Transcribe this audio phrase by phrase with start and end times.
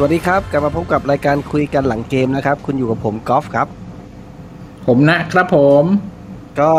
[0.00, 3.68] สวัสดีครับ กลับมาพบกับรายการคุยกันหลังเกมนะครับ คุณอยู่กับผมกอล์ฟครับ
[4.86, 5.84] ผมนะครับผม
[6.60, 6.72] ก็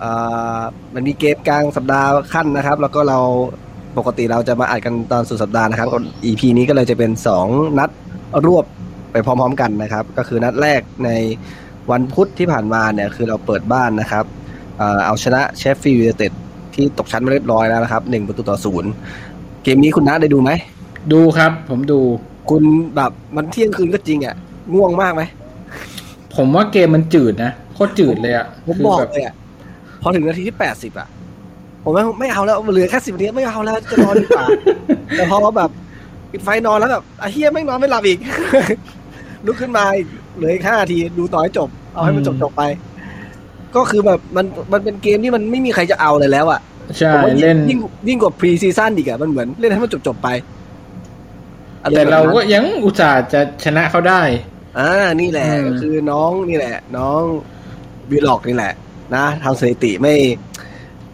[0.00, 0.12] เอ่
[0.58, 0.60] อ
[0.94, 3.18] มันมีเกมกลางสัปดาห์คั่นนะครับ แล้วก็เรา
[3.98, 5.88] ปกติเราจะมาอัดกันตอนสุดสัปดาห์นะครับ
[6.24, 7.10] EP นี้ก็เลยจะเป็น
[7.44, 7.90] 2 นัด
[8.46, 8.64] รวบ
[9.12, 11.10] ไปพร้อม ๆ กันนะครับ ก็คือนัดแรกใน
[11.90, 14.24] วันพุธที่ผ่านมาเนี่ยคือเราเปิดบ้านนะครับ
[14.78, 16.32] เอ่อเอาชนะเชฟฟิลด์ยูไนเต็ด
[16.74, 18.90] ที่ตกชั้นมาเรียบร้อยแล้วนะครับหนึ่งประตูต่อศูนย์
[19.64, 20.50] เกมนี้คุณน้าได้ดูไหม
[21.12, 22.00] ดูครับ ผมดู
[22.48, 22.62] คุณ
[22.96, 24.34] แบบมันเที่ยงคืนก็จริงอะ
[24.74, 25.22] ง่วงมากไหม
[26.36, 29.34] ผมว่าเกมมันจืดนะโคตรจืดเลยอะผมคืบอกแบบเลยอะ
[30.02, 31.08] พอถึงนาทีที่แปดสิบอะ
[31.82, 34.46] ผมไม่ไม่เอาแล้วเหลือแค่สิบนาทีไม่เอาแล้วจะนอนดีกว่า
[35.16, 35.70] แต่พอแบบ
[36.30, 38.18] ปิดไฟนอนแล้วแบบไอ้เฮียไม่งนอนไม่หลับอีก
[39.46, 42.62] ลุกขึ้นมาอีกเหลืออีกห้านาทีดูต่อให้จบ เอาให้มันจบจบไป
[43.76, 46.60] ก็คือแบบมันมันเป็นเกมที่มันไม่มีใครจะเอาเลยแล้วอะ
[46.98, 47.78] ใช่ผมว่ายิ่งเล่นยิ่ง
[48.08, 50.28] ยิ่งกว่า pre-season อีกอะมันเหมือนเล่นให้มันจบจบไป
[50.63, 50.63] อะไร
[51.90, 54.22] แต่แบบเรานั้นก็ยังอุตส่าห์จะชนะเขาได้
[54.78, 54.90] อ่า
[55.20, 57.20] นี่แหละอืมก็คือน้องนี่แหละ น้อง
[58.10, 58.72] วิลล็อกนี่แหละ
[59.14, 60.14] นะทำสถิติไม่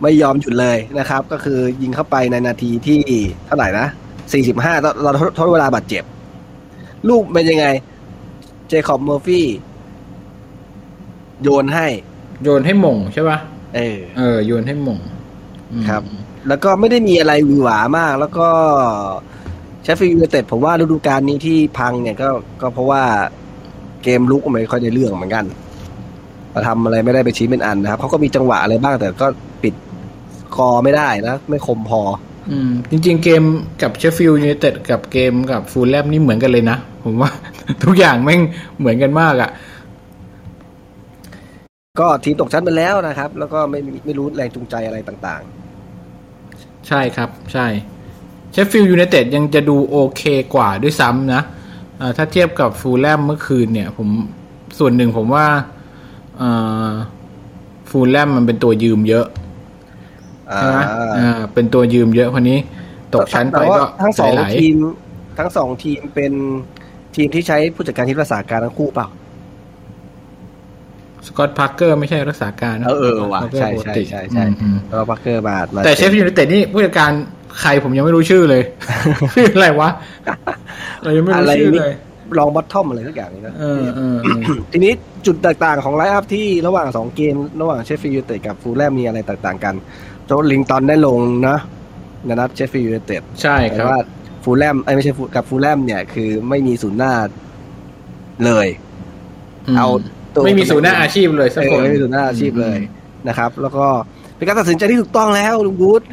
[0.02, 3.00] ไม่ยอมหยุดเลยนะครับ ก็คือยิงเข้าไปในนาทีที่
[3.46, 3.86] เท่าไหร่นะ
[4.34, 6.04] 45เราเราทดเวลาบาดเจ็บ
[7.08, 7.66] ลูกเป็นยังไง
[8.68, 9.46] เจคอบเมอร์ฟี่
[11.42, 11.86] โยนให้
[12.42, 13.38] โยนให้โหม่งใช่ป่ะ
[13.76, 14.98] เออ เออ โยนให้โหม่ง
[15.72, 16.02] อืมครับ
[16.48, 18.48] แล้วก็ไม่ได้มีอะไรหวือหวามาก แล้วก็
[19.82, 22.28] เชฟฟิลด์ยูไนเต็ดผมว่าฤดูกาลนี้ที่พังเนี่ยก็
[22.60, 23.02] ก็เพราะว่า
[24.02, 25.44] เกมรุกไม่ค่อยได้เรื่องเหมือนกัน
[26.52, 29.26] มาทำอะไรไม่ได้ไปชิ้นเป็นอันนะครับเขาก็มีจังหวะอะไรบ้างแต่ก็
[29.62, 29.74] ปิด
[30.54, 32.00] สกอร์ไม่ได้นะ ไม่คมพอ
[32.50, 33.42] อืม จริง ๆ เกม
[33.82, 37.30] กับเชฟฟิลด์ยูไนเต็ดกับเกมกับฟูลแลมนี่เหมือนกันเลยนะ ผมว่า
[37.84, 38.40] ทุกอย่างแม่ง
[38.78, 39.50] เหมือนกันมากอะ
[42.00, 45.42] ก็ทีมตกชั้นไปแล้วนะครับ แล้วก็ไม่ไม่ไม่รู้แรงจูงใจอะไรต่าง
[46.88, 47.66] ใช่ครับ ใช่
[48.52, 50.22] เชฟฟิลด์ยูไนเต็ดยังจะดูโอเค
[50.54, 51.42] กว่าด้วยซ้ำนะ
[52.00, 54.08] อ่าถ้าเทียบกับฟูลแลมเมื่อคืนเนี่ย ผม
[54.78, 55.46] ส่วนหนึ่งผมว่า
[57.90, 60.80] ฟูลแลมมันเป็นตัวยืมเยอะๆอ่าใช่ไหม
[61.18, 62.58] อ่าเป็นตัวยืมเยอะคนนี้
[63.14, 64.76] ตกชั้นไปแต่ว่าก็ทั้งสองไหลๆทีม
[65.38, 66.32] ทั้งสองทีมเป็น
[67.16, 69.08] ทีมที่ใช้ผู้จัดการทีมรักษาการทั้งคู่เปล่า
[71.26, 77.12] สกอตต์พาร์กเกอร์ไม่ใช่รักษาการนะเออเออว่ะพาร์เกอร์ใช่ปกใช่ติใช่ใช่อืมอืมแล้วก็พาร์กเกอร์มามาแต่เชฟฟิลด์ยูไนเต็ดนี่ผู้จัดการ
[77.60, 78.62] ใครผมยังไม่รู้ชื่อเลย
[79.36, 79.88] ชื่ออะไรวะ
[81.02, 81.92] เรายังไม่รู้ชื่อเลย
[82.38, 84.92] ลองบอททอมอะไรสักอย่างนี้นะเออเออเออทีนี้
[85.26, 89.74] จุดแตกต่างของ line-up ที่ระหว่างสองเกม ระหว่างเชฟฟิลด์ยูไนเต็ดกับฟูลแลมมีอะไรแตกต่างกัน
[90.26, 91.18] โจลิงตันได้ลง
[91.48, 91.58] นะ
[92.26, 93.98] ในนัดเชฟฟิลด์ยูไนเต็ดใช่คแต่รับว่า
[94.44, 97.12] ฟูลแลมไอ้ยไม่ใช่ฟูกับฟูลแลมเนี่ยคือไม่มีศูนย์หน้า
[98.44, 98.68] เลย
[99.74, 99.88] มเอา
[100.34, 102.78] ตัวไม่มีศูนย์หน้าอาชีพเลยสักเอคอนไม่มีศูนย์หน้าอาชีพเลย
[103.28, 103.86] นะครับ แล้วก็
[104.36, 106.04] เป็นการตัดสินใจที่ถูกต้องแล้วลุงบรูซเ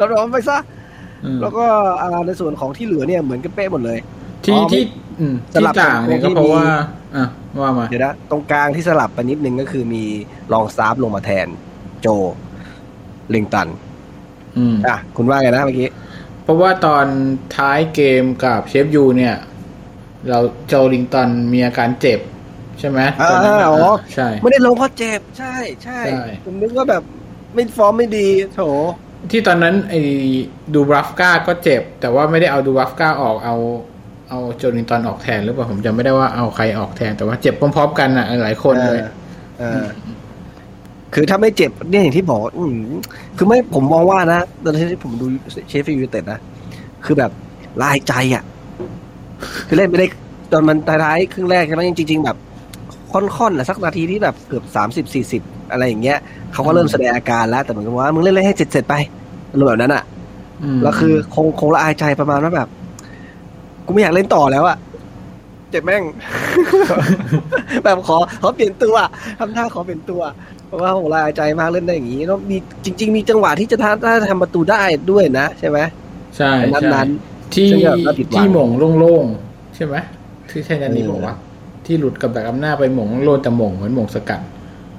[0.00, 0.58] ราลองไปซะ
[1.24, 1.64] อืมแล้วก็
[2.02, 3.98] อ่าในส่วนของที่เหลือเนี่ยเหมือนกันเป๊ะหมดเลย
[4.44, 4.82] ที่อ๋อที่
[5.20, 6.66] อืมสที่ลับต่างเนี่ยตรงที่ก็เพราะมีว่า
[7.16, 7.26] อะ
[7.60, 10.04] ว่ามาเดี๋ยวนะตรงกลางที่สลับไปนิดนึงก็คือมี
[10.52, 11.46] ลองซาฟลงมาแทน
[12.00, 12.06] โจ
[13.34, 13.68] ลิงตัน
[14.58, 15.88] อืมอะคุณว่าไงนะเมื่อกี้
[16.42, 17.06] เพราะว่าตอน
[17.56, 19.36] ท้ายเกมกับเชฟยูเนี่ย
[20.30, 22.20] เราโจลิงตันมีอาการเจ็บ
[22.78, 25.54] ใช่ไหมอ่าตนนั้นน่ะอ๋อใช่ ไม่ได้ลงเพราะเจ็บใช่
[25.84, 27.02] ใช่ใช่ผมนึกว่าแบบ
[27.54, 28.60] ไม่ฟอร์มไม่ดีโถ
[29.30, 30.00] ที่ตอนนั้นไอ้
[30.74, 33.56] ดูบรัฟก้าก็เจ็บ แต่ว่าไม่ได้เอาดูบรัฟก้าออกเอา
[34.30, 38.98] เอาโจลิงตันออกแทนหรือเปล่าผมจำไม่ได้ว่าเอาใครออกแทนแต่ว่าเจ็บพร้อมๆกันอะหลายคนเลย
[39.58, 39.84] เออ
[41.14, 42.74] คือถ้าไม่เจ็บเนี่ยอย่างที่บอกอืม
[43.36, 45.26] คือไม่ผมมองว่านะตอนที่ผมดู
[45.68, 46.40] เชฟฟิลด์ยูไนเต็ดนะ
[47.04, 47.30] คือแบบ
[47.82, 48.44] ลายใจอะ
[49.66, 50.06] คือเล่นไม่ได้
[50.52, 52.36] ตอนมันท้ายๆครึ่งแรกใช่ไหมจริงๆแบบ
[53.12, 55.42] ค่อนๆแหละสักนาทีที่แบบเกือบสามสิบสี่สิบ
[55.72, 56.18] อะไรอย่างเงี้ย
[56.52, 58.94] เขาก็เริ่มแสดงอาการแล้วแต่เหมือนกับว่ามึงเล่นเล่นให้เสร็จๆไป
[59.52, 60.04] อารมณ์แบบนั้นอะ
[60.76, 62.68] มแล้วคือคงคงละอายใจประมาณว่าแบบ
[63.86, 64.76] กูไม่อยากเล่นต่อแล้วอะ
[65.70, 66.02] เจ็บแม่ง
[67.84, 68.94] แบบขอขอเปลี่ยนตัว
[69.38, 70.22] ทำท่าขอเปลี่ยนตัว
[70.66, 75.78] เพราะว่าคงละอายใจมากเล่นได้อย่างนี้แล้วมีจริง ๆ มีจังหวะที่จะทำถ้าทำประตูได้ด้วยนะใช่ไหม
[76.36, 77.08] ใช่นัดใช่นั้น
[77.54, 79.94] ที่ซึ่งแบบน่าผิดหวังที่หม่งโล่งๆใช่ไหม
[80.50, 81.34] ที่ใช่นันนี้เออบอกว่า
[81.86, 84.40] ที่หลุดกับดักอำนาจไปหม่งโล่งแต่หม่งเหมือนหม่งสกัด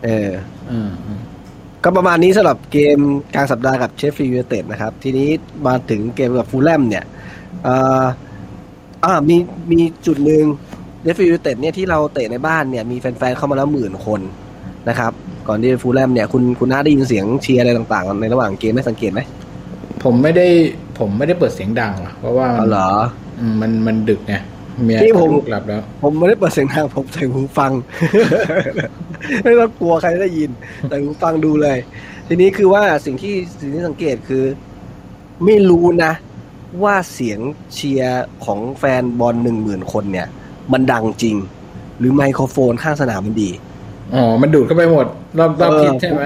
[0.06, 0.57] เอออืมอืม
[1.84, 3.00] ก็ประมาณนี้สำหรับเกม
[3.36, 5.30] กลางสัปดาห์กับเชฟฟิลด์ยูไนเต็ดนะครับ ทีนี้
[5.68, 7.04] มาถึงเกมกับฟูลแลมเนี่ย
[7.64, 8.06] เอ่อ
[9.06, 9.38] อ่ามี
[9.72, 10.44] มีจุดหนึ่ง
[11.02, 14.22] เชฟฟิลด์ยูไนเต็ดเนี่ยที่เราเตะในบ้านเนี่ยมีแฟนๆเข้ามาแล้วหมื่นคน
[14.90, 15.12] นะครับ
[15.48, 19.22] ก่อนที่ฟูลแลมเนี่ยคุณคุณน่าได้ยินเสียงเชียร์อะไรต่างๆ ในระหว่างเกมไม่สังเกตไหม
[20.04, 20.48] ผมไม่ได้
[21.00, 22.90] ผมไม่ได้เปิดเสียงดังหรอกเพราะว่าอ๋อเหรอ
[23.40, 24.44] อืมมันมันดึกไงเมีย
[25.02, 27.72] ที่ผมลูกหลับแล้ว ผมไม่ได้เปิดเสียงดังผมใส่หูฟัง
[29.44, 30.50] ไม่ต้องกลัวใครได้ยิน
[30.90, 31.78] ใส่หูฟังดูเลย
[32.28, 34.44] ทีนี้คือว่าสิ่งที่สิ่งที่สังเกตคือ
[35.46, 36.14] ไม่รู้นะ
[36.84, 37.40] ว่าเสียง
[37.74, 40.28] เชียร์ของแฟนบอลหนึ่งหมื่นคนเนี่ย
[40.74, 41.36] มันดังจริง
[42.00, 43.50] หรือไมโครโฟนข้างสนามมันดี
[44.14, 45.06] อ๋อ มันดูดเข้าไปหมด
[45.40, 46.26] รอบรอบเออทิศใช่ไหม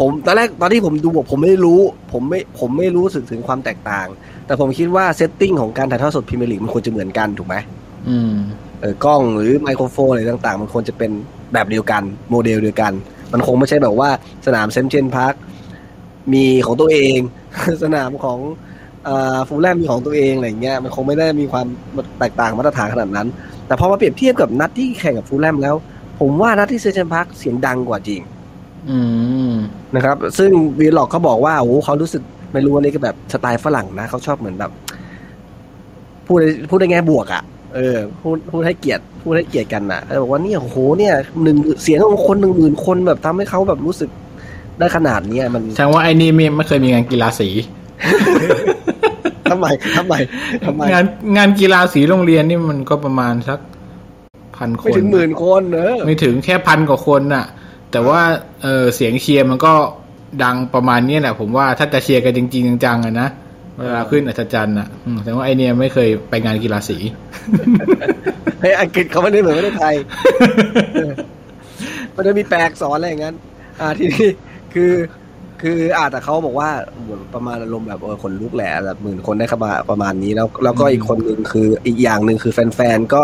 [0.00, 1.80] ผมตอนแรกตอนที่ผมดูบอกผมไม่รู้
[2.12, 4.06] ผมไม่ผมไม่รู้สึกถึงความแตกต่าง
[4.46, 7.81] แต่ผมคิดว่า setting ของการถ่ายทอดสดพรีเมียร์ลีกมันควรจะเหมือนกันถูกไหมอืม
[8.80, 11.10] เออกล้องหรือไมโครโฟนอะไรต่าง ๆ มันควรจะเป็น
[11.52, 12.92] แบบเดียวกัน โมเดลเดียวกัน
[13.32, 14.08] มันคงไม่ใช่แบบว่า
[14.46, 15.34] สนามเซนต์เจมส์พาร์ค
[16.32, 17.18] มีของตัวเอง
[17.84, 18.38] สนามของ
[19.48, 21.66] ฟูลแลมมีของตัวเองอะไรเงี้ยมันคงไม่ได้มีความ
[22.18, 23.28] แตกต่างมาตรฐานขนาดนั้น
[23.66, 25.74] แต่พอมาเปรียบเทียบกับนัดที่แข่งกับฟูลแลมแล้ว
[26.20, 28.20] ผมว่านัดที่เซนต์เจมส์พาร์คเสียงดังกว่าจริง
[28.90, 28.98] อื
[29.52, 29.54] ม
[29.94, 32.22] นะครับ ซึ่งวีล็อกเขาบอกว่าโอ้โหเขารู้สึก
[32.52, 34.70] ไม่รู้อันนี้ก็แบบสไตล์ฝรั่งนะเขาชอบเหมือนแบบ
[36.26, 37.42] พูดในพูดในแง่บวกอะ่ะ
[37.74, 44.10] เออพูดพูดให้เกียรติพูดให้เกียรติกันนะเขาบอกว่าเนี่ยโอ้โหเนี่ยหนึ่งเสียงของคนหนึ่งหมื่นคนแบบทำให้เขาแบบรู้สึก
[44.78, 47.48] ได้ขนาดเนี้ยมันแสดงว่าไอ้นี่ไม่ไม่เคยมีงานกีฬาสี
[49.50, 49.66] ทำไม
[49.96, 50.14] ทำไม
[50.66, 51.04] ทำไมงาน
[51.36, 53.58] งานกีฬาสีโรงเรียนนี่มันก็ประมาณสัก
[54.56, 57.44] พันคนไม่ถึงหมื่นคนเนอะไม่ถึงแค่พันกว่าคนน่ะ
[57.92, 58.20] แต่ว่า
[58.62, 59.72] เออเสียงเชียร์มันก็
[60.42, 63.28] ดังประมาณนี้แหละผมว่าถ้าจะเชียร์กันจริงๆจังๆอะนะ
[63.78, 66.96] เวลาขึ้นอัศจรรย์อะอืมแต่ว่าไอเนี่ยไม่เคยไปงานกีฬาสี
[68.60, 69.94] เฮ้ยอังกฤษเขาไม่ได้เหมือนประเทศไทย
[72.14, 73.36] มันจะมีแปลกสอนอะไรอย่างนั้น
[73.80, 74.28] อ่าทีนี้
[74.74, 74.92] คือ
[75.62, 76.70] คืออ่าแต่เขาบอกว่า
[77.02, 83.22] เหมือนประมาณอารมณ์แบบเออคนลุกแหละแบบหมื่นคนได้เข้ามาประมาณนี้แล้ว แล้วก็อืมอีกคนหนึ่งคืออีกอย่างหนึ่งคือแฟนๆก็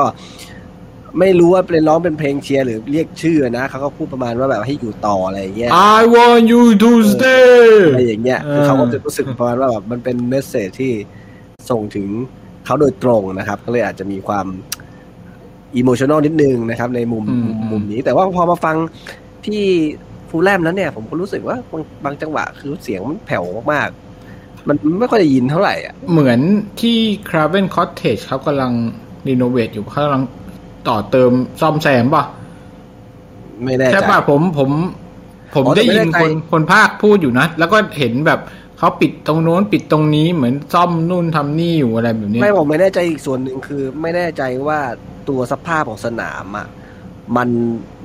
[1.20, 10.92] ไม่รู้ว่าเป็นร้องเป็นเพลงเชียร์หรือเรียกชื่อนะเขาก็พูดประมาณว่าแบบให้อยู่ต่ออะไรอย่างเงี้ย I want you to stay อะไรอย่างเงี้ยคือเขาก็จะรู้สึกประมาณว่าแบบมันเป็น message ที่
[11.70, 12.06] ส่งถึง
[12.64, 14.46] เขาโดยตรงนะครับ ก็เลยอาจจะมีความ
[15.76, 18.76] emotional นิดนึงนะครับ ในมุมอืมมุมมุมนี้ แต่ว่าพอมาฟัง
[19.46, 19.62] ที่
[20.28, 26.40] ฟูลแลมแล้วเนี่ย ผมก็รู้สึกว่าบางบางจังหวะคือเสียงมันแผ่วมากๆมันไม่ค่อยได้ยินเท่าไหร่อะเหมือน
[26.80, 26.96] ที่
[27.28, 28.72] Craven Cottage เขากำลัง
[29.28, 30.24] รีโนเวทอยู่เขากำลัง
[30.88, 31.30] ต่อเติม
[31.60, 32.24] ซ่อมแซมป่ะ
[33.64, 34.70] ไม่แน่ใจใช่ป่ะผมผม
[35.54, 38.40] ผมอ๋อแต่ได้ยินไม่แน่ใจคนคนภาคพูดอยู่นะ แล้วก็เห็นแบบ
[38.78, 44.78] เขาปิดตรงโน้นปิดตรงนี้เหมือนซ่อมนู่นทำนี่อยู่อะไรแบบนี้ไม่ผมไม่แน่ใจอีกส่วนหนึ่งคือ ไม่แน่ใจว่า
[45.28, 46.66] ตัวสภาพของสนามอะ
[47.36, 47.48] มัน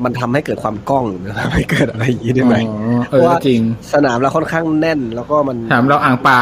[0.03, 3.61] มันทำให้เกิดความกล้องหรือทำให้เกิดอะไรอย่างนี้ได้ไหมอ๋อเออจริง
[3.93, 6.39] สนามเราค่อนข้างแน่น แล้วก็มันถามเราอ่างปลา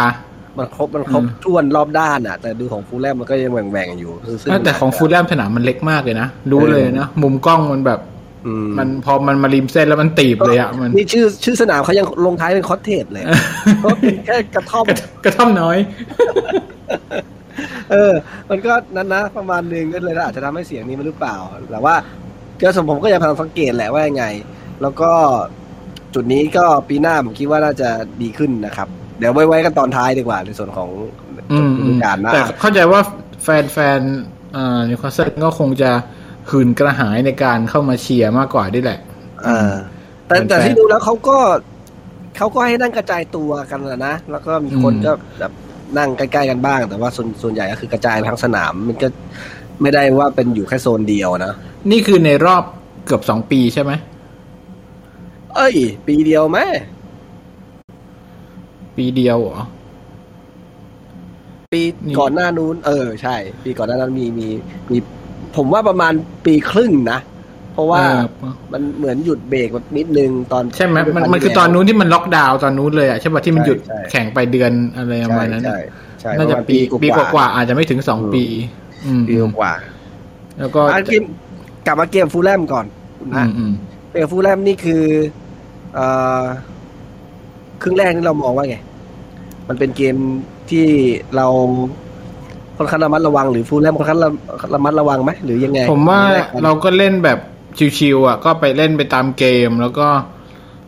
[0.57, 4.11] มันครบมันครบอืมท้วนรอบด้านอะ แต่ดูของฟูลแลมมันก็ยังแหว่งๆอยู่
[4.41, 7.99] ซึ่งแต่ของฟูลแลมสนามมันเล็กมากเลยนะรู้เลยนะมุมกล้องมันแบบ
[8.45, 13.23] อืมันพอมันมาริมเส้นแล้วมันตีบเลยอะมันนี่ชื่อชื่อสนามเขายังลงท้ายเป็นคอตเทจเลย
[13.81, 15.77] เพราะเป็นแค่กระท่อมกระกระท่อมน้อย
[17.91, 18.13] เออ
[18.49, 21.35] มันก็นั้นนะประมาณหนึงก็เลยอาจจะทำให้เสียงนี้มันหรือเปล่า
[21.71, 21.95] แต่ว่า
[22.61, 24.25] ก็สมผมก็ยังพยายามสังเกตแหละว่ายังไง
[24.81, 25.11] แล้วก็
[26.13, 27.89] จุดนี้ก็ปีหน้าผมคิดว่าน่าจะ
[28.21, 28.87] ดีขึ้นนะครับ
[29.21, 30.89] เดี๋ยวไว้ไว้กันตอนท้ายดีกว่าในส่วนของ
[31.51, 33.01] อืมฤดูกาลหน้าแต่เข้าใจว่า
[33.43, 33.99] แฟนแฟน
[34.55, 35.91] อ่านิวคาสเซิลก็คงจะ
[36.49, 38.99] หื่นกระหายในการเข้ามาเชียร์มากกว่าด้วยแหละ
[39.47, 39.73] อ่า
[40.27, 41.37] แต่เป็นแต่แฟนที่ดูแล้วเขาก็
[42.37, 45.51] เขาก็ให้นั่งกระจายตัวกันนะนะแล้วก็มีคนอืมก็แบบ
[45.97, 49.07] นั่งใกล้ๆกันบ้าง แต่ว่าส่วนส่วนใหญ่ก็คือกระจายไปทั้งสนาม มันก็
[49.81, 51.53] ไม่ได้ว่าเป็นอยู่แค่โซนเดียวนะ
[51.91, 52.63] นี่คือในรอบ
[53.05, 53.91] เกือบสองปีใช่ไหม
[55.55, 55.75] เอ้ย
[56.07, 56.59] ปีเดียวไหม
[58.95, 59.59] ปีเดียวเหรอ
[61.73, 64.47] ปีนี่ก่อนหน้านู้น เออ ใช่ ปีก่อนหน้านั้นมีมี
[64.91, 64.97] มี
[65.55, 66.13] ผมว่าประมาณ
[66.45, 67.19] ปีครึ่งนะ
[67.73, 68.21] เพราะว่าเออ
[68.73, 75.77] มันเหมือนหยุดเบรกแบบนิดนึงตอน ใช่ไหมมันมันคือแล้วตอนนู้นที่มันล็อกดาวน์ตอนนู้นเลยอะใช่ป่ะที่มันหยุดใช่ใช่แข่งไปเดือนอะไรประมาณนั้นใช่
[76.21, 78.45] ใช่น่าจะรมณปีปีกว่าๆอาจจะไม่ถึงสองอืมปี
[79.05, 79.73] อืมปีกว่า
[80.59, 81.23] แล้วก็อะเกม
[81.85, 82.85] กลับมาเกมฟูลแลมก่อน
[83.21, 83.73] อืนะมอืม
[84.11, 85.03] เกมฟูลแลมนี่คือ
[85.95, 86.07] เอ่
[86.41, 86.43] อ
[87.81, 88.77] ครึ่งแรกนี่เรามองว่าไง
[89.67, 90.15] มันเป็นเกม
[90.69, 90.85] ที่
[91.35, 91.47] เรา
[92.77, 94.29] ค่อนข้างระมัดระวังหรือฟูลแลมค่อนข้างระ
[94.73, 97.39] ระมัดระวังไหมหรือยังไง ผมว่าแรกกันเราก็เล่นแบบ
[97.97, 100.07] ชิวๆอะ ก็ไปเล่นไปตามเกมแล้วก็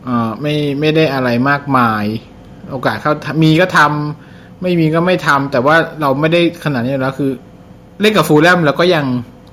[0.07, 2.05] อ่าไม่ไม่ได้อะไรมากมาย
[2.71, 7.31] โอกาสเข้ามีก็ทำไม่มีก็ไม่ทำแต่ว่าเราไม่ได้ขนาดนี้อยู่แล้วคือ
[8.01, 9.05] เล่นกับฟูลแลมแล้วก็ยัง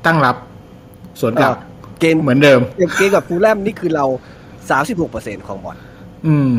[0.06, 0.36] ตั้งรับ
[1.20, 1.52] สวนกลับ
[2.00, 4.04] เกมเหมือนเดิมเกมเกมกับฟูลแลมนี่คือเรา
[4.70, 5.76] สามสิบหกเปอร์เซ็นของบอล
[6.26, 6.52] อืม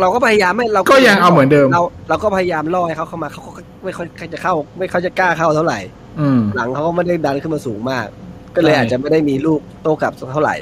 [0.00, 3.50] เราก็พยายามไม่เราก็ยังเอาเหมือนเดิม เราเราก็พยายามล่อให้เขาเข้ามาเขาก็
[3.84, 5.78] ไม่ค่อยจะเข้า ไม่ค่อยจะกล้าเข้าเท่าไหร่
[6.20, 8.06] อืมหลังเขาก็ไม่ได้ดันขึ้นมาสูงมาก
[8.54, 10.56] ก็เลยใช่อาจจะไม่ได้มีลูกโต้กลับสักเท่าไหร่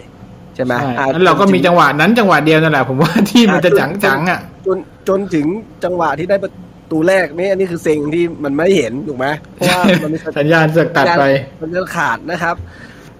[0.54, 4.76] ใช่ไหมใช่อะแล้วเราก็มีจังหวะนั้นจังหวะเดียวนั่นแหละผมว่าที่มันจะจังจังๆอะ จน
[5.08, 5.46] จนถึง
[5.84, 6.52] จังหวะที่ได้ประ
[6.90, 11.24] ตูแรกนี่อันนี้คือเซ็งที่มันไม่เห็นถูกไหมเพราะว่ามันมีสัญญาณเสอกตัดไป
[11.60, 12.56] มันจะขาดนะครับ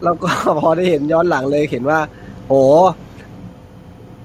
[0.05, 1.99] แล้วก็พอได้เห็นย้อนหลังเลยเห็นว่า
[2.47, 2.55] โห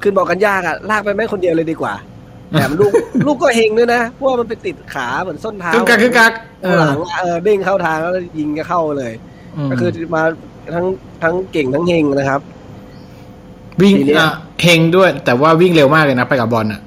[0.05, 1.93] ขึ้นบอกกันยากอะลากไปแม่งคนเดียวเลยดีกว่า
[2.51, 2.91] แถมลูก
[3.25, 6.31] ลูกก็เฮงด้วยนะเพราะว่ามันไปติดขาเหมือนส้นเท้าคึกกักคึกกัก
[6.63, 9.13] เอข้างหอลังอะเออเด้งเข้าทางแล้วยิงก็เข้าเลย
[9.67, 10.23] มก็คือมา
[10.73, 10.85] ทั้ง
[11.23, 12.41] ทั้งเก่งทั้งเฮงนะครับ
[13.81, 16.81] วิ่งทีเนี้ยอะเฮงด้วย แต่ว่าวิ่งเร็วมากเลยนะไปกับบอลอะ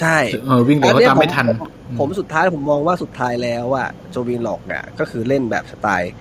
[0.00, 1.62] ใช่เออวิ่งเร็วก็ตามไม่ทันผ
[1.98, 6.12] ผมสุดท้ายผมมองว่าสุดท้ายแล้วอะโจวิลล็อกเนี่ยก็คือเล่นแบบสไตล์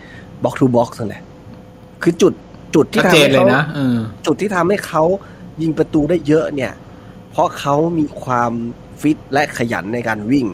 [0.43, 1.23] box-to-box นั่นแหละ
[2.03, 2.33] คือจุด
[2.75, 5.03] จุดที่ชัดทำเจนให้เลยเขานะเออจุดที่ทำให้เขา
[5.61, 6.73] ยิงประตูได้เยอะเนี่ย
[7.31, 8.51] เพราะเขามีความ
[9.01, 10.47] ฟิตและขยันในการวิ่ง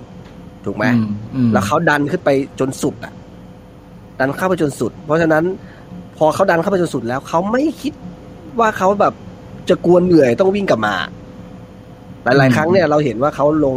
[0.66, 2.30] ถูกไหมอืมอืมแล้วเขาดันขึ้นไป
[2.60, 3.14] จนสุดอะ
[4.20, 5.44] ดันเข้าไปจนสุด เพราะฉะนั้น
[6.18, 7.94] พอเขาดันเข้าไปจนสุดแล้วเขาไม่คิด
[8.60, 9.14] ว่าเขาแบบ
[9.70, 10.96] จะกลัวเหนื่อยต้องวิ่งกลับมา
[12.24, 13.76] หลาย ๆ ครั้งเนี่ยเราเห็นว่าเขาลง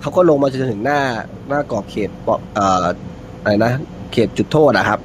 [0.00, 1.00] เขาก็ลงมาจนถึงหน้า
[1.48, 2.84] หน้ากรอบเขตปอเอ่อ
[3.42, 3.72] อะไรนะ
[4.12, 4.98] เขตจุดโทษอะครับ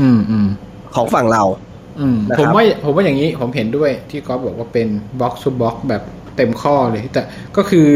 [0.00, 0.46] อืมอืม
[0.94, 1.71] ของฝั่งเราอืมนะครับ
[2.38, 4.88] ผมว่าผมว่าอย่างนี้ผมเห็นด้วยที่ก๊อฟบอกว่าเป็น
[5.20, 6.02] บ็อกซ์ o บ็อกแบบ
[6.36, 7.22] เต็มข้อเลย แต่
[7.56, 7.88] ก็คือ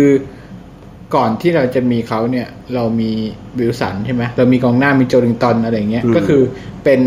[1.15, 3.11] ก่อนที่เราจะมีเขาเนี่ย เรามี
[3.59, 6.43] วิลสันใช่ไหมเรามีกองหน้ามีโจลิงตันอะไรอย่างเงี้ยอืมก็คือ
[6.85, 7.00] เป็น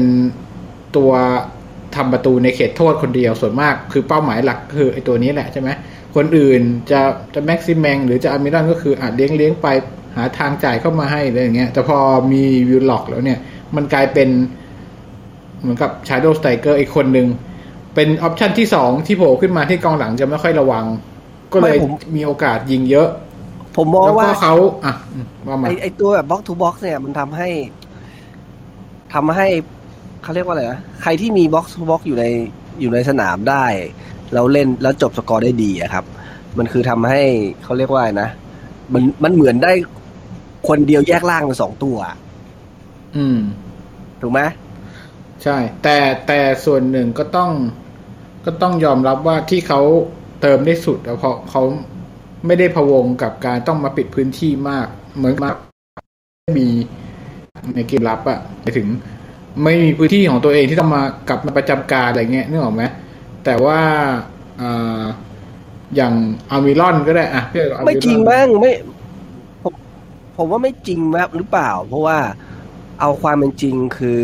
[0.96, 1.12] ตัว
[1.96, 5.69] ทำประตูในเขตโทษคนเดียวส่วนมาก คือเป้าหมายหลักคือไอ้ตัวนี้แหละใช่ไหม
[6.15, 7.00] คนอื่นจะ
[7.34, 9.67] จะแม็กซิแมงหรือจะอัลมิรอนก็คืออาจเลี้ยงเลี้ยงไป
[10.15, 11.98] หาทางจ่ายเข้ามาให้อะไรอย่างเงี้ยแต่พอ
[12.31, 13.39] มีวิลล็อกแล้วเนี่ย
[13.75, 14.29] มันกลายเป็น
[15.61, 17.27] เหมือนกับ shadow striker อีกคนหนึ่ง
[17.95, 20.85] เป็น option ที่สองที่โผล่ขึ้นมาที่กองหลังจะไม่ค่อยระวัง
[21.53, 23.09] ก็เลยไม่ผมมีโอกาสยิงเยอะ
[23.77, 27.49] ผมมองแล้วว่าก็เขาอะอืมว่ามาไอไอตัวแบบ box-to-box เนี่ยมันทำให้
[29.13, 29.47] ทำให้
[30.23, 32.25] เขาเรียกว่าอะไรนะใครที่มี box-to-box อยู่ใน
[32.81, 33.65] อยู่ในสนามได้
[34.33, 36.05] แล้วเล่นแล้วจบสกอร์ได้ดีอะครับ
[36.57, 37.21] มันคือทำให้
[37.63, 38.29] เขาเรียกว่าอะไรนะ
[38.93, 39.71] มันมันเหมือนได้
[40.67, 41.97] คนเดียวแยกร่างเป็นสองตัว
[43.17, 43.39] อืม
[44.21, 44.41] ถูกไหม
[45.43, 47.51] ใช่ แต่แต่ส่วนหนึ่งก็ต้อง
[48.46, 49.81] ก็ต้องยอมรับว่าที่เขา
[50.41, 51.63] เติมได้สุดเพราะเขา
[52.46, 55.55] ไม่ได้พะวงกับการต้องมาปิดพื้นที่มาก เหมือนมาก
[56.60, 56.67] มี
[57.75, 58.88] ในเกมรับอะไปถึง
[59.63, 62.84] ไม่มีพื้นที่ของตัวเองที่ต้องมากลับมาประจำการอะไรเงี้ยนึกออกไหม
[63.46, 63.79] แต่ว่า
[64.62, 65.03] อ่า
[65.96, 66.13] อย่าง
[66.51, 68.74] อามิรอนก็ได้อะพี่เอาไม่จริงอามิลอนมั้งไม่
[69.63, 69.74] ผม
[70.38, 72.17] ผมว่าไม่จริงแบบหรือเปล่า เพราะว่า
[73.00, 74.22] เอาความเป็นจริงคือ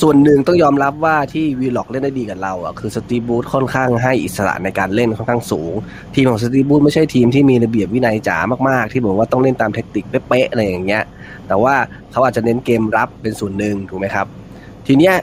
[0.00, 5.72] ส่วนหนึ่งต้องยอมรับว่าที่วีล็อกเล่นได้ดีกับเราอะคือสตีบูธค่อนข้างให้อิสระในการเล่นค่อนข้างสูง
[6.14, 11.02] ทีมของสตีบูธไม่ใช่ทีมที่มีระเบียบวินัยจ๋ามากๆ ที่บอกว่าต้องเล่นตามเทคนิคเป๊ะๆอะไรอย่างเงี้ย
[11.48, 11.74] แต่ว่า
[12.12, 14.26] เขาอาจจะเน้นเกมรับเป็นส่วนหนึ่งถูกไหมครับ
[14.86, 15.14] ทีเนี้ย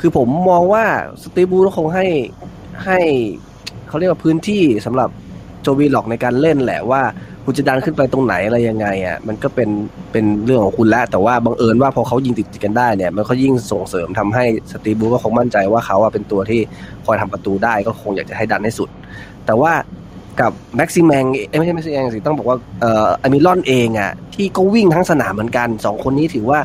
[0.00, 0.84] คือผมมองว่า
[1.22, 2.06] สตีบูธคงให้
[2.84, 2.98] ให้
[3.88, 5.08] เขาเรียกว่าพื้นที่สำหรับ
[5.62, 7.02] โจวีล็อกในการเล่นแหละว่า
[7.48, 9.70] คุณจะดันขึ้นไปตรงไหนอะไรยังไงอะมันก็เป็น
[10.12, 16.60] เป็นเรื่องของคุณแล้วแต่ว่าบังเอิญว่าพอเขายิงติดกันได้เนี่ย มันก็ยิ่งส่งเสริมทำให้สตีบูก็คงมั่นใจว่าเขาอะเป็นตัวที่
[17.06, 18.88] คอยทำประตูได้ก็คงอยากจะให้ดันให้สุด
[19.46, 19.72] แต่ว่า
[20.40, 26.58] กับแม็กซิแมงเอ้ยไม่ใช่แม็กซิแมงสิต้องบอกว่าเอ่ออามิลอนเองอะที่ก็วิ่งทั้งสนามเหมือนกันสองคนนี้ถือว่า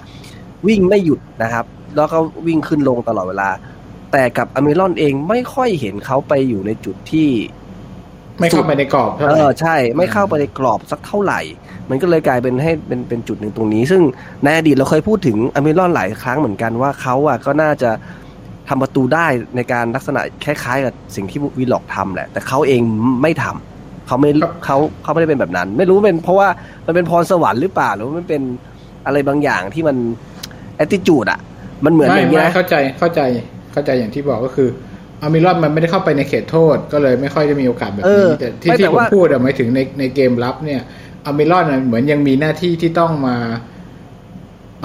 [0.67, 3.49] วิ่งไม่หยุดนะครับ แล้วก็วิ่งขึ้นลงตลอดเวลา
[4.11, 7.29] แต่กับอามิลอนเองไม่ค่อยเห็นเขาไปอยู่ในจุดที่
[8.41, 11.41] ไม่เข้าไปในกรอบเท่าไหเอร่อใช่ ไม่เข้าไปในกรอบสักเท่าไหร่
[11.89, 14.01] มันก็เลยกลายเป็นให้เป็นเป็นจุดหนึ่งตรงนี้ ซึ่ง
[14.43, 17.89] ในอดีตเราเคยพูดถึงอเมรอนหลายครั้งเหมือนกันว่าเขาอะก็น่าจะ
[18.69, 22.81] ทำประตูได้ในการลักษณะคล้ายๆกับสิ่งที่วีล็อกทำแหละ แต่เขาเอง
[23.21, 24.29] ไม่ทำเขาไม่
[24.65, 26.47] เขาเขาไม่ได้เป็นแบบนั้น ไม่รู้เป็นเพราะว่า
[26.85, 28.41] มันเป็นพรสวรรค์หรือเปล่าหรือว่ามันเป็น
[29.05, 29.97] อะไรบางอย่างที่มัน
[30.77, 31.39] แอตติจูดอะ
[31.85, 33.21] มันเหมือนอไม่ย่างไม่เงี้ยเข้าใจเข้าใจ
[33.73, 34.69] เข้าใจอย่างที่บอกก็คือ
[35.23, 40.81] อามิรอนมันไม่ได้เข้าไปในเขตโทษ ก็เลยไม่ค่อยจะมีโอกาสแบบเอนี้อแต่ที่ไม่ที่แต่ผมว่าพูดอะหมายถึงในในเกมรับเนี่ย
[41.25, 43.35] อามิรอนเหมือนยังมีหน้าที่ที่ต้องมา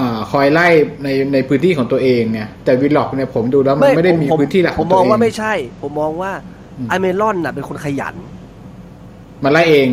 [0.01, 0.67] อ่าคอยไล่
[1.05, 5.53] ในในพื้นที่ของตัวเองไงแต่วิลล็อกเนี่ยผมดูแล้วมันไม่ได้มีผพื้นที่หลักขผอมงมตัวองเองว่าไม่ใช่
[5.83, 6.33] ผมมองว่า
[6.79, 8.15] อืมอเมรอนน่ะเป็นคนขยัน
[9.45, 9.89] มาไล่เอง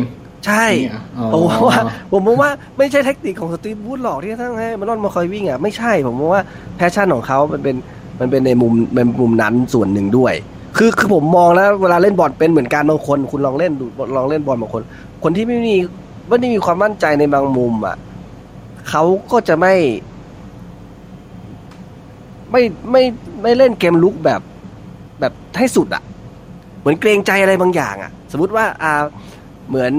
[0.46, 1.78] ใช่นี่อะอ๋อผมว่าว่า
[2.12, 6.42] ผมมองว่าไม่ใช่เทคนิคของสตีฟบรูซหรอกที่ทั้งให้อัลมิรอนมาคอยวิ่งอะไม่ใช่ผมมองว่า
[6.76, 7.76] passion ของเขามันเป็น
[8.20, 10.34] มันเป็นในมุมเป็นมุมนั้นส่วนหนึ่งด้วย
[10.76, 13.84] คือคือผมมองแล้วเวลาเล่นบอลเป็นเหมือนกันบางคน คุณลองเล่นดู
[14.16, 14.82] ลองเล่นบอลบางคน
[15.22, 15.76] คนที่ไม่มี
[16.28, 17.96] ไม่ได้มีความมั่นใจในบางมุมอะ
[18.90, 19.02] เขา
[19.32, 19.74] ก็จะไม่
[22.50, 23.02] ไม่ไม่
[23.42, 24.40] ไม่เล่นเกมรุกแบบ
[25.20, 26.02] แบบให้สุดอะ
[26.80, 28.92] เหมือนเกรงใจอะไรบางอย่างอะ สมมติว่าอ่า
[29.68, 29.92] เหมือน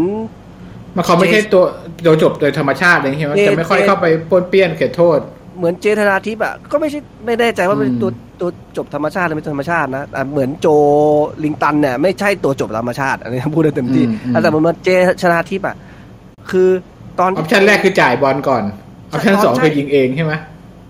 [0.96, 1.64] มันเขาไม่ใช่ตัว
[2.06, 5.20] ตัวจบโดยธรรมชาติอะไรองเงี้ยใช่ไหมจะไม่ค่อยเข้าไปป้วนเปี้ยนเขตโทษ
[5.58, 8.10] เหมือนเจธนาทิพย์อะก็ไม่ใช่ไม่แน่ใจว่าเป็นอืมตัว
[8.42, 10.68] ตัวจบธรรมชาติหรือไม่ธรรมชาตินะแต่เหมือนโจ
[11.44, 14.90] ลิงตันเนี่ยไม่ใช่ตัวจบธรรมชาติอันนี้พูดได้เต็มที่อืมอืมแต่เหมือนเจ
[15.22, 15.76] ชนาทิพย์อะ
[16.52, 16.68] คือ
[17.20, 18.64] ตอน option แรกคือจ่ายบอลก่อน
[19.12, 20.34] option สองใช่คือยิงเองใช่ไหม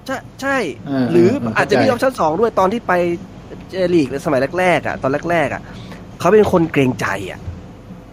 [0.07, 0.57] ใช่ใช่
[0.89, 2.93] อ่าหรืออ่าอาจจะมีอเข้าใจอปชั่นสองด้วยตอนที่ไป
[3.69, 5.61] เจลีกในสมัยแรกๆอะตอนแรกๆอะ
[6.19, 7.39] เขาเป็นคนเกรงใจอะ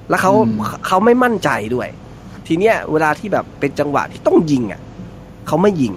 [0.08, 1.88] แล้วเขาอืมเขาไม่มั่นใจด้วย
[2.46, 4.80] ทีเนี้ยเวลาที่แบบเป็นจังหวะที่ต้องยิงอะ
[5.46, 5.92] เขาไม่ยิง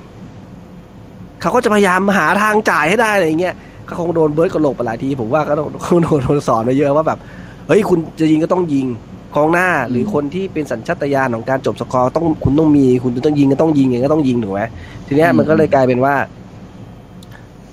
[1.42, 7.20] เขาก็จะพยายามหาทางจ่ายให้ได้อะไรเงี้ยเขาคงโดนเบิร์ดกระโหลกไปหลายที ผมว่าก็ต้องคงโดนโดนสอนมาเยอะว่าแบบ
[7.68, 8.88] เฮ้ยคุณจะยิงก็ต้องยิง
[9.36, 14.62] กองหน้าหรือคนที่เป็นสัญชาตญาณของการจบสกอร์ต้องคุณต้องมี คุณต้องยิงก็ต้องยิงไงก็ต้องยิงถูกไหม
[15.08, 16.15] ทีเนี้ยมันก็เลยกลายเป็นว่า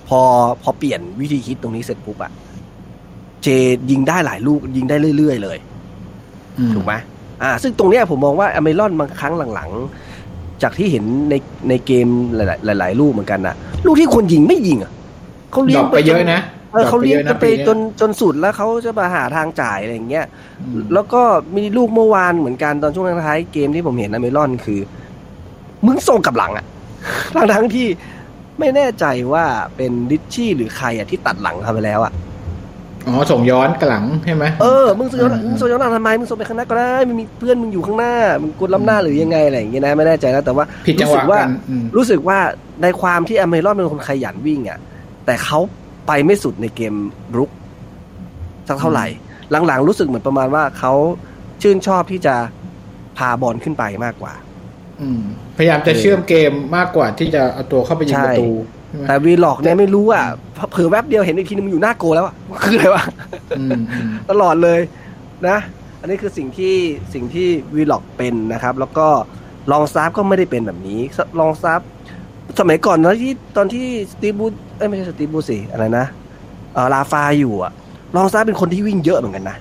[0.09, 0.21] พอ
[0.63, 2.33] พอเปลี่ยนวิธีคิดตรงนี้เสร็จปุ๊บอะ
[3.43, 3.49] เจ
[3.91, 5.59] ยิงได้หลายลูกยิงได้เรื่อยๆเลย
[6.59, 6.93] อืมถูกไหม
[7.43, 10.12] อ่า ซึ่งตรงเนี้ยผมมองว่าอเมรอนบางครั้งหลังๆ
[10.63, 11.35] จากที่เห็นใน
[11.69, 12.39] ในเกมห
[12.69, 13.55] ลาย ๆ หลายๆลูกเหมือนกันนะ
[13.87, 14.93] ลูกที่ควรยิงไม่ยิงอะ
[15.53, 16.41] เขาดเลี้รยองปไปเยอะนะ
[16.73, 20.27] เออเขาเลี้ยงดรจะอไปเยอะะจนจนสุดแล้วเขาจะมาหาทางจ่ายอะไรอย่างเงี้ย
[20.61, 21.23] อืมแล้วก็
[21.57, 24.81] มีลูกเมื่อวานเหมือนกันตอนช่วงท้ายๆเกมที่ผมเห็นอเมรอนคือ
[25.87, 26.67] มึงส่งกลับหลังอะ
[27.35, 27.87] ทั้งทั้งๆที่
[28.59, 29.45] ไม่แน่ใจว่า
[29.77, 32.13] เป็นดิชชี่หรือใครอะที่ตัดหลังเขาไปแล้วอะ
[33.07, 42.39] อ๋อส่งย้อนกระหลังใช่ไหมเออมึงส่งย้อนอืมมึงส่งย้อนหลังทำไมมึงส่งไปข้างหน้าก็ได้มันมีเพื่อนมึงอยู่ข้างหน้ามึงกดล้ำหน้าหรือยังไงอะไรอย่างเงี้ยนะไม่แน่ใจนะแต่ว่าผิดจังหรู้วะสึกว่ากันอืมรู้สึกว่า
[42.83, 44.79] ในความที่อเมรอนเป็นคนขยันวิ่งอะ
[45.27, 45.59] แต่เขา
[46.07, 46.95] ไปไม่สุดในเกม
[47.37, 47.51] รุก
[48.69, 49.07] สักเท่าไหร่
[49.67, 50.93] หลังๆ รู้สึกเหมือนประมาณว่าเขา
[51.63, 52.35] ชื่นชอบที่จะ
[53.17, 54.35] พาบอลขึ้นไปมากกว่า
[55.01, 55.23] อืม
[55.57, 60.25] พยายามจะเชื่อมเกมมากกว่าที่จะเอาตัวเข้าไปยิงใช่ประตูใช่ไหม แต่วีล็อกเนี่ยไม่รู้อะ
[60.71, 63.05] เผื่อแวบเดียวเห็นอีกทีนึงมันอยู่หน้า goal แล้วอะคืออะไรวะ
[63.59, 64.81] อืมอืมตลอดเลย
[65.49, 65.57] นะ
[66.01, 66.75] อันนี้คือสิ่งที่
[67.15, 69.07] สิ่งที่วิลล็อกเป็นนะครับ แล้วก็
[69.73, 71.01] ลองสตาฟก็ไม่ได้เป็นแบบนี้
[71.41, 71.81] ลองสตาฟ
[72.61, 74.45] สมัยก่อนนะที่ตอนที่สตีฟบรูซ
[74.77, 76.05] เอ้ยไม่ใช่สตีฟบรูซสิอะไรนะ
[76.75, 77.73] เออลาฟาอยู่อะ
[78.17, 79.57] ลองซับเป็นคนที่วิ่งเยอะเหมือนกันนะ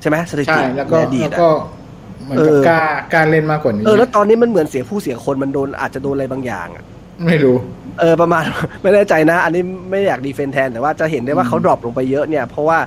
[0.00, 1.48] ใช่ไหมสถิใช่ติแล้วก็ในอดีตแล้วอะก็
[2.24, 2.80] เหมือนกับเออกล้า
[3.12, 6.84] กล้าเล่นมากกว่านี้เออแล้วตอนนี้มันเหมือนเสียผู้เสียคนมันโดนอาจจะโดนอะไรบางอย่างอะ
[7.26, 7.56] ไม่รู้
[8.00, 8.42] เออประมาณ
[8.82, 12.78] ไม่แน่ใจนะ อันนี้ไม่อยากดีเฟนแทน แต่ว่าจะเห็นได้ว่าอืมเขาดรอปลงไปเยอะเนี่ย เพราะว่า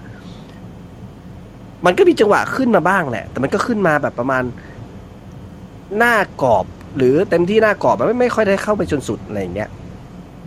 [1.86, 4.44] มันก็มีจังหวะขึ้นมาบ้างแหละ แต่มันก็ขึ้นมาแบบประมาณ
[5.98, 6.66] หน้ากรอบ
[6.98, 9.70] หรือเต็มที่หน้ากรอบมันไม่ไม่ค่อยได้เข้าไปจนสุดอะไรอย่างเงี้ย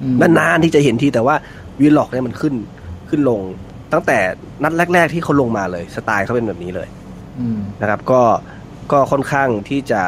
[0.02, 1.34] อืมนานๆที่จะเห็นทีแต่ว่า
[1.80, 2.54] วีล็อกเนี่ยมันขึ้น
[3.08, 3.40] ขึ้นลง
[3.92, 4.18] ตั้งแต่
[4.62, 6.88] นัดแรก ๆ ที่เขาลงมาเลย สไตล์เขาเป็นแบบนี้เลย
[7.40, 8.22] อืมนะครับ ก็
[8.92, 10.02] ก็ค่อนข้างที่จะ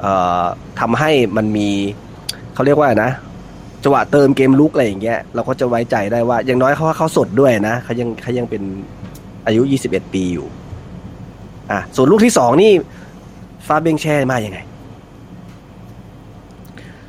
[0.00, 0.44] เอ่อ
[0.80, 1.70] ทำให้มันมี
[2.54, 3.10] เขาเรียกว่านะ
[3.84, 8.62] จังหวะเติมเกมลุกอะไรอย่างเงี้ยเราก็จะไว้ใจได้ว่า อย่างน้อยเขาว่าเขาสดด้วยนะเขายังเขายังเป็น
[9.46, 10.46] อายุ 21 ปีอยู่
[11.70, 12.72] อะส่วนลูกที่สองนี่
[13.66, 14.58] ฟาเบงแช่มาอย่างไง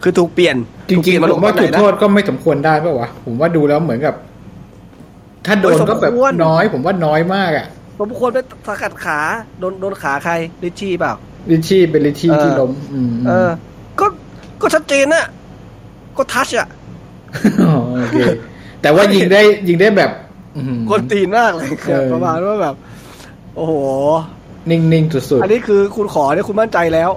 [0.03, 0.55] คือถูกเปลี่ยน
[0.89, 4.13] จริงถูกเปลี่ยนๆผมว่าลงตอนไหนจุดนะโทษก็ไม่สมควรได้ป่าวะผมว่าดูแล้วเหมือนกับ
[5.45, 7.65] ถ้าโดนโอ้ยสมก็แบบควรน้อย ผมว่าน้อยมากอะ
[7.99, 9.19] ผมควรไปสกัดขา
[9.59, 11.13] โดนโดนขาใครลิชชี่เปล่า
[11.51, 13.49] ลิชชี่เป็นลิชชี่เออที่ล้มอืมเออ
[14.61, 15.25] ก็ก็ชัดเจนนะ
[16.17, 16.67] ก็ทัชอะ
[17.67, 18.19] อ๋อโอเค
[18.81, 20.11] แต่ว่ายิงได้ยิงได้แบบ
[20.55, 22.75] อื้อหือคนตีนมากเลยเออประมาณว่าแบบ
[23.55, 23.73] โอ้โห
[24.69, 27.11] นิ่งๆ สุดอันนี้คือคุณขอเนี่ยคุณมั่นใจแล้ว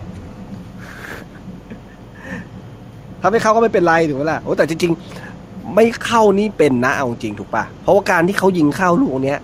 [3.20, 9.40] ถ้าไม่เข้าก็ไม่เป็นไรถูกไหมล่ะโอ้แต่จริงๆ ไม่เข้านี่เป็นนะเอาจริงถูกปะเพราะว่าการที่เขายิงเข้าลูกเนี้ย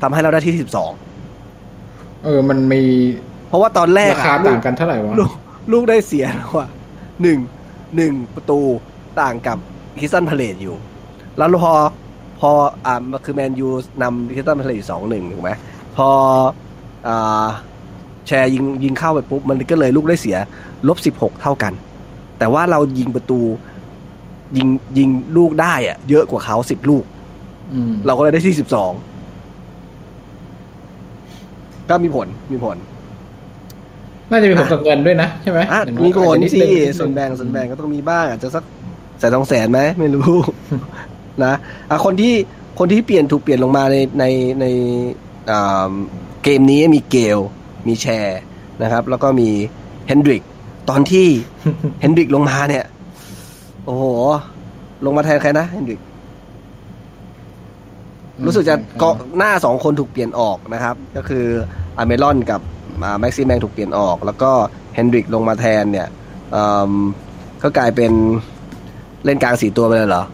[0.00, 2.82] ทำให้เราได้ที่สิบสองๆเออมันมี
[3.48, 5.30] เพราะว่าตอนแรกราคาอะลูต่างกันเท่าไหร่วะลูก
[5.72, 6.68] ลูกได้เสียแล้วอะ
[7.22, 7.38] หนึ่ง
[7.96, 8.60] หนึ่งประตู
[9.20, 9.58] ต่างกับ
[10.00, 10.76] คริสตัลพาเลซอยู่
[11.38, 11.72] แล้วพอ
[12.40, 12.50] พอ
[12.86, 13.68] อ่าคือแมนยู
[14.02, 15.50] นำคริสตัลพาเลซอยู่สองหนึ่งถูกไหม
[15.96, 16.08] พอ
[17.08, 17.46] อ่า
[18.26, 20.36] แชร์ยิงยิงเข้าไปปุ๊บ มันก็เลยลูกได้เสีย
[20.88, 21.72] ลบสิบหกเท่ากัน
[22.38, 23.40] แต่ว่าเรายิงประตู
[24.56, 27.04] ยิงยิงลูกได้อะเยอะกว่าเขาสิบลูก
[27.72, 28.92] อืมเราก็เลยได้ที่สิบสอง
[31.90, 32.76] ก็มีผลมีผล
[34.30, 38.64] น่าจะมีผลกับเงินด้วยนะใช่ไหมอะอย่างน้อยมีผลอาจจะนิดสินึงนิดนึงส่วนแบ่งส่วนแบ่งก็ต้องมีบ้างอาจจะสัก
[39.18, 40.32] แสนสองแสนไหมไม่รู้
[41.44, 41.52] นะ
[41.90, 42.34] อะคนที่
[42.78, 44.24] คนที่เปลี่ยนถูกเปลี่ยนลงมาในใน
[44.60, 44.64] ใน
[45.50, 45.92] อ่า
[46.44, 47.38] เกมนี้มีเกล
[47.88, 48.40] มีแชร์
[48.82, 49.48] นะครับ แล้วก็มี
[50.06, 50.42] เฮนดริก
[50.90, 51.28] ตอนที่
[52.00, 52.84] เฮนดริกลงมาเนี่ย
[53.84, 54.04] โอ้โห
[55.04, 56.00] ลงมาแทนใครนะเฮนดริก
[58.46, 61.44] รู้สึกจะเกาะหน้าสองคนถูกเปลี่ยนออกนะครับ ก็คือ
[61.98, 62.60] อเมรอนกับ
[63.20, 64.50] แม็กซิแมงถูกเปลี่ยนออก แล้วก็
[64.94, 66.08] เฮนดริกลงมาแทนเนี่ย
[66.54, 66.92] อืม
[67.62, 68.12] ก็กลายเป็น
[69.24, 70.24] เล่นกลางสี่ตัวไปเลยเหรอ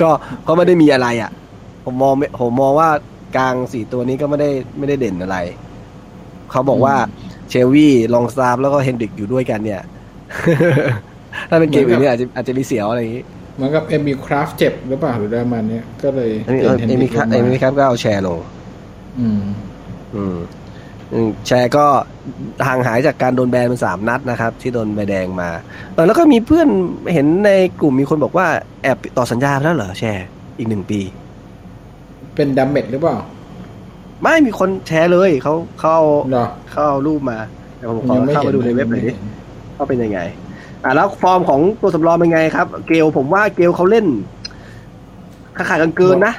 [0.00, 0.08] ก็
[0.46, 1.30] ก็ไม่ได้มีอะไรอะ
[1.84, 2.88] ผมมองไม่ผมมองว่า
[3.36, 5.38] กลางสี่ตัวนี้ก็ไม่ได้ไม่ได้เด่นอะไร
[6.50, 6.94] เขาบอกว่า
[7.50, 9.82] เชลวี่ลองซาบแล้วก็เฮนดริกอยู่ด้วยกันเนี่ย
[11.50, 13.24] ถ้าเป็นเกมอื่นเนี่ยอาจจะอาจจะมีเสียวอะไรอย่างนี้
[13.56, 18.38] เหมือนกับเอมีคราฟเจ็บหรือเปล่าหรือประมาณเนี้ยก็เลยเอมิปลี่ยนเอมิครับ Henry เอลงมิครับก็เอาแชร์ลง
[19.20, 19.42] อืม
[20.14, 20.36] อืมอืม
[21.46, 21.86] แชร์ก็
[22.66, 25.48] ห่างหายจากการโดนแบนเป็นสามนัดนะครับ ที่โดนใบแดงมา
[25.94, 26.68] เออแล้วก็มีเพื่อน
[27.12, 28.46] เห็นในกลุ่มมีคนบอกว่า
[28.82, 30.26] แอบต่อสัญญาไปแล้วเหรอแชร์
[30.58, 31.00] อีกหนึ่งปี
[32.34, 33.16] เป็นดัมเมดหรือเปล่า
[34.22, 37.38] ไม่มีคนแชร์เลยเขาเขาเอาเหรอเขาเอารูปมา
[37.78, 39.16] เดี๋ยวผมขอยังไม่เข้าเห็มานดูในเว็บหน่อยดิง
[39.74, 40.20] ไม่ห็ว่าเป็นยังไง
[40.84, 44.06] อ่าแล้วฟอร์มของตัวสำรองเป็นไงครับ เกลผมว่าเกลเขาเล่น
[45.56, 46.34] ขาขาดกันเกินนะ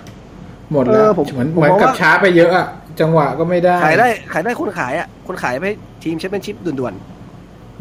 [0.71, 2.67] หมดเอแล้วอผมเหมือนผมเหมือนมองกับว่าช้าไปเยอะอะ
[3.01, 6.93] จังหวะก็ไม่ได้ ขายได้ขายได้คนขายอะ คนขายไปให้ทีมแชมเปี้ยนชิพด่วน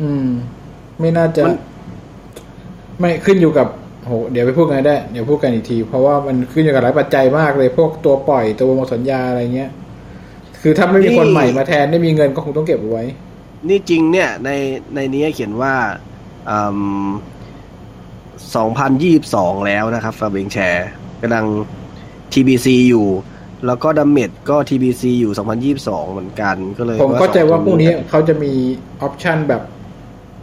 [0.00, 0.28] อืม
[1.00, 1.56] ไม่น่าจะมัน
[3.00, 3.68] ไม่ขึ้นอยู่กับ
[4.02, 9.70] โหเดี๋ยวไปพูดกันได้ เดี๋ยวพูดกันอีกที เพราะว่ามันขึ้นอยู่กับหลายปัจจัยมากเลยพวกตัวปล่อยตัวหมดสัญญาอะไรเงี้ย
[10.62, 14.50] คือถ้าไม่มีคนใหม่มาแทนไม่มีเงินก็คงต้องเก็บเอาไว้ๆนี่จริงเนี่ยใน
[14.94, 15.74] ในนี้เขียนว่า
[18.56, 20.88] สองพันยี่สองแล้วนะครับฟาเบงแชร์
[21.22, 21.44] กำลัง
[22.32, 23.06] TBC อยู่
[23.66, 28.52] แล้วก็ดัมเมตต์ก็ TBC อยู่ 2022 เหมือนกัน ก็เลยผมเข้าใจว่าสองพตัวพวกนี้เขาจะมี
[29.02, 29.62] option แบบ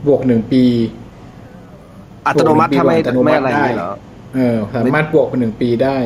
[0.07, 0.63] บวกหนึ่งปี
[2.27, 3.91] อัตโนมัติถ้าไม่อัตโนมัไม่ได้อะไรอย่างนี้เหรอ
[4.35, 5.97] เออสามารถบวกเป็นหนึ่งปีได้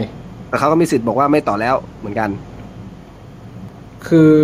[0.49, 2.29] แต่เขาก็มีสิทธิ์บอกว่าไม่ต่อแล้วเหมือนกัน
[4.07, 4.35] คือ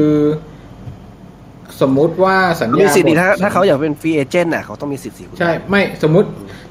[1.81, 6.29] สมมุติว่าสัญญามีสิทธิ์ดิถ้าหมดถ้าเขาอยากเป็น free agent น่ะเขาต้องมีสิทธิ์สิคุณใช่ ไม่สมมุติ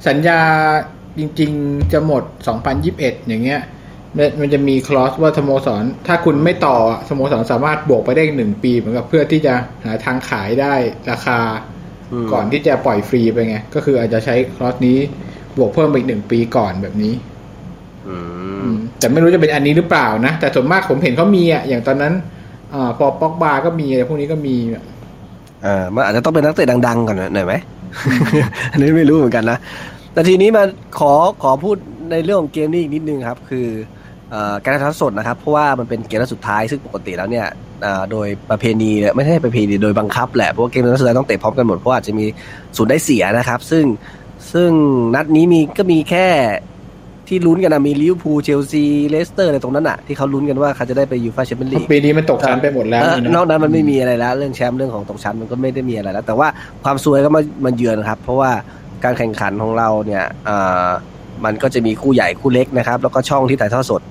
[0.08, 0.38] สัญญา
[1.18, 2.22] จริง ๆ จะหมด
[2.74, 3.60] 2021 อย่างเงี้ย
[4.16, 10.74] มันมันจะมีคลอสว่าสโมสร ถ้าคุณไม่ต่ออะสโมสรสามารถบวกไปได้อีกหนึ่งปีเหมือนกับเพื่อที่จะหาทางขายได้
[11.10, 11.38] ราคา
[12.12, 14.98] มก่อนที่จะปล่อยฟรีไปไง ก็คืออาจจะใช้คลอสนี้
[15.56, 17.14] บวกเพิ่มไปอีกหนึ่งปีก่อนแบบนี้
[18.08, 18.16] อื
[18.60, 22.14] อืมมแต่ไม่รู้จะเป็นอันนี้หรือเปล่านะ แต่ส่วนมากผมเห็นเขามีอะอย่างตอนนั้น
[22.74, 24.82] อ่าพอป็อกบาก็มีอะไรพวกนี้ก็มีอะ
[25.62, 27.54] เออมันอาจจะต้องเป็นนักเตะดัง ๆ ก่อนหน่อยไหม
[28.72, 29.58] อันนี้ไม่รู้เหมือนกันนะ
[30.12, 30.64] แต่ทีนี้มา
[30.98, 31.76] ขอขอพูด
[32.10, 33.82] ในเรื่องของเกมนี้อีกนิดนึงครับ คือเอ่อ
[34.62, 37.46] การถ่ายทอดสดนะครับ เพราะว่ามันเป็นเกมนัดสุดท้ายซึ่งปกติแล้วเนี่ย
[37.82, 42.24] เอ่อโดยประเพณีเนี่ยไม่ใช่ประเพณีโดยบังคับแหละเพราะว่าเกมนัดสุดท้ายต้องเตะพร้อมกันหมดเพราะว่าอาจจะมี
[42.76, 43.84] ศูนย์ได้เสียนะครับ ซึ่ง
[44.52, 44.70] ซึ่ง
[45.14, 46.26] นัดนี้มีก็มีแค่
[47.28, 56.48] ที่ลุ้นกันนะมีลิเวอร์พูลเชลซีเลสเตอร์อะไรตรงนั้นอะที่เขาลุ้นกันว่าเขาจะได้ไปยูฟ่าแชมเปี้ยนลีกปีนี้มันตกชั้นไปหมดแล้วเออนี่นอกนั้นนะมันไม่มีอะไรแล้ว เรื่องแชมป์เรื่องของตกชั้นมันก็ไม่ได้มีอะไรแล้ว แต่ว่า
[56.84, 58.50] ความซวยก็มามันเยือนครับ เพราะว่า
[59.04, 60.88] การแข่งขันของเราเนี่ยเอ่อ
[61.44, 64.02] มันก็จะมีคู่ใหญ่คู่เล็กนะครับ แล้วก็ช่องที่ถ่ายทอดสด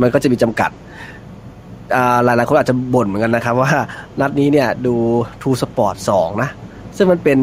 [0.00, 0.70] มันก็จะมีจำกัด
[1.94, 3.70] อ่าหลายๆคนอาจจะบ่นเหมือนกันนะครับว่า
[4.20, 4.94] นัดนี้เนี่ยดู
[5.40, 6.50] True Sport 2นะ
[6.96, 7.38] ซึ่งมันเป็น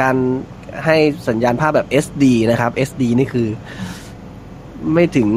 [0.00, 0.16] การ
[0.84, 0.96] ให้
[1.28, 3.48] สัญญาณภาพแบบ SD นะครับ SD นี่คือ
[4.94, 5.28] ไม่ถึง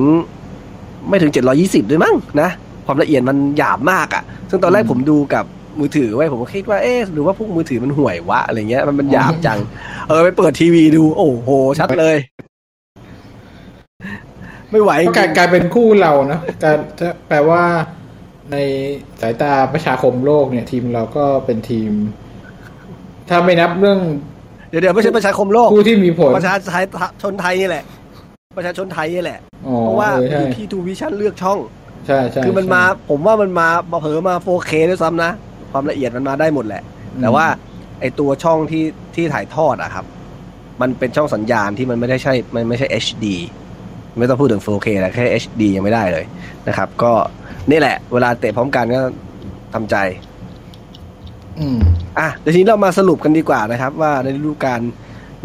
[1.09, 2.49] ไม่ถึง 720 ด้วยมั้งนะ
[2.85, 5.45] ความละเอียดมันหยาบมากอะ่ะ ซึ่งตอนแรกผมดูกับ
[5.79, 9.59] มือถือไว้ผมก็คิดว่าเอ๊ะหรือว่าพวกมือถือมันห่วยวะอะไรเงี้ยมันมันหยาบจัง
[10.07, 12.17] เออไปเปิดทีวีดู โอ้โห ชัดเลย
[14.73, 17.63] ไม่ไหวจก็กลายริงกลายเป็นคู่เรานะการถ้าแปลว่า
[18.51, 18.57] ใน
[19.21, 21.91] สายตาประชาคมโลกเนี่ย ทีมเราก็เป็นทีม
[23.29, 23.99] ถ้าไม่นับเรื่อง
[24.69, 26.83] เดี๋ยวเดี๋ยวไม่ใช่ประชาคมโลกคู่ที่มีผลประชาไทย
[27.23, 27.83] ชนไทยนี่แหละ
[28.57, 31.59] ประชาชนไทยนี่แหละอ๋อเพราะว่าเออใช่อยู่ที่ทูวิชั่นเลือกช่อง
[32.07, 33.67] ใช่ใช่คือมันมาใช่ผมว่ามันมา
[34.01, 35.31] เผลอมา 4K ด้วยซ้ำนะ
[35.71, 36.83] ความละเอียดมันมาได้หมดแหละ
[37.13, 37.45] อืมแต่ว่า
[37.99, 40.05] ไอตัวช่องที่ที่ถ่ายทอดอะครับ
[40.81, 43.25] มันเป็นช่องสัญญาณที่มันไม่ได้ใช่ มันไม่ใช่ HD
[44.17, 46.25] ไม่ต้องพูดถึง 4K แล้วแค่ HD ยังไม่ได้เลย
[46.67, 47.11] นะครับ ก็
[47.71, 49.01] นี่แหละ เวลาเตะพร้อมกันก็
[49.73, 49.95] ทำใจ
[51.59, 51.79] อืม
[52.19, 54.79] อะเดี๋ยวทีนี้เรามาสรุปกันดีกว่านะครับ ว่าในฤดูกาล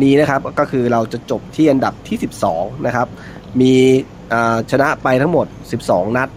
[0.02, 2.16] นี้นะครับ ก็คือเราจะจบที่อันดับที่
[2.50, 3.06] 12 นะครับ
[3.60, 3.72] มี
[4.32, 5.46] อ่าชนะไปทั้งหมด
[5.82, 6.28] 12 นัด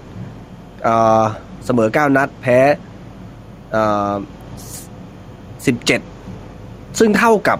[0.87, 1.23] อ่า
[1.65, 2.59] เสมอ 9 นัดแพ้
[3.75, 4.13] อ่า
[5.71, 7.59] 17 ซึ่งเท่ากับ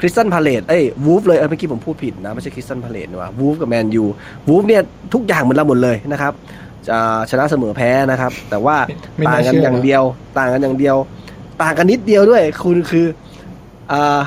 [0.00, 4.04] คริสตัลพาเลซเอ้ยวูล์ฟเลยเออเมื่อกี้ผมพูดผิดนะ ไม่ใช่คริสตัลพาเลซนะว่าวูล์ฟกับแมนยู
[4.48, 4.82] วูล์ฟเนี่ย
[5.14, 6.32] ทุกอย่างเหมือนเราหมดเลยนะครับ
[6.88, 6.98] จะ
[7.30, 8.76] ชนะเสมอแพ้นะครับ แต่ว่า
[9.16, 10.02] ไม่น่ากันเชื่อนะต่างกันอย่างเดียว
[10.38, 10.96] ต่างกันอย่างเดียว
[11.62, 13.06] ต่างกันนิดเดียวด้วย คุณคือ
[13.92, 14.20] อ่า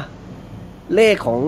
[0.96, 1.42] เลขของ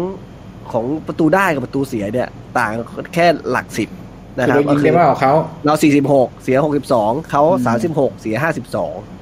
[0.72, 2.28] ของประตูได้กับประตูเสียเนี่ย
[2.58, 2.72] ต่าง
[3.14, 3.90] แค่หลักสิบ
[4.38, 5.34] นะคือครับเรายิงได้มากกว่าเขา
[5.66, 5.74] เรา
[6.10, 6.58] 46เสีย
[6.92, 8.36] 62เขาอืม36เสีย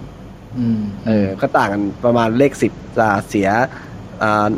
[0.01, 3.47] 52อืมเออ ก็ต่างกันประมาณเลข10จะเสีย
[4.23, 4.49] อ่า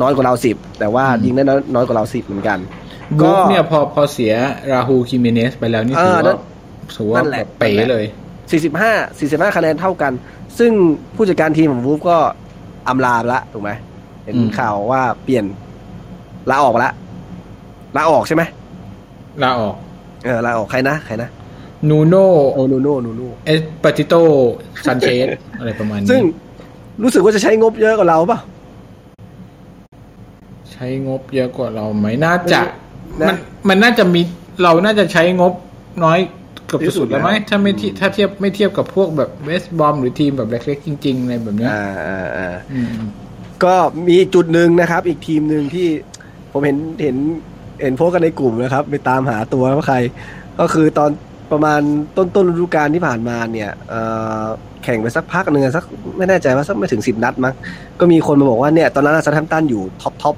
[0.00, 2.58] น้อยกว่าเรา10แต่ว่ายิงได้น้อยน้อยกว่าเรา10เหมือนกัน
[3.18, 4.32] บุ๊กเนี่ยพอพอเสีย
[4.72, 6.38] ราฮูคิเมเนสไปแล้วนี่ถือเออนั่ว่าน
[6.96, 8.04] ถือว่านั่นแหละแบบเป๋เลย
[8.60, 10.12] 45 45คะแนนเท่ากัน
[10.58, 10.72] ซึ่ง
[11.16, 12.18] ผู้จัดการทีมของวูล์ฟก็
[12.88, 13.70] อำลาไปละถูกไหม
[14.24, 15.44] เห็นอืมข่าวว่าเปลี่ยน
[16.50, 16.92] ลาออกไปละ
[17.96, 18.42] ลาออกใช่ไหม
[19.42, 19.74] ลาออก
[20.24, 21.28] เออลาออกใครนะใครนะ
[21.88, 22.14] นูโน
[22.52, 24.14] โอนูโนนูโนเอสปิริโต
[24.86, 25.26] ซานโต
[25.58, 26.20] อะไรประมาณนี้ซึ่ง
[27.02, 28.40] รู้สึกว่าจะใช้งบเยอะกว่าเราเปล่ะ
[30.74, 32.60] ใช้งบเยอะกว่าเราไหมน่าจะ
[33.20, 33.36] นะมัน
[33.68, 34.22] มันน่าจะมี
[34.62, 35.52] เราน่าจะใช้งบ
[36.04, 36.18] น้อย
[36.66, 42.88] เกือบที่สุสุดดแล้วไหมนะถ้าไม่ที่ถ้าเทียบไม่เทียบกับพวกแบบเวสบอมหรือทีมแบบเล็กๆจริงๆอะไรแบบเนี้ยอ่าอ่าอ่า อืม
[43.64, 43.74] ก็
[44.06, 45.88] มีอีกจุดหนึ่งนะครับ อีกทีมหนึ่งที่
[46.52, 47.16] ผมเห็นเห็น
[47.82, 49.98] เห็นโพสต์กันในกลุ่มนะครับ ไปตามหาตัวว่าใคร
[50.60, 51.10] ก็คือตอน
[51.52, 51.80] ประมาณ
[52.16, 54.00] ต้นต้นฤดูกาลที่ผ่านมาเนี่ยเอ่
[54.42, 54.44] อ
[54.84, 55.84] แข่งไปสักพักหนึ่งสัก
[56.16, 57.54] ไม่แน่ใจว่าสักไม่ถึงสิบนัดมั้ง
[58.00, 60.36] ก็มีคนมาบอกว่าเนี่ยตอนนั้นซาแทมตันอยู่ท็อปทtop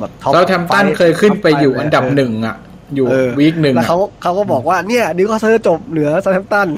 [0.00, 2.56] แบบ top เซาแธมป์ตันเคยขึ้นไปอยู่อันดับหนึ่งอะ
[2.94, 6.68] อยู่เออ week หนึ่งแล้วอะเขาเขาก็บอกว่าเนี่ยนิวคาสเซิลจบเหนือเซาแธมป์ตัน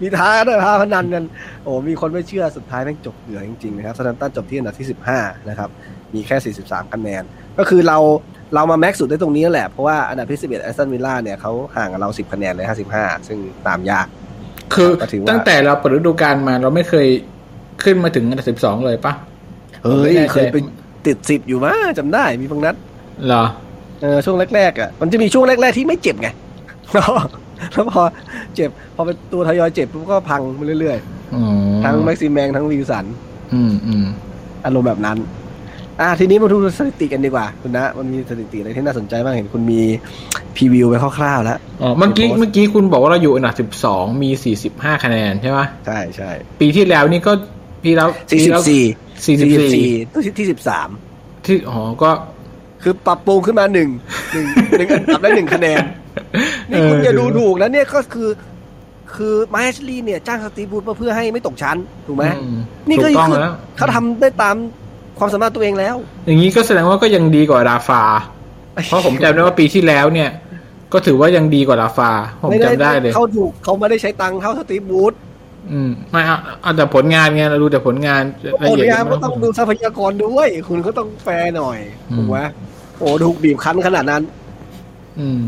[0.00, 1.24] มีท้าด้วยท้าพนันกัน
[1.64, 5.18] โอ้มีคนไม่เชื่อสุดท้ายแม่งจบเหนือจริงๆนะครับเซาแธมป์ตันจบที่อันดับที่สิบห้า
[5.48, 5.68] นะครับ
[6.14, 7.22] มีแค่43คะแนน
[7.58, 7.98] ก็คือเรา
[8.54, 12.66] เรามา max สุดได้ตรงนี้นั่นแหละเพราะว่าอันดับที่11แอสตันวิลล่าเนี่ยเขาห่างกับเรา10คะแนนเลย
[12.96, 14.06] 55ซึ่งตามยาก
[14.74, 17.06] คือก็ถือว่าตั้งแต่เราเปิดฤดูกาลมาเราไม่เคย
[17.84, 19.12] ขึ้นมาถึงอันดับสิบสองเลยปะ
[19.82, 20.56] เฮ้ยไม่แน่ใจเคยไป
[21.06, 22.74] ติด10อยู่มาจำได้มีบางนัด
[23.26, 23.44] เหรอ
[24.02, 26.28] เออช่วงแรกๆอะมันจะมีช่วงแรก ๆ ที่ไม่เจ็บไง
[26.92, 27.10] แล้ว
[27.72, 28.02] แล้วพอ
[28.54, 30.98] เจ็บ พอเป็นตัวทยอยเจ็บปุ๊บก็พังไปเรื่อย
[31.34, 33.04] อ๋อๆทั้งแม็กซิมแมงทั้งวิลสัน
[33.54, 34.06] อืมอืม
[34.64, 35.18] อารมณ์แบบนั้น
[36.00, 39.80] อะทีนี้มาดูสถิติกันดีกว่า คุณนะ มันมีสถิติอะไรที่น่าสนใจบ้างเห็นคุณมี
[40.56, 47.32] พรีวิวไปคร่าวๆแล้วอ๋อเมื่อกี้โพสต์เมื่อกี้คุณบอกว่าเราอยู่อันดับสิบสองมีสี่สิบห้าคะแนนใช่ปะใช่ใช่ปีที่แล้วนี่ก็
[47.82, 48.82] ปีแล้วสี่ปีสิบแล้วสี่
[49.24, 50.88] สี่สิบสี่ตัวที่ที่สิบสาม
[51.46, 52.10] ที่อ๋อก็
[52.82, 53.90] คือปรับปรุงขึ้นมาหนึ่ง
[54.32, 54.46] หนึ่ง
[54.78, 55.82] หนึ่งอันดับได้หนึ่งคะแนน
[56.70, 58.28] นี่คุณเอออย่าดูถูกนะเนี่ยก็คือ
[59.14, 64.56] คือไมแอชลีย์เนี่ย จ้างสตีฟบูธมาเพื่อให้ไม่ตกชั้น ถูกไหมอืมนี่ก็ถูกต้องคือแล้วเขาทำได้ตาม
[65.18, 65.96] ความสามารถตัวเองแล้ว
[66.26, 68.02] อย่างนี้ก็แสดงว่าก็ยังดีกว่าราฟา
[68.86, 70.30] เพราะผมจำได้ว่าปีที่แล้วเนี่ย
[70.92, 72.10] ก็ถือว่ายังดีกว่าราฟา
[72.42, 75.12] ผมจำได้เลยเขาถูกเขาไม่ได้ใช้ตังค์เท่าสตีฟบูธ
[75.72, 81.78] อืมไม่เอาเอาแต่ผลงานไงเราดูแต่ผลงานละโอ้เอียดยก็ต้องดูทรัพยากรด้วย คุณก็ต้องแฟร์หน่อย
[82.16, 82.38] ถูกไหม
[82.98, 84.22] โอ้ถูกบีบคั้นขนาดนั้น
[85.18, 85.40] อืม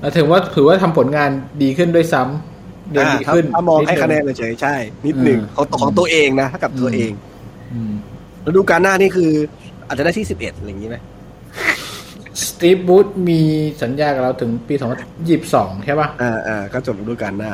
[0.00, 1.30] แล้วถือว่าถือว่าทำผลงาน
[1.62, 4.74] ดีขึ้นด้วยซ้ำเดือนอ่าดีขึ้นถ้าถ้ามองให้ดงคะแนนเฉยๆใช่
[5.06, 7.12] นิดหนึ่งอืมของของตัวเองนะถ้ากับตัวเอง
[7.72, 7.92] อืม
[8.42, 9.30] แล้วดูการหน้านี่คือ
[9.86, 10.96] อาจจะได้ที่สิบเอ็ดอะไรอย่างนี้ไหม
[12.46, 13.40] สตีฟบูธมี
[13.82, 17.52] สัญญากับเราถึงปีสองพันยี่สิบสองใช่ป่ะอ่าอ่าก็จบฤดูกาลหน้า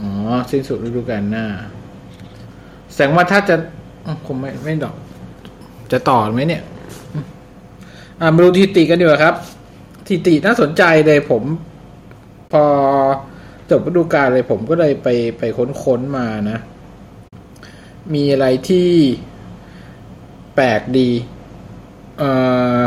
[0.00, 0.10] อ๋อ
[0.50, 1.46] สิ้นสุดฤดูกาลหน้า
[2.92, 3.56] แสดงว่าถ้าจะ
[4.06, 4.96] อืมคงไม่ไม่ดอก
[5.92, 6.62] จะต่อไหมเนี่ย
[8.20, 9.34] อ่ามาดูทีติกันดีกว่าครับ
[10.06, 11.42] ทีติน่าสนใจเลยผม
[12.52, 12.64] พอ
[13.70, 15.08] จบฤดูกาลเลยผมก็เลยไป
[15.38, 15.42] ไป
[15.84, 16.58] ค้นๆมานะ
[18.14, 18.88] มีอะไรที่
[20.54, 21.10] แปลกดี
[22.18, 22.30] เอ่
[22.78, 22.80] อ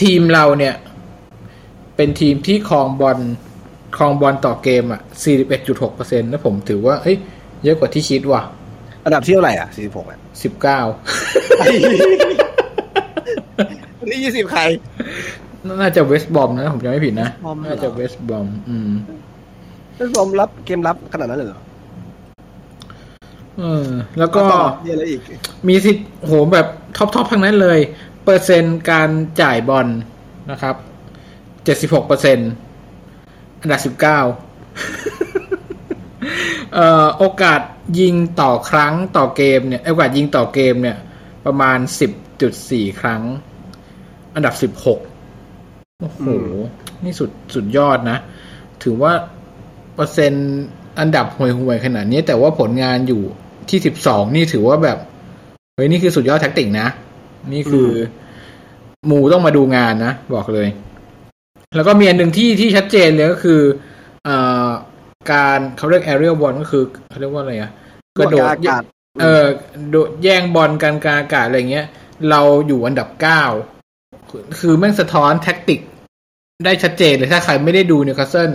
[0.00, 0.74] ทีมเราเนี่ย
[1.96, 3.18] เป็นทีมที่ครองบอล
[3.98, 5.00] ครองบอลต่อเกมอะ
[5.64, 7.16] 41.6%แล้วผมถือว่าเฮ้ย
[7.64, 8.42] เยอะกว่าที่คิดว่ะ
[9.04, 10.26] อันดับที่เท่าไหร่อะสี่สิบหกอะ19
[14.10, 14.62] นี่ยี่สิบใคร
[15.80, 18.90] น่าจะเวสต์บอมนะ ผมจำไม่ผิดนะ West Brom น่าจะเวสต์บอม อืม
[19.96, 21.60] เป็นผมรับเกมรับขนาดนั้นเลยเหรอ
[23.58, 25.20] เออแล้วก็ต่อเยอะเลยอีก
[25.68, 27.78] มีสิทธิ์โหแบบ top top ทั้งนั้นเลย
[28.24, 29.10] เปอร์เซ็นต์การ
[29.42, 29.86] จ่ายบอล
[30.50, 30.74] นะครับ
[31.88, 32.38] 76เปอร์เซ็นต์
[33.60, 34.00] อันดับ19
[36.74, 37.60] เอ่อโอกาส
[38.00, 40.96] ยิงต่อครั้งต่อเกมเนี่ยโอกาสยิงต่อเกมเนี่ย
[41.46, 41.78] ประมาณ
[42.38, 43.22] 10.4ครั้ง
[44.34, 46.26] อันดับ16โอ้โห
[47.04, 48.18] นี่สุดสุดยอดนะ
[48.82, 49.12] ถือว่า
[49.94, 50.58] เปอร์เซ็นต์
[50.98, 53.22] อันดับห่วยๆขนาดนี้แต่ว่าผลงานอยู่
[53.70, 54.98] ที่สิบสองนี่ถือว่าแบบ
[55.74, 56.88] เฮ้ย นี่คือสุดยอดแท็กติกนะ
[57.52, 60.68] นี่คืออหมูต้องมาดูงานนะ บอกเลย
[61.76, 63.60] แล้วก็มีอันหนึ่งที่ที่ชัดเจนเลยก็คือ
[64.24, 64.68] เอ่อ
[65.32, 67.72] การเขาเรียก aerial ball ก็คือเขาเรียกว่าอะไรอะ
[68.18, 68.82] กระโดดอากาศ
[69.20, 69.44] เออ
[69.90, 71.86] โดดแย่งบอลกันกลางอากาศอะไรเงี้ย
[72.30, 73.42] เราอยู่อันดับเก้า
[74.30, 75.80] คือคือแม่งสะท้อน tactic
[76.64, 78.50] ได้ชัดเจนเลยถ้าใครไม่ได้ดูนิวคาสเซิล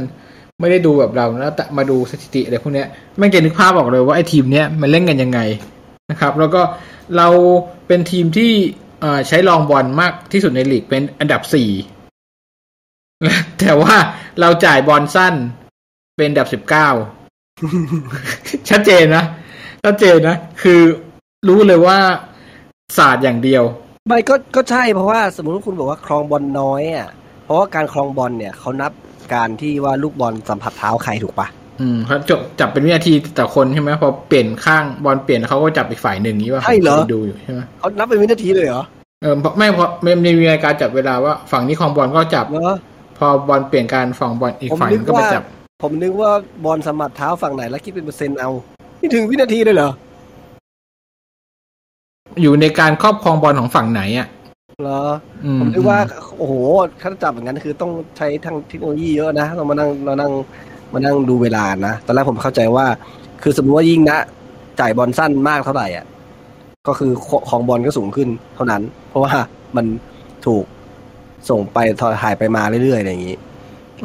[0.59, 5.39] ไม่ได้ดูแบบเราแล้วแต่มาดูสถิติอะไรพวกเนี้ยแม่งจะนึกภาพออกเลยว่าไอ้ทีมเนี้ยมันเล่นกันยังไง
[6.11, 6.61] นะครับ แล้วก็
[7.17, 7.27] เรา
[7.87, 8.51] เป็นทีมที่
[9.01, 11.69] เอ่อใช้ long ball มากที่สุดในลีกเป็นอันดับสี่
[13.59, 13.95] แต่ว่า
[14.39, 15.33] เราจ่ายบอลสั้น
[16.17, 16.89] เป็นอันดับสิบเก้า
[18.69, 19.23] ชัดเจนนะ
[19.83, 20.81] ชัดเจนนะ คือ
[21.47, 21.97] รู้เลยว่า
[22.97, 23.63] ศาสตร์อย่างเดียว
[24.07, 27.09] ไม่ก็ก็ใช่เพราะว่าสมมติว่าคุณบอกว่าครองบอลน้อยอะ
[27.43, 28.91] เพราะว่าการครองบอลเนี่ยเขานับ
[29.33, 31.47] การที่ว่าลูกบอลสัมผัสเท้าใครถูกปะ
[31.81, 38.83] อืมเขาจบจับเป็นวินาทีต่อคนใช่ไหมพอเปลี่ยนข้างบอลเปลี่ยนเขาก็จับอีกฝ่ายหนึ่งนี้ว่าใช่เหรอดูอยู่ใช่ไหมเขานับเป็นวินาทีเลยเหรอ
[39.21, 42.57] เออเพราะไม่เพราะมันมีรายการจับเวลาว่าฝั่งนี้ของบอลก็จับเหร
[43.25, 45.43] อพอบอลเปลี่ยนการฝั่งบอลอีกผมฝ่ายนึนึกงก็มาว่าจับ
[45.83, 46.31] ผมนึกว่า
[46.65, 48.49] บอลสัมผัสเท้าฝั่งไหนแล้วคิดเป็นเปอร์เซ็นต์เอา
[49.01, 49.91] นี่ถึงวินาทีเลยเหรอ
[52.41, 54.27] อยู่ในการครอบครองบอลของฝั่งไหนอะ
[54.81, 55.01] เหรอ
[55.45, 55.99] อืมผมนึกว่า
[56.37, 56.53] โอ้โห
[57.01, 60.31] ถ้าจับอย่างนั้นคือต้องใช้ทางเทคโนโลยีเยอะนะต้องมานั่งมานั่ง
[60.93, 62.85] มานั่งดูเวลานะ ตอนแรกผมเข้าใจว่า
[63.43, 64.17] คือสมมติว่ายิ่งนะ
[64.79, 66.05] จ่ายบอลสั้นมากเท่าไหร่อะ
[66.87, 67.11] ก็คือ
[67.49, 69.33] ของบอลก็สูงขึ้นเท่านั้น เพราะว่า
[69.75, 69.85] มัน
[70.45, 70.63] ถูก
[71.49, 71.77] ส่งไป
[72.23, 73.37] ถ่ายไปมาเรื่อยๆอะไรอย่างนี้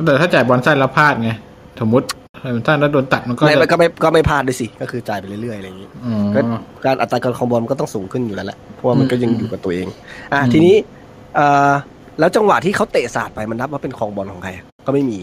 [0.04, 1.30] แต่ถ้าจ่ายบอลสั้นแล้วพลาดไง
[1.80, 2.06] สมมติ
[2.44, 6.40] บอลสั้นแล้วโดนตัดมันก็ไม่จะมันก็ไม่ก็ไม่พลาดด้วยสิ ก็คือจ่ายไปเรื่อยๆอะไรอย่างนี้อ๋อก็
[6.84, 9.86] การอัตราการคอมบอลมันก็ต้องสูงขึ้นอยู่แล้วแหละเพราะว่ามันก็ยังอืมอยู่กับตัวเอง
[10.32, 10.74] อะอืมทีนี้
[11.36, 11.72] เอ่อ
[12.18, 14.50] แล้วจังหวะที่เขาเตะศาสตร์ไปมันนับว่าเป็นคองบอลของใคร
[14.86, 15.18] ก็ไม่มี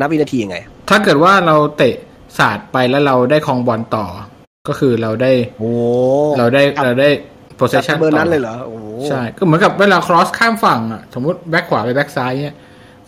[0.00, 0.56] นับวินาทียังไง
[0.90, 1.94] ถ้าเกิดว่าเราเตะ
[2.38, 4.06] ศาสตร์ไปแล้วเราได้ครองบอลต่อ
[4.68, 5.70] ก็คือเราได้โอ้
[6.38, 12.56] เราได้จับเราได้จับ possession เบอร์ต่นั้นเลยเหรอโอ้โห ใช่ก็เหมือนกับเวลา cross ข้ามฝั่งอะสมมติแบ็คขวาไปแบ็คซ้ายเนี่ย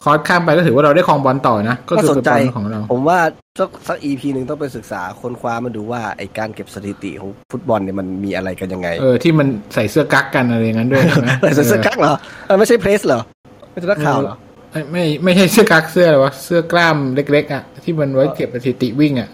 [0.03, 3.19] cross ข้ามไปก็ถือว่าเราได้ครองบอลต่อนะ ก็ก็คือสนเป็นใจบอลของเรา ผมว่า
[3.59, 12.15] สักสัก EP หนึ่งต้องไปศึกษาค้นคว้ามาดูว่าไอ้การเก็บสถิติของฟุตบอลเนี่ยมันมีอะไรกันยังไง เออที่มันใส่เสื้อกั๊กกันอะไรอย่างนั้นด้วยใช่ไหมใส่เสื้อกั๊กเหรอ
[12.47, 13.21] เออไม่ใช่ press เหรอ
[13.71, 14.35] ไม่ใช่นักข่าวเหรอ
[14.73, 19.29] เออไม่ไม่ใช่เสื้อกั๊กเสื้ออะไรวะเสื้อกล้ามเล็กๆอะที่มันไว้เก็บสถิติวิ่งอะ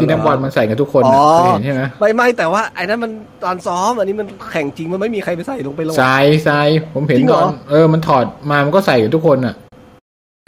[0.00, 3.10] ที่นักบอลมันใส่กันทุกคนอะอ๋อเคยเห็นใช่ไหมไม่ไม่แต่ว่าไอ้นั้นมัน
[3.44, 9.54] ตอนซ้อม อันนี้มันแข่งจริงมันไม่มีใครไปใส่ลงไปลงทรายทรายผมเห็นจริงเหตรออนเออมันถอดมามันก็ใส่กันทุกคนอะ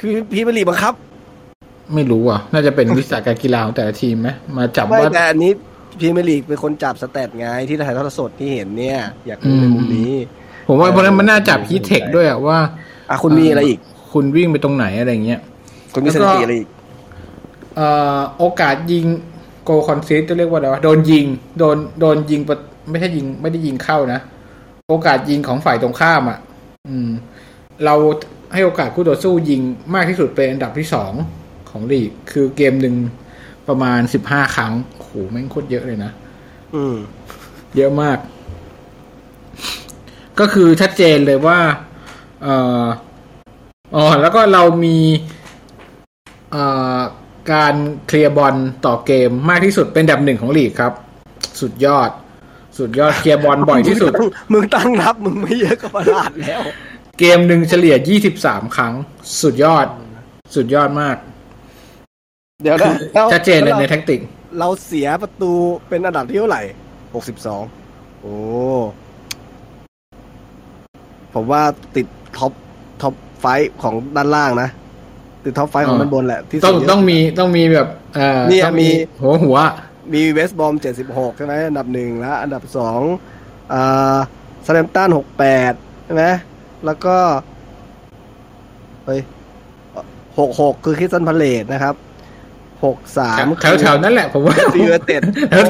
[0.00, 0.94] คือพีมลีกบังคับ
[1.94, 5.52] ไม่รู้อะ น่าจะเป็นวิสาการกีฬาของแต่ละทีมไหมมาจับไม่ว่าแต่อันนี้
[5.98, 10.12] พรีเมียร์ลีกเป็นคนจับสแตทไงที่ถ่ายทอดสดที่เห็นเนี่ย อยากรู้ในอืมมุมนี้
[10.68, 12.58] ผมว่าเพราะฉะนั้นมันน่าจับฮีทเทคด้วยอะว่า
[13.10, 13.78] อะคุณมีอะไรอีก
[14.12, 15.40] คุณวิ่งไปตรงไหนอะไรเงี้ย
[15.92, 16.68] คุณมีสแล้วถิก็ติอะไรอีก
[17.76, 19.06] เอ่อโอกาสยิง
[19.70, 21.26] โกคอนซีจะเรียกว่าอะไรวะโดนยิง
[21.58, 22.56] โดนโดนยิงประ
[22.90, 24.20] ไม่ใช่ยิงไม่ได้ยิงเข้านะ
[24.88, 26.38] โอกาสยิงของฝ่ายตรงข้ามอะ
[26.88, 27.10] อืม
[27.84, 27.94] เรา
[28.54, 29.60] ให้โอกาสคู่ต่อสู้ยิง
[29.94, 31.12] มากที่สุดเป็นอันดับที่สอง
[31.70, 32.94] ของลีก คือเกมหนึ่ง
[33.68, 36.10] ประมาณสิบห้าครั้งโอ้โหแม่งโคตรเยอะเลยนะ
[36.74, 36.96] อืม
[37.76, 38.18] เยอะมาก
[40.38, 41.58] ก็คือชัดเจนเลยว่า
[42.42, 42.84] เอ่อ
[43.94, 44.98] อ๋อแล้วก็เรามี
[46.50, 46.64] เอ่
[46.96, 46.98] อ
[47.52, 47.74] การ
[48.06, 48.54] เคลียร์บอล
[48.86, 50.92] ต่อเกมมากที่สุดเป็นอันดับหนึ่งของลีกครับ
[51.60, 52.10] สุดยอด
[52.78, 54.12] สุดยอดเคลียร์บอลบ่อยที่สุด
[54.52, 56.60] มึงตั้งรับ มึงไม่เยอะก็ประหลาดแล้ว
[57.18, 57.94] เกมหนึ่งเฉลี่ย
[58.34, 58.94] 23ครั้ง
[59.42, 59.86] สุดยอด
[60.54, 61.16] สุดยอดมาก
[62.62, 64.20] เดี๋ยวนะอาชัดเจนเลยในแท็กติก
[64.58, 65.52] เราเสียประตู
[65.88, 66.62] เป็นอันดับที่เท่าไหร่
[67.14, 67.62] หกสิบสอง
[68.20, 68.34] โอ้
[71.34, 71.62] ผมว่า
[71.96, 72.06] ติด
[72.36, 72.52] ท็อป
[73.02, 74.68] ท็อปไฟว์ของด้านล่างนะ
[75.44, 78.90] ติดท็อปไฟว์ของอ่าด้านบนแหละที่ต้องเสียเยะต้องมีต้องมีแบบเอ่อเนี่ยต้องมี
[79.22, 79.58] หัวหัว
[80.14, 83.00] มีเวสต์บอมเจ็ดสิบหกใช่ไหมอันดับหนึ่งแล้ว อันดับสอง
[83.72, 84.18] อ่า
[84.66, 85.72] ซาเลมตันหกแปด
[86.04, 86.24] ใช่ไหม
[86.84, 87.16] แล้วก็
[89.06, 89.20] เฮ้ย
[90.38, 91.94] หกหกคือคิสตันพาเลตนะครับ
[92.84, 95.22] หกสามแถวแถวๆนั้นแหละผมว่าซีเวเจ็ด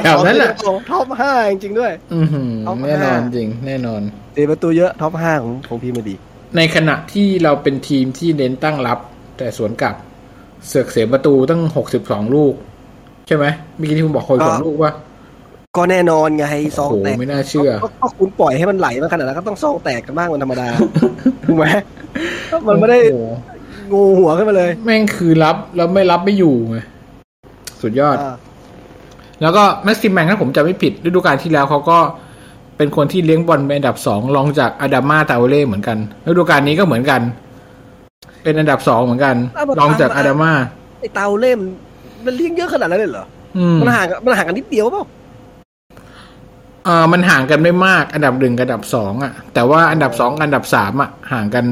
[0.02, 0.50] แถวๆนั้นแหละ
[0.90, 4.00] top ห้าจริงๆด้วยอือหือเอามาแน่นอนจริง แน่นอน
[4.32, 6.14] เสียประตูเยอะ top ห้าของของพรีเมียร์ดิ
[6.56, 8.98] ในขณะที่เราเป็นทีมที่เน้นตั้งรับ
[9.38, 9.94] แต่สวนกลับ
[10.68, 12.54] เสือกเสียประตูตั้งหกสิบสองลูก
[13.26, 13.44] ใช่ไหม
[13.76, 14.92] เมื่อกี้ที่คุณบอกคนสองลูกว่า
[15.76, 16.46] ก็แน่นอนไง
[16.78, 20.68] ซโอ้โหไม่น่าเชื่อก็ก็คุณปล่อยให้มันไหลมาขนาดนั้นก็ต้องซองแตกกันบ้างเป็นธรรมดา
[21.44, 21.64] ถูกไหม
[22.68, 23.26] มันไม่ได้โอ้โห
[23.92, 26.78] โงหัวขึ้นมาเลย แม่งคือรับแล้วไม่รับไม่อยู่ไง
[27.82, 28.34] สุดยอดอ่า
[29.42, 31.98] แล้วก็แม็กซิมแมนถ้าผมจำไม่ผิดฤดูกาลที่แล้วเขาก็
[32.76, 37.20] เป็นคนที่เลี้ยงบอลเป็นอันดับสองรองจากอาดามาตาโอเล่เหมือนกันฤดูกาลนี้ก็เหมือนกัน
[38.42, 39.36] เป็นอันดับสองเหมือนกัน
[39.80, 40.52] รองจากอาดามา
[41.00, 41.60] ไอเตาเล่ม
[42.24, 45.04] มันเลี้ยงเยอะขนาดนั้นเลยเหรออืมมันห่างกันมันห่างกันนิดเดียวเปล่า
[46.84, 51.64] เออมันห่างกันไม่มาก อันดับหนึ่งกับอันดับสองอะ แต่ว่าอันดับสองกับอันดับสามอะ ห่างกัน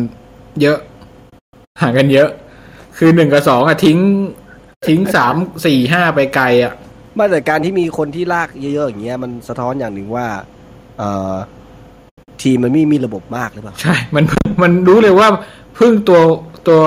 [0.63, 0.79] เยอะ
[1.83, 2.29] ห่างกันเยอะ
[2.97, 3.99] คือหนึ่งกับสองอะทิ้ง
[4.89, 5.35] ทิ้งสาม
[5.67, 6.73] สี่ห้าไปไกลอะ
[7.17, 10.27] ไมาแต่การที่มีคนที่ลากเยอะๆอย่างเงี้ยมันสะท้อนอย่างหนึ่งว่า
[10.99, 11.35] เอ่อ
[12.43, 14.25] ทีมมันไม่มีระบบมากหรือเปล่า ใช่ มัน
[14.63, 15.29] มันรู้เลยว่า
[15.79, 16.21] พึ่งตัว
[16.69, 16.81] ตัว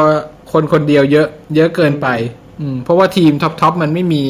[0.51, 2.07] คนคนเดียวเยอะ เยอะเกินไป
[2.61, 4.23] อืม เพราะว่าทีมท็อปทอปมันไม่มี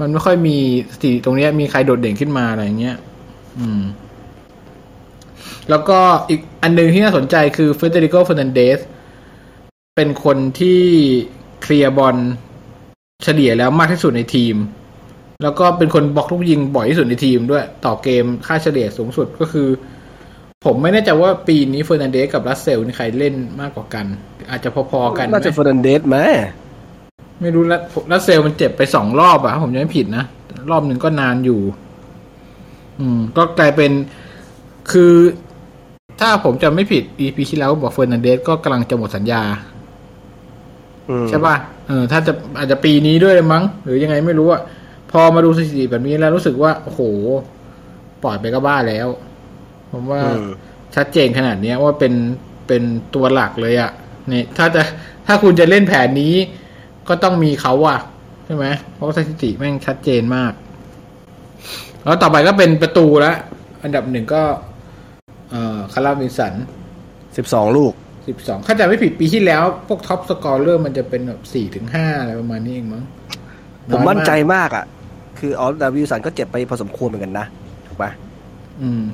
[0.00, 0.56] มันไม่ค่อยมี
[0.94, 2.96] สถิติตรงนี้มีใครโดดเด่นขึ้นมาอะไรเงี้ย
[3.58, 3.82] อืม
[5.70, 5.98] แล้วก็
[6.28, 8.80] อีกอันหนึ่งที่น่าสนใจคือเฟเดริโกฟ r ร์นันเดส
[9.96, 10.80] เป็นคนที่
[11.62, 12.16] เคลียร์บอล
[13.24, 14.54] เฉลี่ยแล้วมากที่สุดในทีม
[15.42, 19.68] แล้วก็เป็นคนบล็อกลูกยิงบ่อยที่สุดในทีมด้วย ต่อเกมค่าเฉลี่ยสูงสุดก็คือ
[20.66, 24.06] ผมไม่แน่ใจว่าปีนี้เฟอร์นันเดสกับรัสเซลนี่ใครเล่นมากกว่ากัน
[24.50, 26.18] อาจจะพอๆกันไหมน่าจะเฟอร์นันเดสไหม
[27.40, 27.78] ไม่รู้ละ
[28.12, 30.24] รัสเซลมันเจ็บไปสองรอบอะถ้าผมจำไม่ผิดนะ
[30.70, 31.60] รอบหนึ่งก็นานอยู่
[33.00, 33.90] อืม ก็กลายเป็น
[34.92, 35.14] คือ
[36.20, 39.42] ถ้าผมจำไม่ผิด EP ที่แล้วบอกเฟอร์นันเดสก็กำลังจะหมดสัญญา
[41.08, 41.54] อืมใช่ป่ะ
[41.88, 44.60] เออถ้าจะอาจจะปีนี้ด้วยมั้ง หรือยังไงไม่รู้อะ
[45.10, 47.00] พอมาดูสถิติแบบนี้แล้วรู้สึกว่าโอ้โห
[48.22, 49.08] ปล่อยไปก็บ้าแล้ว
[49.92, 50.46] ผมว่าอืม
[50.96, 52.14] ชัดเจนขนาดเนี้ยว่าเป็น
[52.66, 52.82] เป็น
[53.14, 53.90] ตัวหลักเลยอะ
[54.28, 54.82] เนี่ยถ้าจะ
[55.26, 56.34] ถ้าคุณจะเล่นแผนนี้
[57.08, 57.98] ก็ต้องมีเขาอะ
[58.46, 60.52] ใช่ไหมเพราะว่าสถิติแม่งชัดเจนมาก
[62.04, 63.32] แล้วต่อไปก็เป็นประตูละ
[63.82, 64.42] อันดับหนึ่งก็
[65.50, 66.54] เอ่อคัลลัมวิลสัน
[67.36, 67.92] สิบสองลูก
[68.28, 73.04] สิบสองถ้าจำไม่ผิดปีที่แล้ว พวก top scorer มันจะเป็นแบบสี่ถึงห้าอะไรประมาณนี้เองมั้ง
[73.92, 74.84] ผมมั่นใจอยากมากอะ
[75.38, 77.46] คือขนาดวิลสันก็เจ็บไปพอสมควรเหมือนกันนะ
[77.86, 78.29] ถูกปะอืม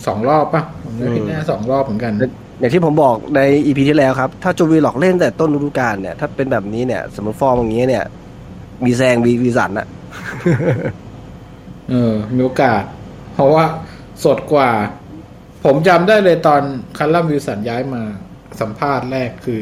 [0.06, 2.12] สองรอบป่ะผมจำผิดแน่สองรอบเหมือนกัน
[2.58, 8.04] อย่างที่ผมบอกใน EP ที่แล้วครับ ถ้าโจวิลล็อกเล่นแต่ต้นฤดูกาลเนี่ย ถ้าเป็นแบบนี้เนี่ย สมมติฟอร์มอย่างนี้เนี่ย
[8.84, 9.86] มีแซงมีวีสันอะ
[11.90, 12.82] เออ มีโอกาส
[13.34, 13.64] เพราะว่า
[14.24, 14.70] สดกว่า
[15.64, 16.62] ผมจำได้เลยตอน
[16.98, 18.02] คัลลัมวิลสันย้ายมา
[18.60, 19.60] สัมภาษณ์แรกคือ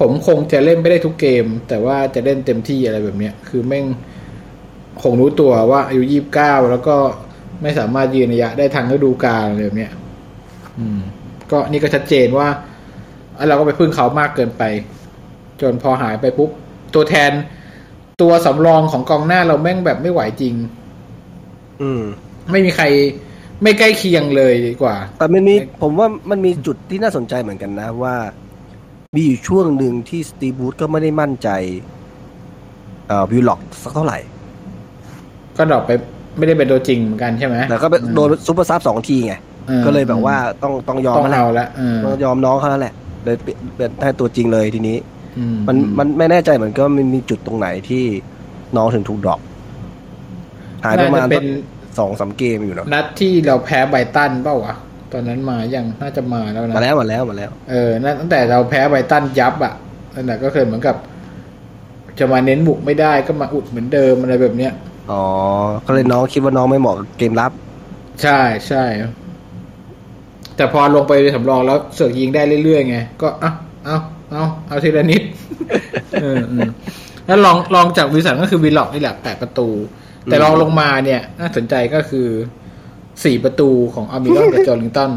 [0.00, 3.84] ผมคงจะเล่นไม่ได้ทุกเกม แต่ว่าจะเล่นเต็มที่อะไรแบบเนี้ย คือแม่ง
[5.02, 6.96] คงรู้ตัวว่าอายุยี่บเก้าแล้วก็
[7.62, 9.92] ไม่สามารถยืนระยะได้ทางฤดูกาลอะไรแบบเนี้ย
[10.78, 11.00] อืม
[11.50, 12.48] ก็นี่ก็ชัดเจนว่า
[13.34, 14.62] เอ้ยเราก็ไปพึ่งเขามากเกินไป
[15.60, 16.50] จนพอหายไปปุ๊บ
[16.94, 17.30] ตัวแทน
[18.20, 20.54] ตัวสำรองของกองหน้าเราแม่งแบบไม่ไหวจริง
[21.82, 22.02] อืม
[22.50, 22.84] ไม่มีใคร
[23.62, 28.14] ไม่ใกล้เคียงเลยดีกว่า แต่มันมีผมว่ามันมีจุดที่น่าสนใจเหมือนกันนะว่า
[29.16, 31.48] มีอยู่ช่วงหนึ่งที่สตีฟบรูซก็ไม่ได้มั่นใจ
[33.08, 34.18] เอ่อวิลล็อกสักเท่าไหร่
[35.56, 35.90] ก็ drop ไป
[36.38, 39.34] ไม่ได้เป็นตัวจริงเหมือนกันใช่ไหมแล้วก็ไปโดน super sub สองทีไง
[39.70, 44.96] ออก็เลยแบบว่าต้องต้องยอมต้องมาแล้เอาวละเออต้องยอมน้องเขาแล้วแหละเลยเปลี่ยนเปลี่ยนให้ตัวจริงเลยทีนี้
[45.38, 48.04] อืมันมันไม่แน่ใจเหมือนก็มันมีจุดตรงไหนที่
[48.76, 49.40] น้องถึงถูกดรอป
[50.84, 51.46] หายประมาณน่จะเป็น
[51.98, 54.74] สองสามเกมอยู่เนาะนัดที่เราแพ้ไบรตันเปล่าวะ
[55.12, 59.74] ตอนนั้นมายังน่าจะมาแล้วนะมาแล้วมาแล้วมาแล้ว เออนั่นตั้งแต่เราแพ้ไบรตันยับอะ
[60.14, 60.96] นั่นแหละก็เคยเหมือนกับ
[62.18, 64.72] จะมาเน้นบุกไม่ได้ก็มาอุดเหมือนเดิมอะไรแบบเนี้ย
[65.10, 65.22] อ๋อ
[65.86, 67.52] ก็เลยน้องคิดว่าน้องไม่เหมาะกับเกมรับ
[68.22, 68.84] ใช่ใช่
[70.56, 73.52] แต่พอลงไปสำรองแล้วเสือกยิงได้เรื่อยๆไง ก็เอะ
[73.84, 73.98] เอา
[74.30, 75.22] เอาเอาทีละนิด
[76.22, 76.68] เออเออ
[77.26, 79.68] แล้วรองรองจากวิลสันก็คือวิลล็อกนี่แหละแปดประตู
[80.24, 82.28] แต่รองลงมาเนี่ยน่าสนใจก็คือ
[83.24, 85.10] สี่ประตูของอัลมิรอนกับโจลิงตัน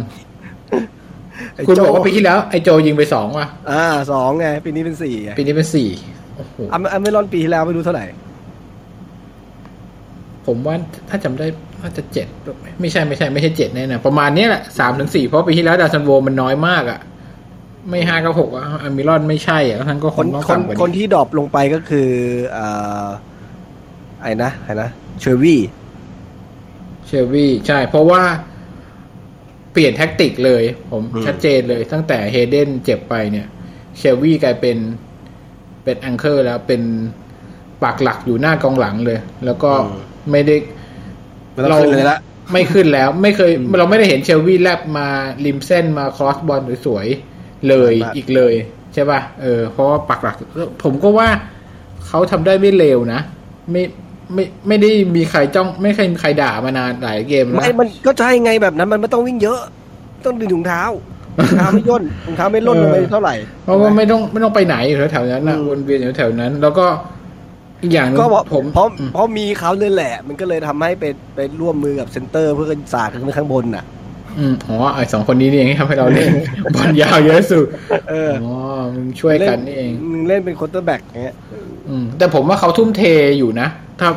[1.54, 5.90] ไอ้คุณโจบอกว่าปีที่แล้วไอโจยิงไปสองว่ะ อ่าสองไง ปีนี้เป็นสี่ไงปีนี้เป็นสี่
[6.36, 8.06] โอ้โหอัมอัมเมรอนปีที่แล้วไม่รู้เท่าไหร่
[10.46, 10.76] ผมว่า
[11.10, 11.48] ถ้าจำได้
[11.82, 12.28] น่าจะเจ็ด
[12.82, 17.00] ไม่ใช่ไม่ใช่ไม่ใช่เจ็ดแน่นะประมาณเนี้ยแหละสามถึงสี่เพราะปีที่แล้วดาวซันโวมันน้อยมากอะ่ะ
[17.89, 22.10] ไม่ห้าก็หกอะอามิรอนไม่ใช่อะทั้งก็คคนงต้องคนต่ำกว่าคนที่ดรอปลงไปก็คือ
[22.58, 23.08] อ่า
[24.22, 24.89] ไอ้นะไอ้นะ
[25.22, 25.62] เชอร์วี่
[27.08, 28.22] เชลวี่ใช่ เพราะว่า
[29.72, 33.48] เปลี่ยนแท็กติกเลย ผมชัดเจนเลย ตั้งแต่เฮเดนเจ็บไปเนี่ย
[33.98, 34.78] เชลวี่กลายเป็น
[35.84, 36.82] เป็นแองเกอร์แล้วเป็น
[37.84, 39.72] ปากหลักอยู่หน้ากองหลังเลย แล้วก็
[40.32, 40.56] ไม่ได้
[41.52, 42.20] ไม่ต้องขึ้นเลยละ
[42.52, 45.08] ไม่ขึ้นแล้วไม่เคย เราไม่ได้เห็นเชลวี่แลบมา
[45.46, 48.54] ริมเส้นมาครอสบอลสวยๆเลยมากอีกเลย
[48.94, 50.36] ใช่ป่ะเออเพราะว่าปักหลัก
[50.84, 51.30] ผมก็ว่า
[52.08, 53.22] เขาทำได้ไม่เลวนะ
[53.72, 53.84] ไม่
[54.34, 59.60] ไม่ไม่ได้มีใครจ้อง ไม่เคยมีใครด่ามานานหลายเกมแล้วไม่มันก็ใช่ไงแบบนั้น มันไม่ต้องวิ่งเยอะ
[60.26, 60.82] ต้องดึงถุงเท้า
[61.38, 66.86] ถุงเท้าไม่ย่นถุงเท้าไม่ร่นลงไปเท่าไหร่เพราะว่าไม่ต้องไม่ต้องไปไหนอยู่แถวๆนั้นนะอืมวนเวียนอยู่แถวนั้น แล้วก็
[67.86, 71.06] อีกอย่างหนึ่งก็บอกผมเพราะอืมเพราะมีเขาเลยแหละ มันก็เลยทำให้ไป
[71.36, 73.84] ไปร่วมมือกับ center เพื่อสาดขึ้นไปข้างบนน่ะ
[74.38, 76.30] อืมอ๋อไอ้สองคนนี้นี่เองที่ทำให้เราเล่น
[76.76, 77.66] บอลยาวเยอะสุด
[78.10, 78.54] เอออ๋อ
[78.96, 81.36] มึงช่วยกันนี่เองมึงเล่นเป็น quarterback เงี้ย
[81.90, 83.04] อืมแต่ผมว่าเขาทุ่มเท
[83.38, 83.68] อยู่นะ
[84.00, 84.10] ถ้า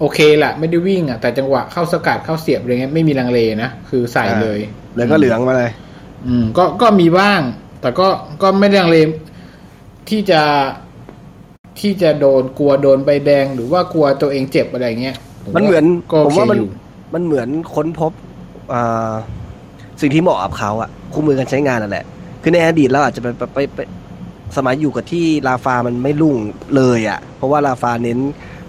[0.00, 4.60] โอเคแหละไม่ได้วิ่งอะแต่จังหวะเข้าสกัดเข้าเสียบอะไรเงี้ยไม่มีลังเลนะคือใส่เลย
[4.96, 5.72] แล้วก็เหลืองมาเลย
[6.26, 7.40] อืม ก็ก็มีบ้าง
[7.80, 8.08] แต่ก็
[8.42, 8.98] ก็ไม่ได้ลังเล
[10.08, 10.42] ที่จะ
[11.80, 16.68] ที่จะโดนกลัวโดนใบแดง หรือว่ากลัวตัวเองเจ็บอะไรเงี้ยผมันเหมือนก็ผโอมเคว่ามันอยู่
[17.14, 18.12] มันเหมือนค้นพบ
[18.74, 19.12] อ่า
[20.00, 22.04] สิ่งที่เหมาะกับเขาอะคู่มือการใช้งานนั่นแหละ
[22.42, 23.78] คือในอดีตเราอาจจะไปไปไปไป
[24.56, 26.36] สมัยอยู่กับที่ลาฟามันไม่รุ่ง
[26.76, 28.18] เลยอะเพราะว่าลาฟาเน้น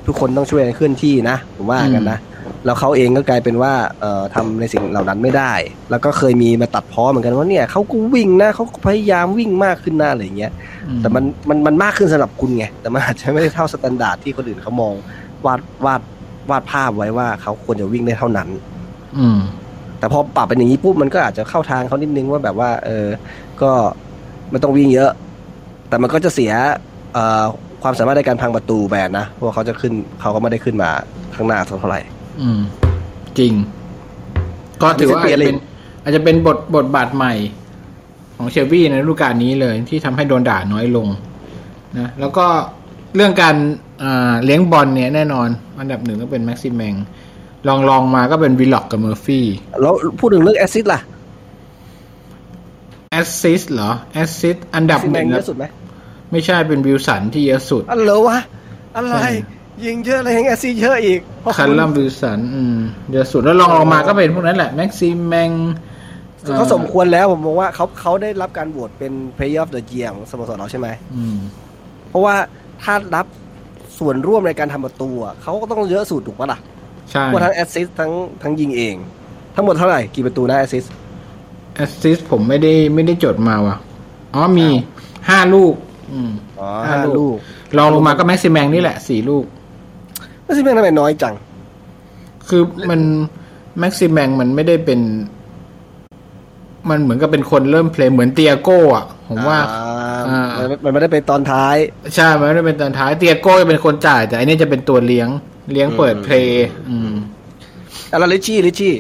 [0.08, 2.20] ทุกคนต้องช่วยกันเคลื่อนที่นะผมว่ากันนะ
[2.66, 5.54] แล้วเขาเองก็กลายเป็นว่าเอ่อทำในสิ่งเหล่านั้นไม่ได้
[5.92, 10.52] แล้วก็เคยมีมาตัดพ้อเหมือนกันว่าเนี่ยเขาก็วิ่งนะเขาก็พยายามวิ่งมากขึ้นนะอะไรอย่างเงี้ย
[11.02, 14.94] แต่มันมันมันมากขึ้นสำหรับคุณไงแต่มันอาจจะไม่ได้เท่า standard ที่คนอื่นเขามอง
[15.46, 16.02] วาดวาด
[16.50, 18.48] วาดภาพไว้ว่าเขาควรจะวิ่งได้เท่านั้น
[19.18, 19.40] อืม
[20.00, 23.08] แต่พอปรับเป็นอย่างนี้ปุ๊บมันก็อาจจะเข้าทางเขานิดนึงว่าแบบว่า เออ
[23.62, 23.72] ก็
[24.52, 25.12] ไม่ต้องวิ่งเยอะ
[25.90, 26.52] แต่มันก็จะเสีย
[27.14, 27.44] เอ่อ
[27.84, 30.90] ความสามารถในการพังประตูแบนนะเพราะว่าเขาจะขึ้นเขาก็ไม่ได้ขึ้นมา
[31.36, 32.02] ข้างหน้าสักเท่าไหร่
[32.42, 32.60] อืม
[33.40, 33.54] จริง
[34.82, 35.58] ก็ถือว่าอาจจะเป็น
[36.04, 37.34] อาจจะเป็นบทบทบาทใหม่
[38.38, 41.08] ของเชลวี่ในฤดูกาลนี้เลยที่ทำให้โดนด่าน้อยลง
[41.98, 42.46] นะแล้วก็
[43.16, 43.56] เรื่องการ
[44.04, 45.48] อ่าเลี้ยงบอลเนี่ยแน่นอน
[45.80, 46.94] อันดับหนึ่งก็เป็นแม็กซิมแมง
[47.68, 49.46] รองรองมาก็เป็นวิลล็อกกับเมอร์ฟี่
[49.82, 51.00] แล้วพูดถึงเรื่อง assist ล่ะ
[53.12, 55.66] assist เหรอ assist อันดับหนึ่งนะแม็กซิแมงเยอะสุดไหม
[56.32, 58.40] ไม่ใช่เป็นวิลสันที่เยอะสุดอันเหรอวะ
[58.96, 59.32] อะไรใช่
[59.86, 62.78] ยิงเยอะเลยยัง assist เยอะอีกเพราะคัลลัมวิลสันอืม
[63.12, 65.52] เยอะสุดแล้วรองลงมาก็เป็นพวกนั้นแหละ แม็กซิมแมง
[66.56, 71.38] เขาสมควรแล้วผมมองว่าเขาเขาได้รับการโหวตเป็น Player of the Year ของสโมสรเราใช่ไหมอืม
[72.10, 72.36] เพราะว่า
[72.84, 73.26] ถ้ารับ
[74.00, 76.60] ส่วนร่วมในการทำประตูอะเขาก็ต้องเยอะสุดถูกปะล่ะ
[77.12, 78.12] ใช่ว่าทั้งแอสซิสทั้ง
[78.44, 78.96] ทั้งยิงเอง
[79.56, 80.86] ทั้งหมดเท่าไหร่กี่ประตูนะแอสซิส
[81.76, 83.76] แอสซิสผมไม่ได้ไม่ได้จดมาว่ะ
[84.34, 84.68] อ๋อมี
[85.30, 85.74] ห้าลูก
[86.12, 87.36] อืมอ๋อห้าห้าลูกลูก
[87.74, 89.46] รองลงมาก็แม็กซิแมงนี่แหละสี่ลูก
[90.54, 91.36] ไม่ใช่เพียงทำไมน้อยจัง
[92.50, 93.00] คือมัน
[93.80, 95.00] แม็กซิแมงมันไม่ได้เป็น
[96.90, 99.58] มันเหมือนกับเป็นคนเริ่ม play เหมือนเตียโก้อะผมว่า
[100.30, 101.76] อ่าอ่ามันมันไม่ได้เป็นตอนท้าย
[102.16, 105.28] ใช่มันไม่ได้เป็นตอนท้ายเตียโก้จะเป็นคนจ่าย แต่อันนี้จะเป็นตัวเลี้ยง
[105.72, 107.14] เลี้ยงเปิด play อืม
[108.12, 108.96] อะแล้วริตชี่ริตชี่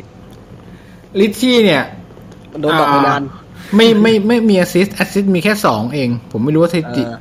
[1.19, 1.83] ริตชี่เนี่ย
[2.51, 3.21] มันโดนตอกไปนาน
[3.75, 7.19] ไม่ไม่ไม่มี assist assist มีแค่สองเอง ผมไม่รู้ว่าสถิติอ่า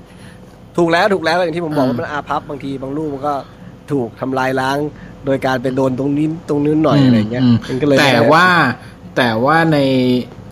[0.76, 3.34] ถูกแล้วถูกแล้วอย่างที่ผมบอกอืมว่ามันอาพับบางทีบางลูกมันก็
[3.92, 4.78] ถูกทำลายล้าง
[5.26, 8.46] โดยการเป็นโดนตรงนี้ตรงนู้นหน่อยอะไรเงี้ยมมันก็เลยแต่ว่า
[9.16, 9.78] แต่ว่าใน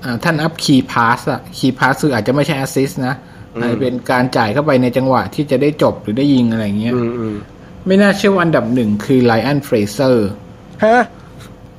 [0.04, 3.14] อ่าท่านอัพ key pass อะ key pass คืออาจจะไม่ใช่แอสซิสนะ
[3.60, 7.36] อาจจะเป็นการจ่ายเข้าไปในจังหวะที่จะได้จบหรือได้ยิงอะไรเงี้ยอืมอืม
[7.86, 10.28] ไม่น่าเชื่อว่าอันดับหนึ่งคือไรอันเฟรเซอร์
[10.84, 11.02] ฮะ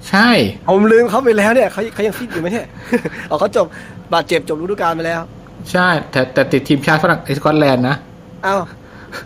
[0.10, 0.30] ใช่
[0.68, 2.68] ผมลืมเขาไปแล้วเนี่ยเขาเขายังฟิตอยู่ไหมเนี่ย
[3.28, 3.66] เอาเขาจบ
[4.14, 5.22] บาดเจ็บจบฤดูกาลไปแล้ว
[5.72, 7.96] ใช่ แต่แต่ติดทีมชาติฝรั่งสกอตแลนด์นะ
[8.44, 8.56] เอ้า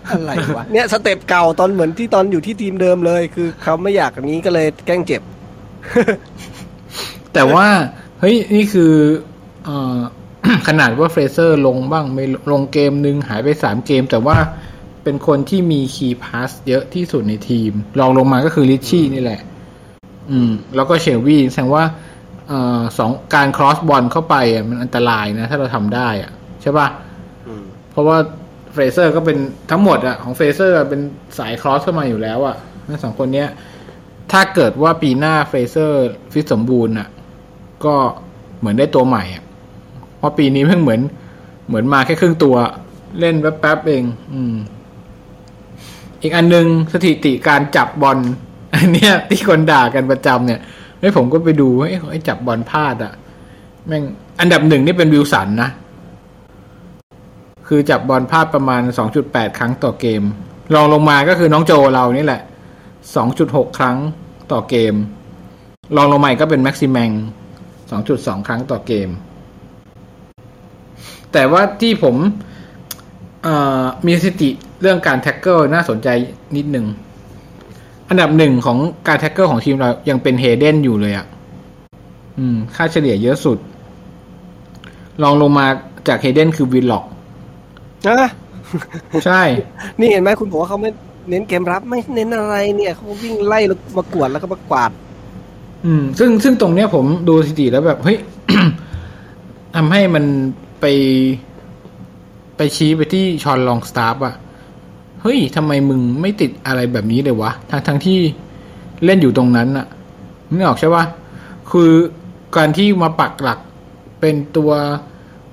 [0.09, 5.21] อะไรวะเนี่ยสเต็ปเก่าตอนเหมือนที่ตอนอยู่ที่ทีมเดิมเลย คือเขาไม่อยากอย่างนี้ก็เลยแกล้งเจ็บ
[7.33, 7.67] แต่ว่า
[8.19, 8.93] เฮ้ยนี่คือ
[9.65, 9.97] เออ
[10.67, 14.37] ขนาดว่าเฟรเซอร์ลงบ้างไม่ลงเกมหนึ่งหายไปสามเกม แต่ว่า
[15.03, 19.41] เป็นคนที่มี key pass เยอะที่สุดในทีมรองลงมาก็คือริตชี่นี่แหละ
[20.31, 21.83] อืม แล้วก็เชลวีย์แสดงว่า
[22.47, 26.31] เอ่อสองการ cross ball เข้าไปอะมันอันตรายนะ ถ้าเราทำได้อะ
[26.61, 26.87] ใช่ป่ะ
[27.47, 28.17] อืมเพราะว่า
[28.75, 29.37] เฟรเซอร์ก็เป็น
[29.71, 31.01] ทั้งหมดอะของเฟรเซอร์เป็น
[31.39, 32.55] สาย cross เข้ามาอยู่แล้วอะ
[32.87, 33.49] ทั้งสองคนเนี้ย
[34.31, 37.07] ถ้าเกิดว่าปีหน้าเฟรเซอร์ฟิตสมบูรณ์อะ
[37.85, 37.95] ก็
[38.59, 39.43] เหมือนได้ตัวใหม่อะ
[40.17, 41.01] เพราะปีนี้เพิ่งเหมือน
[41.67, 42.55] เหมือนมาแค่ครึ่งตัว
[43.19, 44.03] เล่นแป๊บๆเอง
[44.33, 44.55] อืม
[46.21, 48.17] อีกอันหนึงสถิติการจับบอล
[48.75, 50.59] อันเนี้ย ที่คนด่ากันประจำเนี่ย
[50.99, 51.67] ไอ้ยผมก็ไปดู
[52.11, 53.13] ไอ้จับบอลพลาดอะ
[53.87, 54.03] แม่ง
[54.39, 55.69] อันดับหนึ่งนี่เป็นวิลสันนะ
[57.67, 58.81] คือจับบอลพลาดประมาณ
[59.19, 60.23] 2.8 ครั้งต่อเกม
[60.75, 62.41] รองลงมาก็คือน้องโจเรานี่แหละ
[63.09, 63.97] 2.6 ครั้ง
[64.51, 64.93] ต่อเกม
[65.95, 67.11] รองลงมาอีกก็เป็นแม็กซิแมง
[67.79, 69.09] 2.2 ครั้งต่อเกม
[71.33, 72.15] แต่ว่าที่ผม
[74.05, 74.49] มีสถิติ
[74.81, 76.07] เรื่องการ tackle น่าสนใจ
[76.55, 76.85] นิดหนึ่ง
[78.09, 81.25] อันดับหนึ่งของการ tackle ของทีมเรายังเป็นเฮเดนอยู่เลยอะ่ะ
[82.37, 83.57] อืม ค่าเฉลี่ยเยอะสุด
[85.23, 85.65] รองลงมา
[86.07, 87.05] จากเฮเดนคือวิลล็อก
[88.21, 88.31] นะ
[89.25, 89.41] ใช่
[89.99, 90.91] นี่เห็นไหมคุณบอกว่าเขาไม่
[91.29, 94.91] เน้นเกมรับ ไม่เน้นอะไรเนี่ยเขาวิ่งไล่แล้วมากวดแล้วก็มากวาด
[95.85, 98.17] อืม ซึ่งซึ่งตรงเนี้ยผมดูสถิติแล้วแบบเฮ้ย
[99.75, 100.25] ทำให้มัน
[100.81, 100.85] ไป
[102.57, 104.35] ไปชี้ไปที่ชอนลองสตาร์ฟอะ
[105.21, 108.17] เฮ้ยทำไมมึงไม่ติดอะไรแบบนี้เลยวะทั้งทั้งที่
[109.05, 109.85] เล่นอยู่ตรงนั้นอะ
[110.51, 111.03] นึกออกใช่ปะ
[111.71, 111.91] คือ
[112.55, 113.59] การที่มาปักหลัก
[114.19, 114.71] เป็นตัว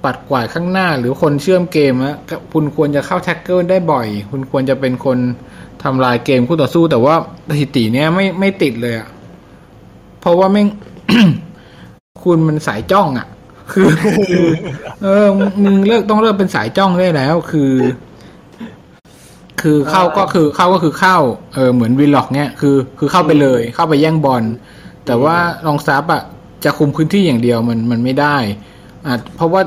[0.04, 5.18] ปัดกวาดข้างหน้า หรือคนเชื่อมเกมอะก็คุณควรจะเข้า tackle ได้บ่อย คุณควรจะเป็นคน
[5.82, 7.14] ทำลายเกมคู่ต่อสู้ แต่ว่า
[7.48, 9.08] สถิติเนี้ยไม่ไม่ติดเลยอะ
[10.20, 10.62] เพราะว่าแม่ง
[12.24, 13.26] คุณมันสายจ้องอะ่ะ
[13.72, 13.86] คือ
[15.02, 15.26] เออ
[15.62, 17.72] มึงเลิกต้องเลิกเป็นสายจ้องได้แล้ว คือ
[19.62, 21.16] คือเข้าก็คือเข้าก็คือเข้า
[21.54, 24.42] เออเหมือนวิลล็อกเนี่ยคือ คือเข้าไปเลย เข้าไปแย่งบอล
[25.06, 25.36] แต่ว่า
[25.66, 26.22] ลองสตาฟฟ์อะ
[26.64, 28.36] จะคุมพื้นที่อย่างเดียวมันมันไม่ได้
[29.06, 29.62] อะเพราะว่า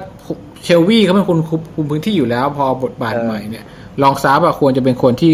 [0.65, 3.65] เชลวีย์เขาเป็นคนคุมคุมพื้นที่อยู่แล้ว พอบทบาทเออใหม่เนี่ย
[4.01, 5.31] ลองสตาฟฟ์อะควรจะเป็นคนที่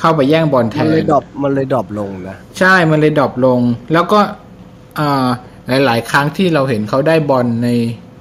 [0.00, 3.60] เข้าไปแย่งบอลแทน มันเลย drop มันเลย drop ลงนะ ใช่ มันเลย drop ลง
[3.92, 4.20] แล้วก็
[4.98, 5.26] อ่า
[5.86, 7.68] หลายๆครั้งที่เราเห็นเขาได้บอลใน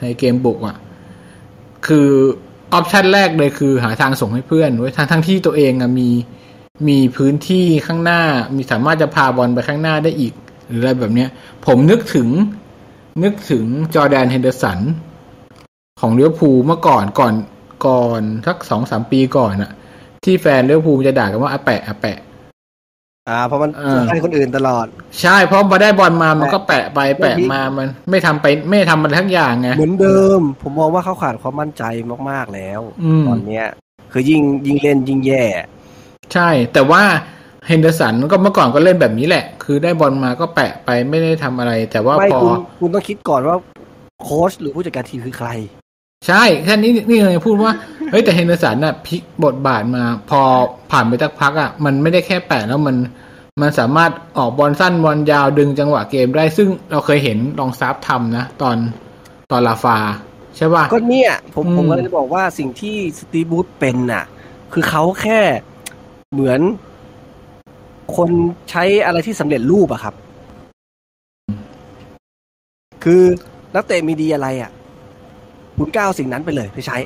[0.02, 0.78] ในเกมบุกอะ่ะ
[1.88, 2.10] คือ
[2.74, 6.10] option แรกเลยคือหาทางส่งให้เพื่อนเว้ยทั้งทั้งที่ตัวเองอะมี
[6.88, 8.22] มีพื้นที่ข้างหน้า
[8.56, 10.34] มีสามารถจะพาบอลไปข้างหน้าได้อีก
[10.68, 11.30] หรืออะไรแบบเนี้ย
[11.66, 12.30] ผมนึกถึง
[13.24, 14.80] นึกถึงจอร์แดนเฮนเดอร์สัน
[16.06, 17.34] ของเลี้ยวภูลเมื่อก่อนก่อน
[17.88, 19.72] ก่อนสักสองสามปีก่อนอะ
[20.24, 22.18] ที่แฟนเลี้ยวภูลจะด่ากันว่าอาแปะอาแปะ
[23.30, 24.86] อ่า เพราะมันอ่าให้คนอื่นตลอด
[25.22, 31.84] ใช่เพราะพอได้บอลมามันก็แปะไปแปะมามัน ไม่ทำไปไม่ทำมันทั้งอย่างไงเหมือนเดิม ผมมองว่าเขาขาดความมั่นใจ
[32.30, 33.66] มากๆแล้วอืมตอนเนี้ย
[34.12, 35.44] คือยิ่งยิ่งเล่นยิ่งแย่
[36.34, 37.04] ใช่ แต่ว่า
[37.68, 43.58] เฮนเดอร์สันก็เมื่อก่อนก็เล่นแบบนี้แหละ คือได้บอลมาก็แปะไปไม่ได้ทำอะไร แต่ว่าไม่พอคุณคุณต้องคิดก่อนว่า
[44.24, 45.50] โค้ชหรือผู้จัดการทีมคือใคร
[46.28, 47.74] ใช่แค่นี้นี่เลยพูดว่า
[48.12, 50.42] เฮ้ยแต่เฮนเดอร์สันน่ะพลิกบทบาทมา พอ
[50.92, 52.96] ผ่านไปสักพักอะมันไม่ได้แค่แปะแล้วมัน
[53.62, 58.78] มันสามารถออกบอลสั้นบอลยาวดึงจังหวะเกมได้ ซึ่งเราเคยเห็นลองสตาฟฟ์ทำนะ ตอน
[59.52, 59.98] ตอนลาฟา
[60.56, 64.24] ใช่ป่ะก็เนี่ย ผมอืมผมก็เลยจะบอกว่าสิ่งที่สตีฟบูธเป็นน่ะ
[64.74, 65.42] คือเขาแค่
[66.34, 66.60] เหมือน
[68.16, 68.30] คน
[68.70, 70.14] ใช้อะไรที่สำเร็จรูปอะครับ
[73.04, 73.24] คือ
[73.76, 74.72] นักเตะมีดีอะไรอะ
[75.78, 76.98] คุณก้าวสิ่งนั้นไปเลยไปใช้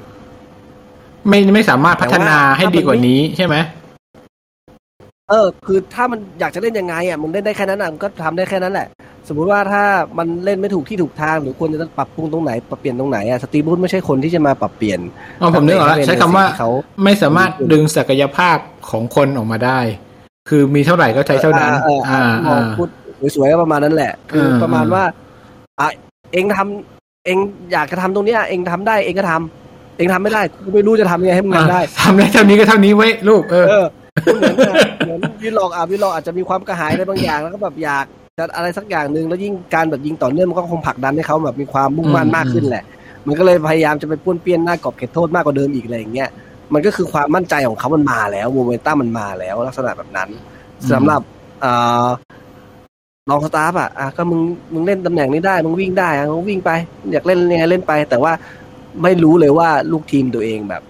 [1.28, 3.56] ไม่ไม่สามารถพัฒนาแต่ว่าให้ดีกว่านี้ใช่ไหม
[5.30, 8.88] เออ คือถ้ามันอยากจะเล่นยังไงอะมันเล่นได้แค่นั้นอะมันก็ทำได้แค่นั้นแหละ
[9.28, 9.84] สมมุติว่าถ้า
[10.18, 15.00] มันเล่นไม่ถูกที่ถูกทางหรือควรจะปรับปรุงตรงไหนปรับเปลี่ยนตรงไหนอะสตีฟบูธไม่ใช่คนที่จะมาปรับเปลี่ยน
[15.42, 16.70] อ๋อผมนึกออกแล้วใช้คำว่าเขา
[17.04, 18.58] ไม่สามารถดึงศักยภาพ
[18.90, 19.80] ของคนออกมาได้
[20.50, 22.90] คือมีเท่าไหร่ก็ใช้เท่านั้นเออเอออ่าเอออ่าพูด
[23.36, 25.04] สวยๆก็ประมาณนั้นแหละ คือเออประมาณว่า
[25.80, 25.88] อะ
[26.34, 26.97] เองทำ
[27.28, 27.38] เอง
[27.72, 33.86] อยากจะทำตรงเนี้ยเองทำได้เองก็ทำเองทำไม่ได้กูไม่รู้จะทำยังไงให้มึงทำได้ทำได้เท่านี้ก็เท่านี้ไว้ยลูกเออเออ
[34.24, 34.76] เหมือนกับ
[35.06, 38.06] เหมือนวิลล็อกอะวิลล็อกอาจจะมีความกระหายอะไรบางอย่างแล้วก็แบบอยาก
[38.38, 42.84] จะอะไรสักอย่างหนึ่งแล้วยิ่งการแบบยิงต่อเนื่องมันก็คงผลักดันให้เขาแบบมีความมุ่งมั่นอืมมากขึ้นแหละ
[43.26, 46.30] มันก็เลยพยายามจะไปป้วนเปี้ยนหน้ากรอบเขตโทษมากกว่าเดิมอีกอะไรอย่างเงี้ย
[46.74, 50.30] มันก็คือความมั่นใจของเขามันมาแล้วโมเมนตัมมันมาแล้วลักษณะแบบนั้น
[50.92, 51.22] สำหรับ
[51.62, 51.72] เอ่
[52.04, 52.08] อ
[53.30, 54.42] ลองสตาฟฟ์อะอะก็มึง
[54.74, 56.72] มึงเล่นตำแหน่งนี้ได้ มึงวิ่งได้อะมึงวิ่งไป
[57.12, 58.34] อยากเล่นยังไงเล่นไป แต่ว่า
[59.04, 60.84] ไม่รู้เลยว่าลูกทีมตัวเองแบบ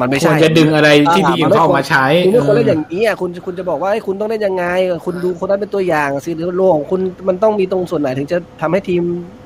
[0.00, 4.64] มันไม่ควใช่รจะดึงอะไรที่ดีของเขาออกมาใช้คุณไม่ควรเล่นเอออย่างนี้อะคุณคุณจะบอกว่าเอ้ยคุณต้องเล่นยังไง
[5.06, 9.02] คุณดูคนนั้นเป็นตัวอย่างสิหรือโลของคุณมันต้องมีตรงส่วนไหนถึงจะทำให้ทีม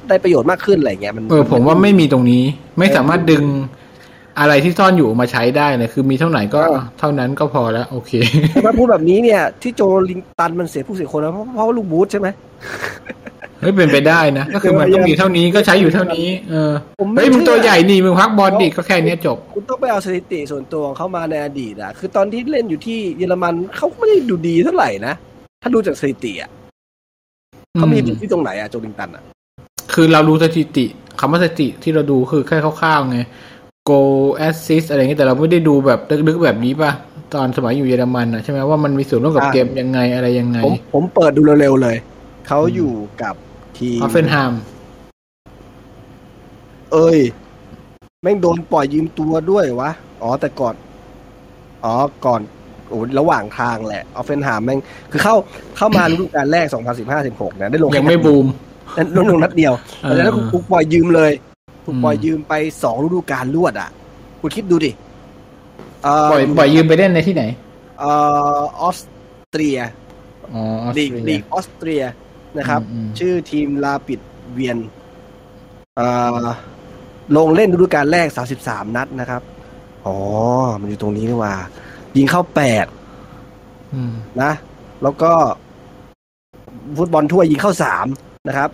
[0.09, 2.43] ได้ประโยชน์มากขึ้นอะไรเงี้ยมันเออผมว่าไม่มีตรงนี้
[2.79, 3.45] ไม่สามารถดึง
[4.41, 6.63] อะไรที่ซ่อนอยู่ออกมาใช้ได้เลยคือมีเท่าไหร่ก็
[6.99, 8.13] เท่านั้นก็พอแล้วโอเค
[8.65, 12.29] ถ้าพูดแบบนี้เนี่ย ที่โจลิงตันมันเสียผู้เสียคนนะเพราะเพราะว่าลูกบูธใช่ไหม
[13.61, 25.15] เฮ้ยเป็นไปได้นะก็คือมันต้องมีเท่านี้ก็ใช้อยู่เท่านี้เออผมไม่เฮ้ยมึงเชื่อตัวใหญ่นี่มึงพักบอลดิก็แค่เนี้ยจบคุณต้องไปเอาสถิติส่วนตัวของเขามาในอดีตอะคือตอนที่เล่นอยู่ที่เยอรมันเขาไม่ได้ดูดีเท่าไหร่นะ
[25.63, 26.51] ถ้าดูจากสถิติอะ
[27.75, 29.23] เขามีอืมจุดที่ตรงไหนอะโจลิงตันอะ
[29.95, 30.87] คือเราดูสถิติ
[31.21, 33.19] คำว่าสถิติที่เราดูคือแค่คร่าวๆไง
[33.89, 34.19] goal
[34.49, 36.93] assist อะไรเงี้ยแต่เราไม่ได้ดูแบบลึกๆแบบนี้ป่ะ
[37.35, 41.97] ตอนสมัยอยู่เยอรมันอะใช่ไหมว่ามันมีส่วนร่วมกับเกมยังไงอะไรยังไง ผมผมเปิดดูเร็วๆเลย
[42.49, 43.35] เขาอยู่กับ
[43.79, 44.53] ทีมฮอฟเฟนไฮม์
[46.93, 47.19] เอ้ย
[48.23, 49.91] แม่งโดนปล่อยยืมตัวด้วยวะ
[50.23, 50.75] อ๋อแต่ก่อน
[51.85, 51.95] อ๋อ
[52.27, 52.41] ก่อน
[52.89, 54.81] โอ้ระหว่างทางแหละฮอฟเฟนไฮม์แม่ง
[55.11, 55.35] คือเข้า
[55.77, 56.67] เข้ามาฤดูกาลแรก
[57.13, 58.47] 2015-16นะได้ลงยังไม่บูม
[58.97, 59.73] นั้นลงลงนัดเดียว
[60.03, 61.31] เออแต่แล้วถูกปล่อยยืมเลย
[61.85, 63.91] ถูกอืมปล่อยยืมไปสองฤดูกาลรวดอะ
[64.41, 64.93] คุณคิดดูดิ
[66.31, 67.45] เปล่อยปล่อยยืมไปเล่นในที่ไหน
[67.99, 68.11] เอ่
[68.59, 68.99] อออส
[69.51, 69.79] เตรีย
[70.55, 72.03] อ๋อออสลีกเตรียลีกออสเตรีย
[72.59, 74.21] นะครับอืมอืมชื่อทีมลาปิด
[74.53, 74.77] เวียน
[75.97, 76.09] เอ่
[76.43, 76.45] อ
[77.37, 78.27] ลงเล่นฤดูกาลแรก
[78.61, 79.43] 33 นัดนะครับ
[80.07, 80.17] อ๋อ
[80.81, 81.55] มันอยู่ตรงนี้นี่หว่า
[82.17, 82.43] ยิงเข้า
[83.19, 84.13] 8อืม
[84.43, 84.53] นะ
[85.03, 85.33] แล้วก็
[86.97, 87.73] ฟุตบอลถ้วยยิงเข้า
[88.11, 88.71] 3นะครับ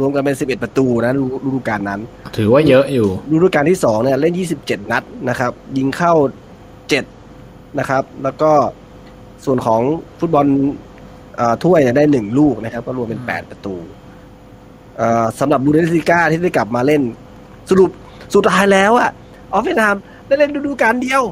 [0.00, 2.00] รวมกันเป็น 11 ประตูนะฤฤดูกาลนั้น
[2.36, 6.14] ถือว่าเยอะอยู่ฤดูกาลที่2เนี่ยเล่น 27 นัดนะครับ ยิงเข้า
[6.96, 8.52] 7 นะครับ แล้วก็
[9.44, 9.80] ส่วนของ
[10.20, 10.46] ฟุตบอล
[11.36, 13.74] เอ่อถ้วยเนี่ยได้ 1 ลูกนะครับ ก็รวมเป็น 8 ประตู
[14.96, 17.02] เอ่อสำหรับบุนเดสลีกาที่ได้กลับมาเล่น
[17.70, 17.90] สรุป
[18.34, 19.10] สุดท้ายแล้วอะ
[19.52, 19.96] ฮอฟเฟนไฮม์
[20.26, 21.22] ได้เล่นฤดูกาลเดียว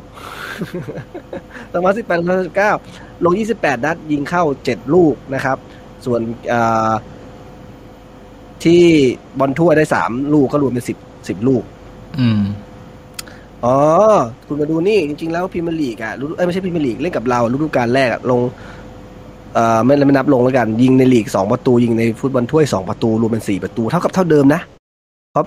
[1.73, 2.73] สองพันสิบแปดสองพันสิบเก้า
[3.25, 5.59] ลงยี่สิบแปดนัดยิงเข้าเจ็ดลูกนะครับ
[6.05, 6.91] ส่วนเอ่อ
[8.65, 8.81] ที่
[9.39, 10.97] บอลถ้วยได้สามลูกก็รวมเป็นสิบ
[11.29, 11.63] สิบลูก
[12.21, 12.43] อืม
[13.65, 13.77] อ๋อ
[14.47, 18.41] คุณมาดูนี่จริงๆแล้วพรีเมียร์ลีกอะฤดูเอ้ยไม่ใช่พรีเมียร์ลีกเล่นกับเราฤดูกาลแรกอะลง
[19.55, 24.61] เอ่อไม่ไม่นับลงแล้วกัน ยิงในลีกสองประตู ยิงในฟุตบอลถ้วยสองประตู รวมเป็นสี่ประตู เท่ากับเท่าเดิมนะ
[25.33, 25.45] เพราะ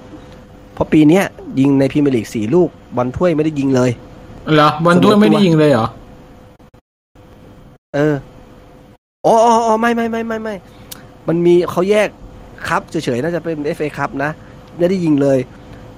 [0.74, 1.24] เพราะปีเนี้ย
[1.60, 3.92] ยิงในพรีเมียร์ลีกสี่ลูกบอลถ้วยไม่ได้ยิงเลย
[4.54, 5.88] เหรอบอลถ้วยไม่ได้ยิงเลยเหรอ
[7.96, 8.16] เออ
[9.26, 10.56] อ๋ออ๋ออ๋อไม่ไม่ไม่ไม่ไม่
[11.28, 12.10] มันมีเขาแยก
[12.70, 14.32] ครับเฉยๆน่าจะเป็นเอฟเอครับนะ
[14.78, 15.38] ไม่ได้ยิงเลย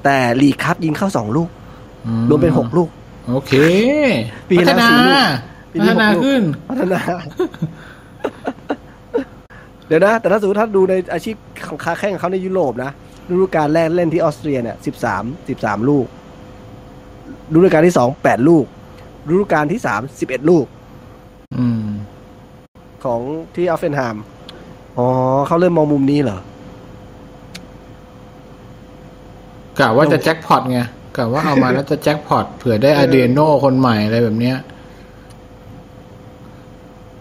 [0.04, 1.50] แต่ลีกครับยิงเข้าสองลูก
[2.06, 2.90] อืมรวมเป็นหกลูก
[3.30, 3.54] โอเค
[4.50, 5.24] ปีพัแล้ฒวนาสี่ลูก
[5.72, 7.00] ปีนี้พัฒนาหกลูกขึ้นพัฒนา
[9.88, 11.36] เดี๋ยวนะ แต่ถ้าสมมติถ้าดูในอาชีพ
[11.68, 12.92] ของค้าแข่งของเขาในยุโรปนะ
[13.30, 16.06] ฤดูกาลแรกเล่นที่ออสเตรียเนี่ยสิบสามสิบสามลูก
[17.54, 18.66] ฤดูกาลที่สองแปดลูก
[19.30, 20.66] ฤดูกาลที่สามสิบเอ็ดลูก
[21.58, 21.86] อืม
[23.04, 23.22] ของ
[23.56, 24.16] ที่ฮอฟเฟนไฮม์
[24.98, 25.08] อ๋อ
[25.48, 26.40] เขาเริ่มมองมุมนี้เหรอ
[29.80, 30.80] กะว่าจะแจ็คพอตไง
[31.18, 34.58] กะว่าเอามาแล้วจะแจ็คพอตเผื่อได้อาเดโนคนใหม่อะไรแบบเนี้ย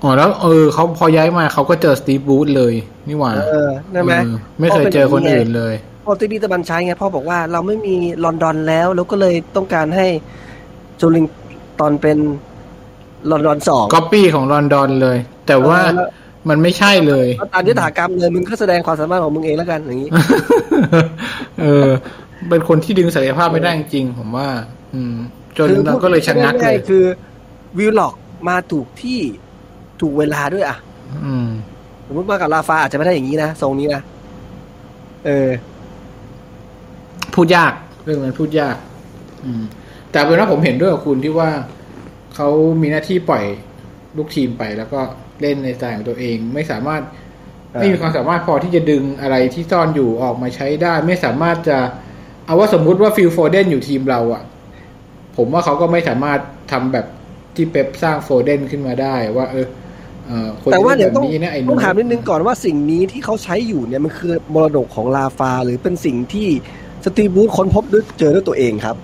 [0.03, 2.75] อ๋อแล้วเออเขาพอย้ายมาเขาก็เจอสตีฟ บรูซเลย
[3.09, 5.75] นี่หว่าเออได้ไหมเออไม่เคยเจอคนอื่นเลย
[6.05, 7.95] พอที่นี่ตะบันใช้ไงพ่อบอกว่าเราไม่มี
[8.25, 10.07] รอนดอนแล้ว แล้วก็เลยต้องการให้
[10.97, 11.25] โจลิน
[11.81, 12.19] ตอนเป็น
[13.31, 16.09] รอนดอนสองก๊อปปี้ของรอนดอนเลย แต่ว่าเออแล้ว
[16.49, 20.11] มันไม่ใช่เลยตามยถากรรมเลยมึงก็แสดงความสามารถของมึงเองแล้วกันอย่างนี้
[21.63, 21.89] เออ
[22.49, 24.49] เป็นคนที่ดึงศักยภาพไม่ได้จริงๆผมว่า
[24.95, 25.15] อืม
[25.57, 27.05] จนคือเราก็เลยชะงักเลยง่ายๆคือ
[27.79, 28.15] วิลล็อก
[28.49, 29.21] มาถูกที่
[30.01, 30.77] ถูกเวลาด้วยอะ
[31.25, 31.49] อืม
[32.07, 34.03] สมมติว่ากับราฟาอาจจะไม่ได้อย่างนี้นะทรงนี้นะ
[35.27, 35.49] เออ
[37.35, 37.73] พูดยาก
[38.05, 38.77] เรื่องมันพูดยาก
[39.45, 39.63] อืม
[40.11, 41.51] แต่เป็นว่าผมเห็นด้วยกับคุณที่ว่า
[42.35, 42.49] เขา
[42.83, 43.45] มีหน้าที่ปล่อย
[44.17, 45.01] ลูกทีมไปแล้วก็
[45.41, 47.03] เล่นในสไตล์ของตัวเอง ไม่สามารถ
[47.73, 51.79] เออไม่มีความสามารถพอที่จะดึงอะไรที่ซ่อนอยู่ออกมาใช้ได้ ไม่สามารถจะ
[52.47, 54.43] เอาว่าสมมุติว่าฟิลโฟเดนอยู่ทีมเราอะ่ะ
[55.37, 56.41] ผมว่าเขาก็ไม่สามารถ
[56.73, 57.07] ทำแบบ
[57.57, 59.67] ที่เป๊ปสร้างโฟเดนขึ้นมาได้ว่า เออ
[60.27, 66.49] เออคนแต่ว่าที่เดี๋ยวแบบต้องนี้นะไอ้หต้องถามนิดนึงก่อนว่าสิ่งนี้ที่เขาใช้อยู่เนี่ยมันคือมรดกของราฟา หรือเป็นสิ่งที่
[67.05, 68.97] สตีฟ บรูซค้นพบด้วยเจอด้วยตัวเองครับ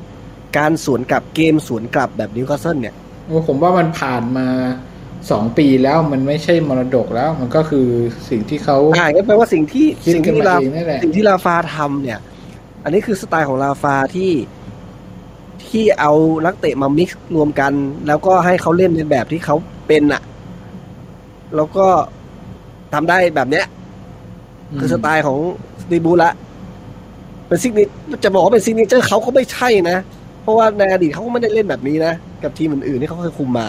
[0.59, 2.95] การสวนกลับเกมสวนกลับแบบนิวคาสเซิลเนี่ย
[3.27, 4.47] โอ้ผมว่ามันผ่านมา
[5.31, 7.87] สองปีแล้วมันไม่ใช่มรดกแล้ว มันก็คือ
[8.31, 12.19] สิ่งที่เขาอ่าก็แปลว่าสิ่งที่คิดสิ่งกันที่มาลาเองนั่นแหละสิ่งที่ราฟาทำเนี่ย
[12.85, 14.31] อันนี้คือสไตล์ของราฟาที่
[15.69, 16.13] ที่เอา
[16.47, 17.73] นักเตะมา mix รวมกัน
[18.07, 19.57] แล้วก็ให้เขาเล่นในแบบที่เขา
[19.87, 20.23] เป็นอะ
[21.57, 21.87] แล้วก็
[22.95, 23.67] ทำได้แบบเนี้ย
[24.79, 25.39] คือสไตล์ของ
[25.83, 26.33] สตีฟ บรูซละ
[27.47, 27.81] เป็น sig
[28.25, 29.97] จะบอกว่าเป็น signature เขาก็ไม่ใช่นะ
[30.43, 32.13] เพราะว่าในอดีตเขาก็ไม่ได้เล่นแบบนี้นะ
[32.43, 33.69] กับทีมอื่นๆที่เขาเคยคุมมา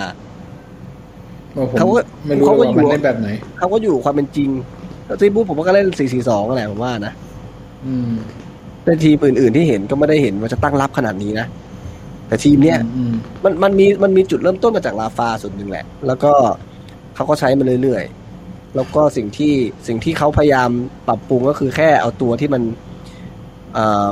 [1.53, 1.93] โอ้ผมเขาก็
[2.25, 4.49] ไม่รู้เขาก็ว่าอยู่มันเล่นแบบไหนเขาก็อยู่กับความเป็นจริง
[5.05, 5.87] แล้วสตีฟ บรูซผมว่าก็เล่น
[6.19, 7.13] 4-4-2อะไรผมว่านะ
[7.85, 8.11] อืม
[8.83, 11.47] แต่ทีมอื่นๆที่เห็นก็ไม่ได้เห็นว่าจะตั้งรับขนาดนี้นะ
[12.27, 13.13] แต่ทีมเนี้ยอืม
[13.43, 16.31] มันมันมีมันมีจุดเริ่มต้นมาจากราฟาส่วนหนึ่งแหละ แล้วก็
[17.15, 19.53] เขาก็ใช้มาเรื่อยๆ แล้วก็สิ่งที่
[19.87, 20.69] สิ่งที่เขาพยายาม
[21.07, 22.61] ปรับปรุงก็คือแค่เอาตัวที่มัน
[23.73, 24.09] เอ่อ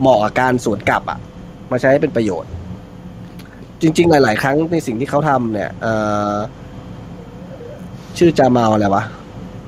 [0.00, 1.18] เหมาะกับการสวนกลับอะ
[1.70, 2.50] มาใช้ให้เป็นประโยชน์
[3.82, 5.92] จริง ๆ หลาย ๆ ครั้งในสิ่งที่เขาทำเนี่ยเอ่
[6.32, 6.34] อ
[8.18, 9.04] ชื่อจามาอะไรวะ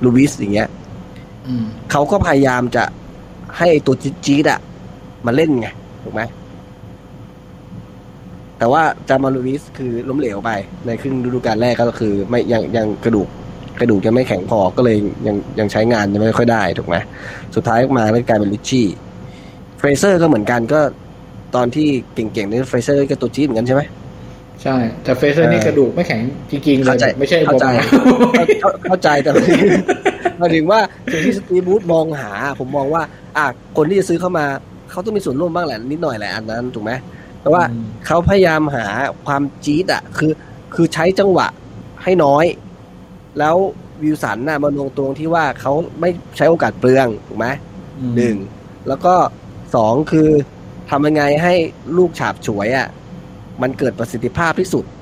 [0.04, 0.68] ลูวิสอย่างเงี้ย
[1.46, 2.84] อืมเขาก็พยายามจะ
[3.56, 4.60] ให้ไอ้ตัวจี๊ดๆอะ
[5.26, 5.68] มาเล่นไง
[6.04, 6.22] ถูกไหม
[8.58, 10.50] แต่ว่าจามาล ลูวิสคือล้มเหลวไป
[10.86, 13.28] ในครึ่งฤดูกาลแรกก็คือไม่ยังยังกระดูก
[13.80, 14.96] กระดูกยังไม่แข็งพอก็เลย
[15.26, 16.96] ยังยังใช้งานยังไม่ค่อยได้ถูกไหม
[17.54, 18.86] สุดท้ายมาก็กลายเป็นริชชี่
[19.78, 20.80] เฟรเซอร์ก็เหมือนกันก็
[21.54, 23.82] ตอนที่เก่งๆนี่เฟรเซอร์ก็ตัวจี๊ดเหมือนกันใช่ไหม
[24.62, 27.66] ใช่ แต่เฟรเซอร์นี่เออกระดูกไม่แข็งจริงๆเลเข้ายใจไม่ใช่เข้าใจ
[28.02, 29.36] ผมเข้าเข้าเข้าใจแต่ห
[30.42, 30.80] มายถึงว่า
[31.10, 33.02] สิ่งที่สตีฟ บรูซมองหา ผมมองว่า
[33.36, 33.44] อะ
[33.76, 34.46] คนที่จะซื้อเข้ามา
[34.90, 36.92] เขาต้องมีส่วนร่วมบ้างแหละนิดหน่อยแหละอันนั้นถูกไหม
[37.40, 38.86] แต่ว่าอืมเขาพยายามหา
[39.26, 40.32] ความจี๊ดอะ คือ
[40.74, 41.46] คือใช้จังหวะ
[42.02, 42.44] ให้น้อย
[43.38, 43.56] แล้ว
[44.02, 47.46] วิวสันน่ะมาลงตรงที่ว่าเขาไม่ใช้โอกาสเปลืองถูกไหม
[48.00, 48.36] อืมหนึ่ง
[48.88, 49.14] แล้วก็
[49.74, 50.28] สองคือ
[50.90, 51.54] ทำยังไงให้
[51.96, 52.88] ลูกฉาบฉวยอะ
[53.62, 55.01] มันเกิดประสิทธิภาพที่สุดอื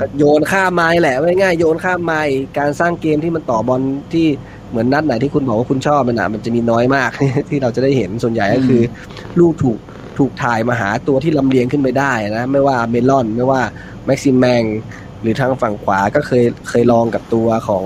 [0.00, 2.20] ก็โยนข้ามไม้แหละว่าง่ายๆโยนข้ามไม้
[2.58, 3.80] การสร้างเกมที่มันต่อบอล
[4.12, 4.26] ที่
[4.70, 7.10] เหมือนนัดไหนที่คุณบอกว่าคุณชอบมันอะมันจะมีน้อยมาก
[7.50, 8.84] ที่เราจะได้เห็นส่วนใหญ่ก็คือ
[9.40, 9.78] ลูกถูก
[10.18, 13.60] ถูกถ่ายมาหาตัวที่ลำเลียงขึ้นไปได้นะ ไม่ว่าอัลมิรอนไม่ว่า
[14.06, 14.62] แม็กซิแมง
[15.20, 17.84] หรือทางฝั่งขวาก็เคยเคยลองกับตัวของ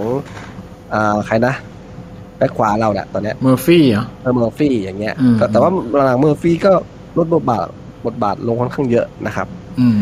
[0.94, 1.54] อ่าใครนะ
[2.38, 5.70] แบ็คขวาเราแหละตอนเนี้ยเมอร์ฟี่เหรอเออเมอร์ฟี่อย่างเงี้ยอืมก็แต่ว่า
[6.06, 6.72] หลังๆเมอร์ฟี่ก็
[7.18, 7.66] ลดบทบาท
[8.06, 9.46] บทบาทลงค่อนข้างเยอะนะครับ
[9.80, 9.98] อืม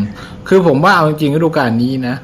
[0.47, 2.15] คือผมว่าเอาจริงๆฤดูกาลนี้นะ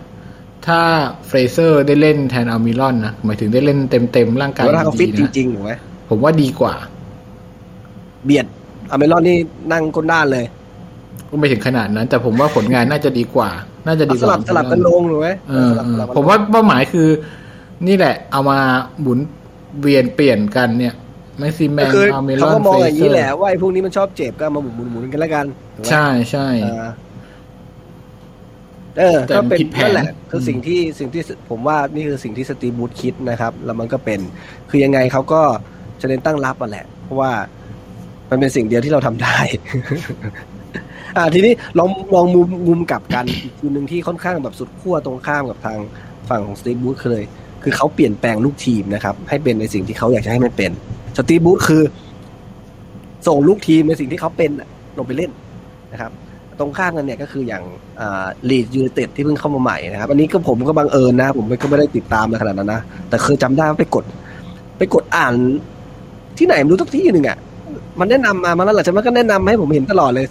[0.67, 0.79] ถ้า
[1.27, 5.71] เฟรเซอร์ได้เล่นแทนอัลมิลอนนะ หมายถึงได้เล่นเต็มๆ ร่างกายแล้วถ้าเขาฟิตดีจๆนะริงๆถูกไหม
[6.09, 6.73] ผมว่าดีกว่า
[8.25, 8.45] เบียด
[8.91, 9.37] อเมรอนนี่
[9.71, 10.45] นั่งก้นด้านเลย
[11.29, 13.49] ก็ไม่ถึงขนาดนั้น แต่ผมว่าผลงานน่าจะดีกว่า
[13.87, 17.07] น่าจะดีกสว่าลับสลับกันลงถูกไหมเออสลับเออสลับกันลงผมว่าเป้าหมายคือ
[17.87, 18.59] นี่แหละ เอามา
[19.01, 19.19] หมุน
[19.81, 20.93] เวียนเปลี่ยนกันเนี่ย
[21.39, 25.45] แม็กซิมแมก็นคืออัลมิลเขาอนก็มองอย่างนี้เฟรเซอร์แหละว่าไอ้พวกนี้มันชอบเจ็บก็เอามาหมุนหมุนหมุนกันแล้วกัน
[25.75, 26.47] ถูกไหมใช่ใช่
[28.97, 34.19] เออเออแต่ก็เป็นผิดแผนนั่นแหละคืออมสิ่งที่สิ่งที่ผมว่านี่คือสิ่งที่สตีฟบูธคิดนะครับ แล้วมันก็เป็น
[34.69, 35.41] คือยังไงเขาก็
[36.01, 37.31] จะเน้นตั้งรับอะแหละ เพราะว่า
[38.29, 39.37] มันเป็นสิ่งเดียวที่เราทำได้
[41.17, 45.77] อ่าทีนี้ลองลองมุมมุมกลับกันอีกทีหนึ่งที่ค่อนข้างแบบสุดขั้วตรงข้ามกับทาง
[46.29, 47.23] ฝั่งของสตีฟบูธเลย
[47.63, 50.71] คือเขาเปลี่ยนแปลงลูกทีมนะครับ ให้เป็นในสิ่งที่เขาอยากจะให้มันเป็น
[51.17, 51.83] สตีฟ บรูซคือ
[53.27, 55.31] ส่งลูกทีมในสิ่งที่เขาเป็นน่ะลงไปเล่น
[55.91, 56.11] นะครับ
[56.59, 57.63] ตรงข้ามกันเนี่ยก็คืออย่าง
[58.49, 64.03] ลีดส์ยูไนเต็ดที่เพิ่งเข้ามาใหม่นะครับ อันนี้ก็ผมก็บังเอิญนะ ผมก็ไม่ได้ติดตามขนาดนั้นนะ แต่เคยจำได้ว่าไปกด
[64.77, 65.33] ไปกดอ่าน
[66.37, 67.37] ที่ไหนไม่รู้ทุกที่หนึ่งอะ
[67.99, 70.25] มันแนะนำมามาแล้วหลังจากนั้นก็แนะนำให้ผมเห็นตลอดเลย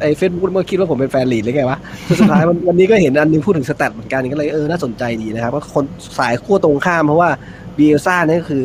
[0.00, 1.78] ไอ้เฟซบุ๊กเมื่อคิดว่าผมเป็นแฟนลีดส์เลยไงวะ
[2.18, 5.84] สุดท้ายวันวันนี้ก็เห็นอันนึงพูดถึง stat เหมือนกันก็เลยเออน่าสนใจดีนะครับว่าคน
[6.18, 7.30] สายขั้วตรงข้ามเพราะว่า
[7.76, 8.62] บิเอลซ่าเนี่ยก็คือ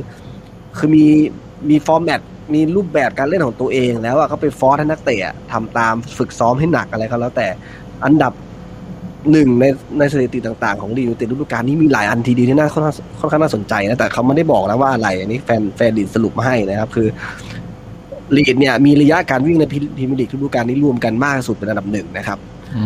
[0.78, 1.06] คือมี
[1.70, 2.22] มี format
[2.54, 7.48] มีรูปแบบการเล่นของตัวเอง แล้วอะเขาไป force ให้นักเตะอะทำตามฝึกซ้อมให้หนักอะไรก็แล้วแต่
[8.06, 8.34] อันดับ
[9.32, 9.66] หนึ่งใน
[10.00, 17.08] ในสถิติต่างๆของลีดส์ยูไนเต็ดฤดูกาลนี้มีหลายอันทีดีที่น่าค่อนข้างค่อนข้างน่าสนใจนะแต่เขาไม่ได้บอกนะว่าอะไร อันนี้แฟนแฟนลีดส์สรุปมาให้นะครับ คือ
[18.38, 22.38] ลีดส์เนี่ยมีระยะการวิ่งในพรีเมียร์ลีกฤดูกาลนี้รวมกันมากสุดเป็นอันดับหนึ่งนะครับ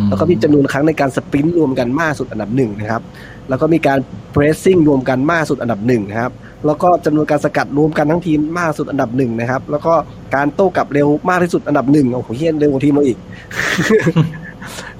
[0.08, 3.02] แล้วก็มีจำนวนครั้งในการสปรินต์รวมกันมากสุดอันดับหนึ่งนะครับ
[3.48, 3.98] แล้วก็มีการ
[4.32, 6.32] เพรสซิ่งรวมกันมากสุดอันดับหนึ่งนะครับ
[6.66, 9.94] แล้วก็จำนวนการสกัดรวมกันทั้งทีมมากสุดอันดับหนึ่งนะครับ แล้วก็
[10.34, 13.18] การโต้กลับเร็วมากที่สุดอันดับหนึ่งโอ้โหเฮียเร็วกว่าทีมเราอีก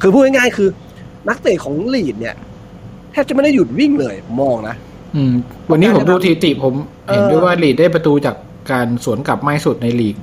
[0.00, 0.68] คือพูดง่ายๆคือ
[1.28, 2.34] นักเตะของลีดเนี่ย
[3.12, 4.76] แทบจะไม่ได้หยุดวิ่งเลยผมมองนะ
[5.16, 5.32] อืม
[5.70, 6.74] วันนี้ผมดูสถิติผม
[7.06, 8.36] เออเห็นด้วยว่าลีดได้ประตูจาก
[8.72, 10.16] การสวนกลับมากที่สุดในลีก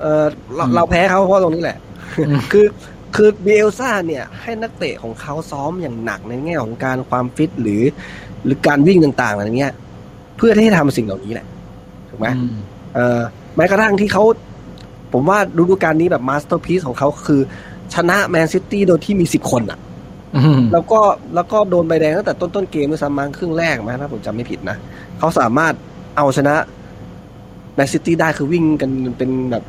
[0.00, 0.24] เออ
[0.56, 1.76] เราอืมเราแพ้เขาเพราะตรงนี้แหละ
[2.28, 2.64] อืมคือ
[3.14, 7.82] คือเบลซ่าเนี่ยให้นักเตะของเขาซ้อมอย่างหนักในแง่ของการความฟิตหรือ
[8.44, 9.72] หรือการวิ่งต่างๆอะไรเงี้ย
[10.36, 11.46] เพื่อที่จะทำสิ่งเหล่านี้แหละ
[12.10, 12.56] ถูกไหมอืม
[12.94, 13.20] เออ
[13.56, 14.22] แม้กระทั่งที่เขา
[15.12, 17.40] ผมว่าฤดูกาลนี้แบบ masterpiece ของเขาคือ
[17.94, 19.78] ชนะแมนซิตี้โดยที่มีสิบคนอะ
[20.36, 21.00] อืมแล้วก็
[21.34, 24.76] แล้วก็โดนใบแดงตั้งแต่ต้นต้นเกมด้วยซ้ำมั้งครึ่งแรกไหมถ้าผมจำไม่ผิดนะ
[25.18, 25.74] เขาสามารถ
[26.16, 26.54] เอาชนะ
[27.74, 29.64] แมนซิตี้ได้คือวิ่งกันเป็นแบบ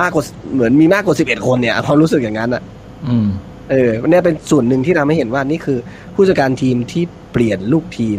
[0.00, 0.24] มากกว่า
[0.54, 2.62] เหมือนมีมากกว่าสิบเอ็ดคนเนี่ยความรู้สึกอย่างนั้นอะ
[3.08, 3.26] อืม
[3.70, 5.78] เออวันนี้เป็นส่วนหนึ่งที่ทำให้เห็นว่านี่คือ
[6.14, 7.02] ผู้จัดการทีมที่
[7.32, 8.18] เปลี่ยนลูกทีม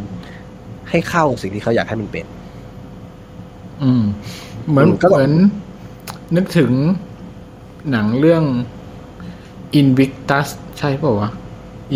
[0.89, 2.25] ให้เข้ากับสิ่งที่เขาอยากให้มันเป็น
[3.83, 4.03] อืม
[4.69, 5.33] เหมือนอืมก็ต้องเหมือน
[6.35, 6.71] นึกถึง
[7.91, 8.43] หนังเรื่อง
[9.81, 10.47] Invictus
[10.79, 11.29] ใช่ป่าววะ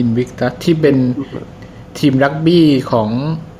[0.01, 0.95] Invictus ที่เป็น
[1.99, 3.09] ทีมรักบี้ของ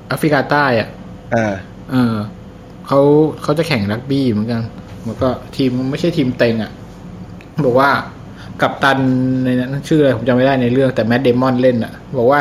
[0.08, 0.90] แอฟริกาใต้อะ
[1.36, 1.54] อ่า
[1.92, 2.16] เออ
[2.88, 3.02] เขา
[3.42, 4.62] เขาจะแข่งรักบี้เหมือนกัน
[5.08, 6.72] แล้วก็ทีมไม่ใช่ทีมเต็งอะ
[7.66, 7.90] บอกว่า
[8.62, 8.98] กัปตัน
[9.46, 12.40] ในนั้นชื่ออะไรผมจำไม่ได้ในเรื่องแต่แมดเดมอนเล่นอะ บอกว่า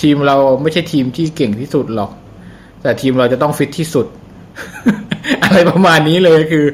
[0.00, 2.10] ทีมเราไม่ใช่ทีมที่เก่งที่สุดหรอก
[2.82, 4.06] แต่ทีมเราจะต้องฟิตที่สุด
[5.44, 6.64] อะไรประมาณนี้เลยคือ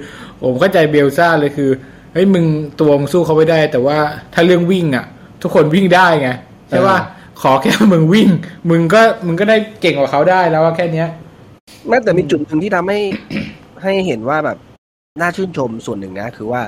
[0.42, 1.70] ผมเข้าใจเบลซ่าเลยคือ
[2.12, 2.44] เฮ้ยมึง
[2.80, 3.96] ตัวมึงสู้เขาไม่ได้ แต่ว่า
[4.34, 5.04] ถ้าเรื่องวิ่งอะ
[5.42, 6.28] ทุกคนวิ่งได้ไง
[6.68, 6.98] ใช่ป่ะ
[7.42, 8.28] ขอแค่มึงวิ่ง
[8.70, 11.08] มึงก็มึงก็ได้เก่งกว่าเขาได้แล้วว่าแค่เนี้ย
[11.88, 12.98] แม้แต่มีจุดหนึ่งที่ทำให้
[13.82, 14.56] ให้เห็นว่าแบบ
[15.20, 16.60] น่าชื่นชมส่วนหนึ่งนะ คือว่า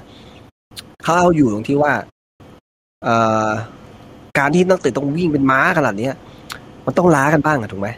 [1.03, 1.93] เขาเอาอยู่ตรงที่ว่า
[3.05, 3.15] เอ่
[3.47, 3.49] อ
[4.39, 6.15] การที่นักเตะต้องวิ่งเป็นม้าขนาดเนี้ย
[6.87, 7.89] มันต้องล้ากันบ้างอะถูกไหม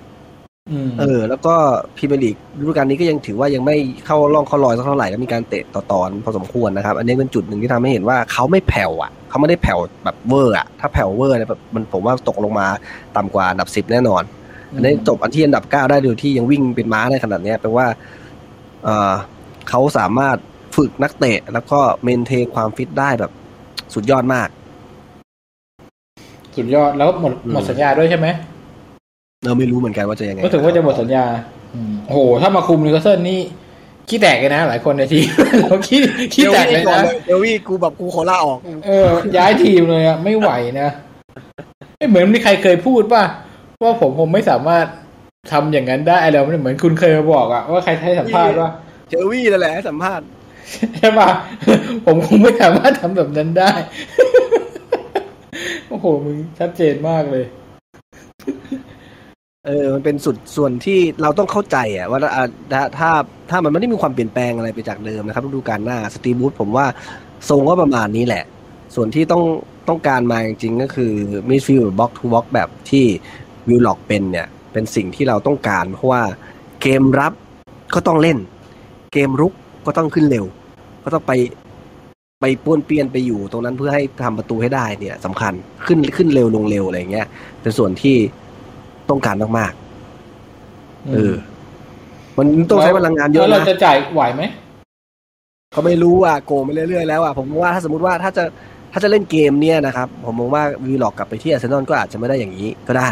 [0.71, 1.55] อืมเออ แล้วก็
[1.97, 3.77] พรีเมียร์ลีกฤดูกาลนี้ก็ยังถือว่ายังไม่
[4.07, 12.67] เข้าร่องเข้ารอยสักเท่าไหร่แล้วมีการเตะต่อตอนพอสมควรนะครับ อันนี้เป็นจุดหนึ่งที่ทำให้เห็นว่าเขาไม่แผ่วอะเขาไม่ได้แผ่วแบบเวอร์อะถ้าแผ่วเวอร์เนี่ยแบบมันผมว่าตกลงมา
[13.17, 14.23] ต่ำกว่าอันดับสิบแน่นอน
[14.75, 17.87] อันนี้จบอันที่อันดับเก้าได้โดยที่ยังวิ่งเป็นม้าได้ขนาดเนี้ยแปลว่า
[18.85, 19.15] เออ
[19.69, 20.37] เขาสามารถ
[20.77, 23.31] ฝึกนักเตะ แล้วก็ maintain ความฟิตได้แบบ
[23.95, 24.49] สุดยอดมาก
[26.57, 28.27] สุดยอดแล้วหมดอืมหมดสัญญาด้วยใช่ไหม
[29.45, 31.25] เราไม่รู้เหมือนกันว่าจะยังไงก็ถึงว่าจะหมดสัญญา
[31.75, 33.41] อืมโอ้โห ถ้ามาคุมนิวคาสเซิลนี่
[34.09, 35.27] ขี้แตกเลยนะ หลายคนในทีม
[35.69, 35.99] เขาขี้
[36.35, 40.51] ขี้แตกเลยนะเดวี่กูแบบกูขอลาออก เออ ย้ายทีมเลยอะไม่ไหว
[40.81, 40.89] นะ
[41.97, 43.25] ไม่เหมือนมีใครเคยพูดป่ะ
[43.83, 44.87] ว่าผมผมไม่สามารถ
[45.53, 48.71] ทำอย่างนั้นได้อะไรแบบนี้เหมือนคุณเคยมาบอกอะว่าใครให้สัมภาษณ์ว่า
[49.11, 50.27] เจอวี่นั่นแหละให้สัมภาษณ์
[50.99, 51.29] ใช่ป่ะ
[52.05, 53.73] ผมคงไม่สามารถทำแบบนั้นได้
[55.89, 57.45] โอ้โห มึงชัดเจนมากเลย
[59.67, 63.11] เออ มันเป็นสุดส่วนที่เราต้องเข้าใจอะว่าอะถ้าถ้า
[63.51, 66.87] ถ้ามันไม่ได้มีความเปลี่ยนแปลงอะไรไปจากเดิมนะครับฤดูกาลหน้าสตีฟ บรูซผมว่า
[67.49, 68.45] ทรงก็ประมาณนี้แหละ
[68.95, 69.43] ส่วนที่ต้อง
[69.89, 71.13] ต้องการมาจริงๆ ก็คือ
[71.49, 73.05] มิดฟิลด์ box to box แบบที่
[73.69, 76.23] วิลล็อกเป็นเนี่ย เป็นสิ่งที่เราต้องการ เพราะว่า
[76.83, 77.33] เกมรับ
[77.95, 78.39] ก็ต้องเล่น
[79.13, 79.53] เกมรุก
[79.87, 80.45] ก็ต้องขึ้นเร็ว
[81.05, 81.33] ก็ต้องไป
[82.41, 85.53] ไปป้วนเปี้ยนไปอยู่ตรงนั้นเพื่อให้ทำประตูให้ได้เนี่ยสำคัญ
[85.87, 87.27] ขึ้นขึ้นเร็วลงเร็วอะไรอย่างเงี้ย
[87.63, 88.17] เป็นส่วนที่
[89.11, 91.35] ต้องการมากๆเออ
[92.39, 94.43] มันต้องใช้พลังงานเยอะแล้วเรานะจะจ่ายไหวไหม
[95.73, 98.45] เขาไม่รู้อะโกงไปเรื่อยๆแล้วอะผมว่าถ้าสมมติว่าถ้าจะ
[98.93, 103.11] ถ้าจะเล่นเกมเนี่ยนะครับ ผมมองว่าวิลล็อกกลับไปที่อาร์เซนอลก็อาจจะไม่ได้อย่างนี้ก็ได้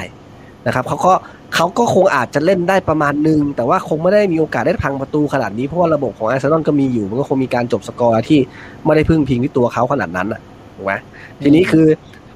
[0.66, 1.12] นะครับเขาก็
[1.55, 8.38] เขาก็คงอาจจะเล่นได้ประมาณหนึ่ง แต่ว่าคงไม่ได้มีโอกาสได้พังประตูขนาดนี้ เพราะว่าระบบของอาร์เซนอลก็มีอยู่ มันก็คงมีการจบสกอร์ที่
[8.84, 10.40] ไม่ได้พึ่งพิงที่ตัวเขาขนาดนั้นอะ
[10.76, 10.92] ถูกไหม
[11.42, 11.86] ทีนี้คือ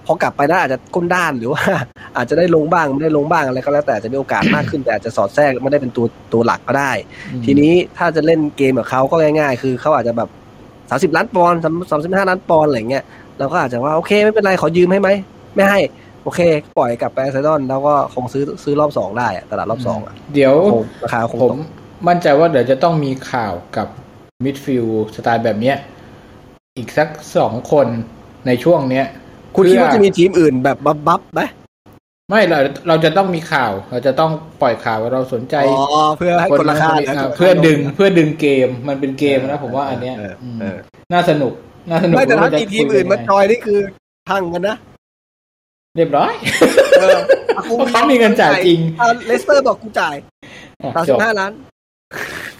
[0.06, 1.62] พอกลับไปได้อาจจะก้นด้านหรือว่า
[2.16, 6.92] อาจจะได้ลงบ้างไม่ได้ลงบ้างอะไรก็แล้วแต่อาจจะมีโอกาสมากขึ้นแต่อาจจะสอดแทรกไม่ได้เป็นตัวตัวหลักก็ได้
[7.44, 10.28] ทีนี้ถ้าจะเล่นเกมกับเขาก็ง่าย ๆ คือเขาอาจจะแบบ
[10.90, 13.04] สาสิบล้านปอนด์สามสิบห้าล้านปอนด์อะไรเงี้ย
[13.38, 15.08] เราก็อาจจะว่าโอเคไม่เป็นไรขอยืมให้ไหม
[15.54, 15.78] ไม่ให้
[16.24, 16.40] โอเค
[16.78, 21.58] ปล่อยกลับไปอาร์เซนอลแล้วก็คงซื้อซื้อรอบสองได้อะตลาดรอบสองอะเดี๋ยวคงราคาคงผตมก
[22.08, 23.88] มั่นใจว่าเดี๋ยวจะต้องมีข่าวกับ
[24.44, 25.76] มิดฟิลด์สไตล์แบบเนี้ย
[26.76, 27.86] อีกสักสองคน
[28.46, 29.06] ในช่วงเนี้ย
[29.56, 31.42] คุณคิดว่าจะมีทีมอื่นแบบบับบับไหม
[32.30, 32.58] ไม่เรา
[32.88, 40.78] เราจะต้องมีข่าว เราจะต้องปล่อยข่าวว่าเราสนใจอ๋อเพื่อให้กดราคาคนนี่ยอ่เพื่อดึงเพื่อดึงเกมมันเป็นเกมนะผมว่าอันเนี้ยเออมเออ
[41.12, 41.52] น่าสนุก
[41.90, 43.80] น่าสนุกไม่แต่ถ้าว่จะมีทีมอื่นมาจอยนี่คือ
[44.28, 44.76] พังกันนะ
[45.96, 46.32] เรียบร้อย
[47.00, 47.18] เออ
[47.56, 50.16] อะกูเพราะเขามีเงินจ่ายจริงอะเลสเตอร์บอกกูจ่าย
[50.82, 51.52] อะสามจสิบบห้าล้าน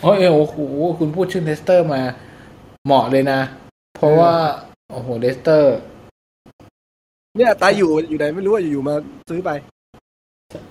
[0.00, 0.56] โอ้ยโอ้โห
[0.98, 2.00] คุณพูดชื่อเลสเตอร์มา
[2.84, 3.40] เหมาะเลยนะ
[3.96, 4.32] เพราะว่า
[4.92, 5.76] โอ้โหเลสเตอร์
[7.36, 8.94] เนี่ยตายอยู่อยู่ไหนไม่รู้ว่าอยู่ๆมา
[9.30, 9.50] ซื้อไป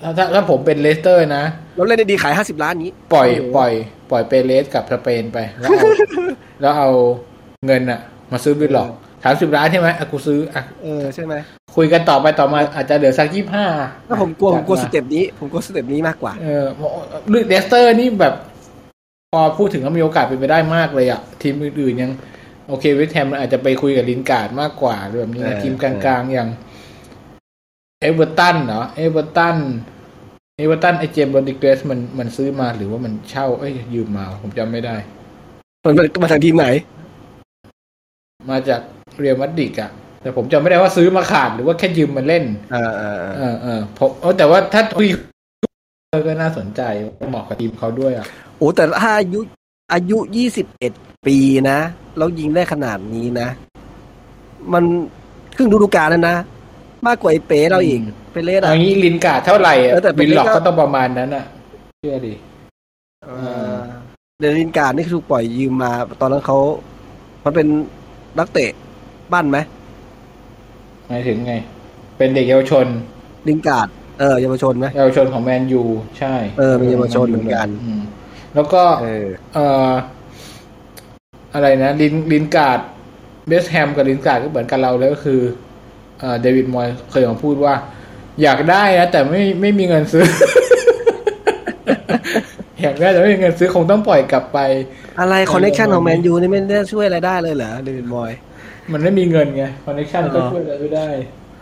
[0.01, 1.43] ถ้าถ้าถ้าผมเป็นเลสเตอร์นะ
[1.75, 3.71] แล้วเล่นได้ดีขายห้าสิบล้านนี้ ปล่อยโอ้โหปล่อย
[4.11, 5.87] ปล่อยเปเรสกับสเปนไป แล้วเอา
[6.61, 6.89] แล้วเอา
[7.65, 7.99] เงินอะ
[8.31, 8.91] มาซื้อวิลล็อก
[9.23, 11.33] สามสิบล้านใช่ไหมอะกูซื้ออะเออใช่ไหม
[11.75, 13.65] คุยกันต่อไปต่อมาอาจจะเหลือสักยี่ห้า
[14.07, 16.65] ถ้าผมกลัวผมกลัว step นี้ ผมกลัว step นี้มากกว่า เออ
[17.47, 18.33] เลสเตอร์นี่แบบ
[19.31, 22.11] พอพูดถึงก็มีโอกาสเป็นไปได้มากเลยอะทีมอื่นๆยัง
[22.67, 26.49] โอเคเวสต์แฮมอาจจะไปคุยกับลินการ์ดมากกว่าหรือแบบนี้นะเออทีมกลางๆอย่าง
[28.01, 29.57] เอเวอร์ตันเนาะเอเวอร์ตัน
[30.57, 34.95] เอเวอร์ตันไอ้เจมส์โรดริเกซมันมันซื้อมาหรือว่ามันเช่าเอ้ยยืมมา ผมจำไม่ได้
[35.85, 36.67] มันมามาจากทีมไหน
[38.49, 38.81] มาจาก
[39.19, 39.91] เรียลมาดริดอะ
[40.21, 45.07] แต่ผมจำไม่ได้ว่าซื้อมาขาดหรือว่าแค่ยืมมาเล่น เออเออเออเออเออผมเออแต่ว่าถ้าคุย
[46.27, 46.81] ก็น่าสนใจ
[47.29, 48.25] เหมาะกับทีมเขาด้วยอะ
[48.57, 49.39] โอ้แต่ถ้าอายุ
[49.93, 50.93] อายุยี่สิบเอ็ด
[51.27, 51.37] ปี
[51.69, 51.79] นะ
[52.17, 53.47] แล้วยิงได้ขนาดนี้นะ
[54.73, 54.83] มัน
[55.55, 56.35] ครึ่งฤดูกาลแล้วนะ
[57.07, 61.45] มากกว่าไอ้เป๋เราอีกอืมเปเล่อะอย่างนี้ลินการ์ดเท่าไหร่อะเออแต่เป็นวิลล็อกก็ก็ต้องประมาณนั้นอะ
[61.99, 62.33] เชื่อดิ
[63.25, 63.29] เอ
[63.71, 63.75] อ
[64.39, 65.91] เดลินการ์ดนี่คือถูกปล่อยยืมมา
[66.21, 66.57] ตอนนั้นเขา
[67.45, 67.67] มันเป็น
[68.39, 68.71] นักเตะ
[69.33, 69.57] บ้านไหม
[71.07, 71.53] หมายถึงไง
[72.17, 72.85] เป็นเด็กเยาวชน
[73.47, 73.87] ลินการ์ด
[74.19, 75.83] เออเยาวชนไหมเยาวชนของแมนยู
[76.19, 77.67] ใช่ เออเป็นเยาวชนเหมือนกัน
[77.99, 78.01] ม
[78.55, 79.91] แล้วก็เออเอ่อ
[81.53, 82.79] อะไรนะลินลินการ์ด
[83.47, 85.41] เวสต์แฮมกับลินการ์ดก็เหมือนกันเราเลยก็คือ
[86.19, 87.73] เอ่อเดวิดมอยส์เคยมาพูดว่า
[88.41, 90.25] อยากได้นะแต่ไม่ไม่มีเงินซื้อ
[92.81, 94.59] อยากได้แต่ไม่มีเงินซื้อคงต้องปล่อยกลับไป
[95.19, 98.31] อะไร connection เออของแมนยูนี่ไม่ได้ช่วยอะไรได้เลยเหรอเดวิดมอยส์
[98.93, 101.07] มันไม่มีเงินไง connection อ๋อก็ช่วยอะไรไม่ได้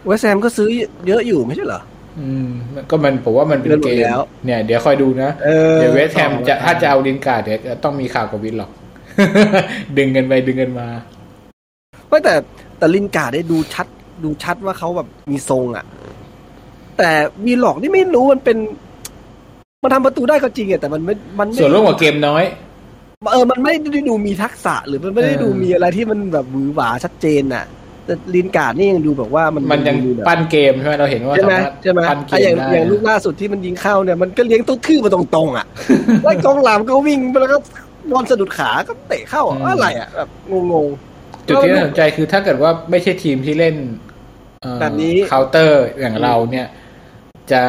[0.05, 0.67] เวสต์แฮมก็ซื้อ
[1.07, 1.81] เยอะอยู่ไม่ใช่เหรอ
[2.19, 2.49] อืม
[2.89, 8.71] ก็มันผมว่ามันเป็นเงินหมเกดมแล้วเนี่ย เดี๋ยวคอยดูนะเออเดี๋ยวเวสต์แฮมจะถ้าจะเอาลินการ์ดเดี๋ยวต้องมีข่าวกับวิลล็อก
[9.97, 10.87] ดึงเงินไปดึงเงินมา
[12.07, 12.33] ไม่แต่
[12.77, 13.87] แต่ลินการ์ดได้ดูชัด
[14.23, 15.85] ดูชัดว่าเขาแบบมีทรงอะ
[16.97, 17.11] แต่
[17.45, 18.57] วีหลอกนี่ไม่รู้มันเป็น
[19.83, 22.43] มันทำประตูได้ก็จริงอะแต่มันไม่มันไม่ส่วนร่วมกับเกมน้อย
[23.31, 27.65] เออ มันไม่ได้ดูมีทักษะหรือมันไม่ได้เออดูมีอะไรที่มันแบบหวือหวาชัดเจนอะ
[28.05, 35.65] แต่ลินการ์ดนี่ยังดูแบบว่ามันมันยังดูแบบปั้นเกมใช่ไหมเราเห็นว่าใช่ไหมสารถใช่ไหมปั้นเกอะอย่างมได้อย่างลูกล่าสุดที่มันยิงเข้าเนี่ยมันก็เลี้ยงตุ๊กทื่อมาตรงๆอะ
[36.23, 37.57] แล้วกองหลามก็วิ่งไปแล้วก็
[38.11, 40.29] บอลสะดุดขาก็เตะเข้าอะอะไรอะแบบ
[40.71, 40.87] งง
[41.47, 43.75] จุดที่น่าสนใจคือถ้าเกิดว่าไม่ใช่ทีมที่เล่น
[44.61, 46.67] เอ่อแบบนี้เคาน์เตอร์อย่างเราเนี่ย
[47.51, 47.61] จะ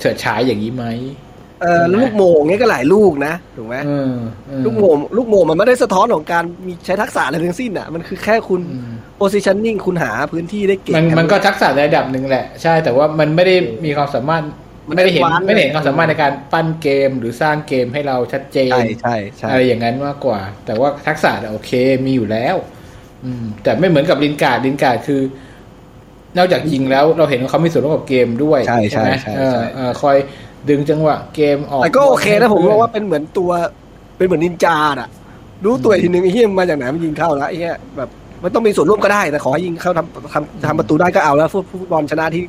[0.00, 1.31] เฉิดฉายอย่างนี้ไหมๆ
[1.62, 4.14] เออแล้วลูกโมงเงี้ยก็หลายลูกนะถูกไหมเออ
[4.46, 13.54] เออลูกโมงลูกโมงมันไม่ได้สะท้อนของการมีใช้ทักษะอะไรทั้งสิ้นอะ มันคือแค่คุณอืม positioning คุณหาพื้นที่ได้เก่งมันมันก็ทักษะในระดับหนึ่งแหละ ใช่แต่ว่ามันไม่ได้
[13.84, 14.42] มีความสามารถ
[14.88, 21.70] มันไม่ได้เห็น advance ไม่ได้เห็นความสามารถในการปั้นเกมหรือสร้างเกมให้เราชัดเจนใช่ใช่ใช่อะไรอย่างนั้นมากกว่า แต่ว่าทักษะเนี่ยโอเค
[22.06, 22.56] มีอยู่แล้ว
[23.24, 25.20] อืม แต่ไม่เหมือนกับลินการ์ดลินการ์ดคือ
[26.38, 30.16] นอกจากยิงแล้วเราเห็นว่าเขามีส่วนร่วมกับเกมด้วยใช่ใช่ไหมใช่เออใช่เออคอย
[30.68, 33.50] ดึงจังหวะเกมออกแต่ก็โอเคนะผมว่าเป็นเหมือนตัว
[34.16, 35.08] เป็นเหมือนนินจาอะ
[35.64, 38.08] รู้ตัวอีกทีนึงไอ้เหี้ยมันมาจากไหนมันยิงเข้าแล้วไอ้เหี้ยแบบ
[38.42, 42.42] มันต้องมีส่วนร่วมก็ได้แต่ขอให้ยิงเข้าทำทำทำประตูได้ก็เอาแล้วฟุตฟุตบอลชนะที่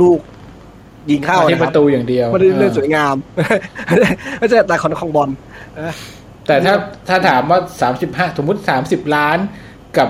[0.00, 0.20] ลูก
[1.10, 3.14] ยิงเข้าที่นะปครับระตูอย่างเดียวไม่ได้เรื่องเอสอวยงาม
[4.38, 5.30] ไม่ใช่แต่ของของบอล
[6.46, 6.74] แต่ถ้า
[7.08, 9.38] ถ้าถามว่าสามสิบห้าสมมติสามสิบล้าน
[9.98, 10.08] กับ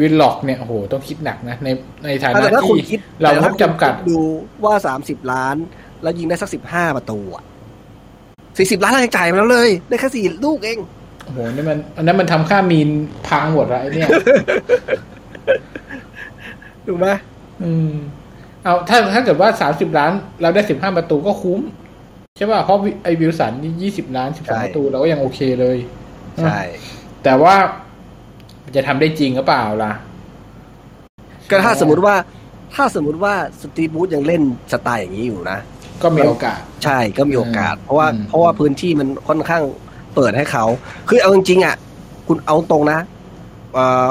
[0.00, 1.68] วินล็อกเนี่ยโอ้โหต้องคิดหนักนะใน
[2.04, 4.20] ในฐานะแต่ถ้าคุณที่คิดเราแต่งถ้บจำกัดคุณดู
[4.64, 5.56] ว่าสามสิบล้าน
[6.02, 7.44] แล้วยิงได้สักสิบห้าประตูอะ
[8.58, 10.78] สี่สิบล้านเรายังจ่ายมาแล้วเลย ได้แค่สี่ลูกเอง
[11.24, 12.88] โอ้โหนี่มันอันนั้นมันทำค่ามีน
[13.28, 14.08] พังหมดแล้วไอ้เนี่ย
[16.86, 17.08] ถูกไหม
[17.62, 17.90] อืม
[18.64, 21.60] เอาถ้าถ้าเกิดว่าสามสิบล้าน เราได้สิบห้าประตูก็คุ้ม
[22.36, 25.78] ใช่ป่ะเพราะวิไอวิลสันนี่ยี่สิบล้านสิบสองประตูเราก็ยังโอเคเลย
[26.42, 26.58] ใช่
[27.24, 27.54] แต่ว่า
[28.76, 29.92] จะทำได้จริงหรือเปล่าล่ะ
[31.50, 32.14] ก็ถ้าสมมติว่า
[32.74, 34.42] ถ้าสมมติว่าสตีฟบูธยังเล่น
[34.72, 35.58] สไตล์อย่างนี้อยู่นะ
[36.02, 39.62] ก็มีโอกาส ใช่ก็มีโอกาส เพราะว่าอืมเพราะว่าพื้นที่มันค่อนข้าง
[40.14, 40.64] เปิดให้เขา
[41.08, 41.76] คือเอาจริงๆอะ
[42.26, 42.98] คุณเอาตรงนะ
[43.74, 44.08] เอ่อ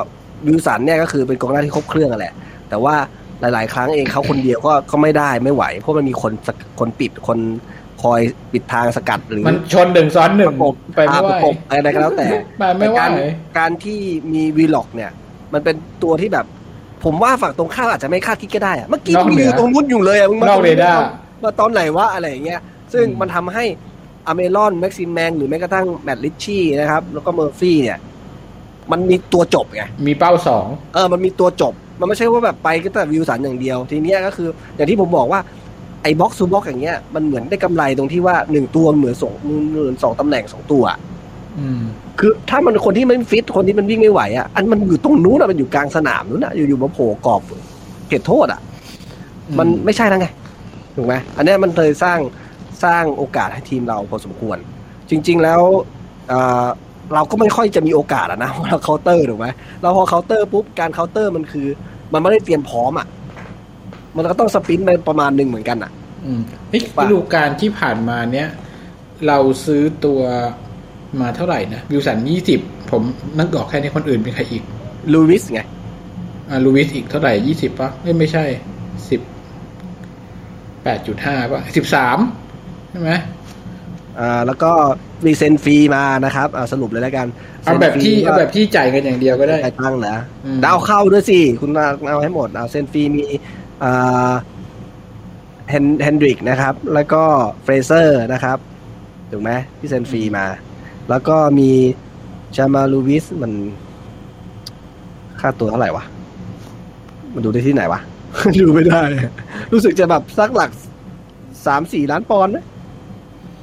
[0.48, 2.34] วิลสันเนี่ยก็คือเป็นกองหน้าที่ครบเครื่องอะแหละ
[2.70, 2.96] แต่ว่า
[3.42, 7.40] หลาย ๆ ครั้งเองเขาคนเดียวก็ก็ไม่ได้ไม่ไหว เพราะมันมีคนสกคนปิดคน
[8.02, 8.20] คอย
[8.54, 12.28] ปิดทางสกัดหรือมันชนหนึ่งซ้อนหนึ่งประกบไปไม่ไหวประกบอะไรก็แล้วแต่
[12.60, 13.12] ไปไม่ไหวการ
[13.58, 14.00] การที่
[14.34, 15.12] มีวิลล็อกเนี่ย
[15.54, 16.46] มันเป็นตัวที่แบบ
[17.04, 21.04] ผมว่าฝั่งตรงข้ามอาจจะไม่คาดคิดก็ได้อะเมื่อกี้นอกมึงเหนืยือนตรงนู้นอยู่เลยอะมึงมานอกเรดาร์
[21.44, 22.62] มาตอนไหนวะอะไรอย่างเงี้ย
[22.94, 23.66] ซึ่งอืมมันทำให้
[24.28, 27.98] อัลมิรอนแม็กซิมแมงหรือแม้กระทั่งแมตต์ริตชี่นะครับ แล้วก็เมอร์ฟี่เนี่ย
[28.92, 35.40] มันมีตัวจบไง มีเป้าสองเออ มันมีตัวจบ มันไม่ใช่ว่าแบบไปก็แต่วิลสันอย่างเดียว ทีเนี้ยก็คือ อย่างที่ผมบอกว่า
[36.04, 40.84] ไอ้ box to box อย่างเงี้ยมันเหมือนได้กำไรตรงที่ว่าหนึ่งตัวเหมือนสองเหมือนสองตำแหน่งสองตัว
[41.60, 41.82] อืม
[42.20, 47.42] คือถ้ามันคนที่ไม่ฟิตคนที่มันวิ่งไม่ไหวอะอันมันอยู่ตรงนู้นอะมันอยู่กลางสนามนู้นอะอยู่ๆมาโผล่กรอบ
[48.08, 48.60] เขตโทษอะ
[49.60, 50.28] มันไม่ใช่แล้วไง
[51.00, 52.20] ถูกไหมอันเนี้ยมันเลยสร้าง
[52.84, 54.58] สร้างโอกาสให้ทีมเราพอสมควร
[55.10, 55.62] จริง ๆ แล้ว
[56.28, 56.66] เอ่อ
[57.14, 59.48] เราก็ไม่ค่อยจะมีโอกาสอะนะเพราะเราเคาน์เตอร์ถูกไหม
[59.82, 61.68] เราพอเคาน์เตอร์ปุ๊บการเคาน์เตอร์มันคือ
[62.14, 63.08] มันไม่ได้เตรียมพร้อมอะ
[64.16, 65.92] มันก็ต้อง sprint ไปประมาณหนึ่งเหมือนกันอะ
[66.26, 68.48] อืมเฮ้ยป่ะฤดูกาลที่ผ่านมาเนี้ย
[69.28, 70.22] เราซื้อตัว
[71.22, 72.60] มาเท่าไหร่นะวิลสันยี่สิบ
[72.92, 73.02] ผม
[73.38, 74.64] นึกออกแค่นี้คนอื่นเป็นใครอีก
[75.14, 75.62] ลูวิสไง
[76.50, 78.44] อ่าลูวิสอีกเท่าไหร่ยี่สิบปะเอ้ยไม่ใช่
[79.10, 79.22] สิบ
[80.84, 82.18] แปดจุดห้าปะสิบสาม
[82.92, 83.12] ใช่ไหม
[84.20, 84.72] อ่าแล้วก็
[85.26, 87.28] มีเซ็นฟรีมานะครับอ่าสรุปเลยแล้วกัน
[87.64, 90.16] เอาแบบที่เซ็นฟรีเอาแบบที่จ่ายกันอย่างเดียวก็ได้ใครตั้งนะ
[90.46, 93.24] อืมดาวเข้าด้วยสิ คุณเอาเอาให้หมดเอาเซ็นฟรีมี
[93.84, 94.32] อ่า
[95.70, 97.24] เฮนเฮนดริกนะครับ แล้วก็
[97.64, 98.58] เฟรเซอร์นะครับ
[99.32, 100.46] ถูกไหมที่เซ็นฟรีมา
[101.10, 101.70] แล้วก็มี
[102.58, 103.52] จามาลลูวิสมัน
[105.40, 106.04] ค่าตัวเท่าไหร่วะ
[107.34, 108.00] มันดูได้ที่ไหนวะ
[108.60, 109.04] ดูไม่ได้
[109.72, 110.72] รู้สึกจะแบบสักหลัก
[111.66, 112.66] สามสี่ล้านปอนด์นะ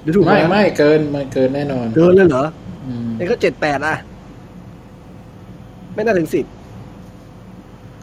[0.05, 2.45] ดูถูกไหมไม่ไม่เกินมันเกินแน่นอน เกินเลยเหรอ
[2.87, 3.97] อืมนี่ก็เจ็ดแปดอะ
[5.95, 6.47] ไม่น่าถึงสิบ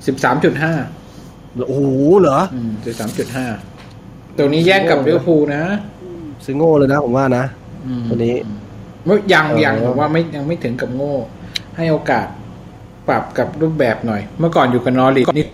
[0.07, 0.73] สิบสามจุดห้า
[1.67, 1.81] โอ้โห
[2.21, 3.45] เหรออืมสิบสามจุดห้า
[4.37, 5.63] ตัวนี้แย่งกับโอ้ลิเวอร์พูลนะ
[6.45, 7.45] ซื้อโง่เลยนะผมว่านะ
[7.85, 8.35] อืมตัวนี้
[9.05, 11.13] เมื่อยังเออยังผมว่าไม่ยังไม่ถึงกับโง่
[11.77, 12.27] ให้โอกาส
[13.07, 15.45] ปรับกับรูปแบบหน่อย เมื่อก่อนอยู่กับนอริชนี่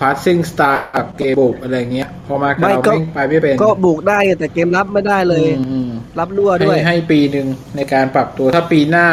[0.00, 7.46] passing สตาร์กับเกมบุกอะไรเงี้ย พอมากับเราไม่ไปไม่เป็น ก็บุกได้แต่เกมรับไม่ได้เลยอืมอืมรับรั่วให้ด้วย ให้ปีหนึ่ง
[7.76, 9.06] ในการปรับตัวถ้าปีหน้า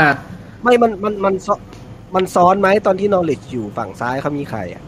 [0.64, 1.60] ไม่มันมันมันซ้อน
[2.16, 4.84] มันซ้อนไหมตอนที่นอริ ช อยู่ฝั่งซ้ายเขามีใครอะ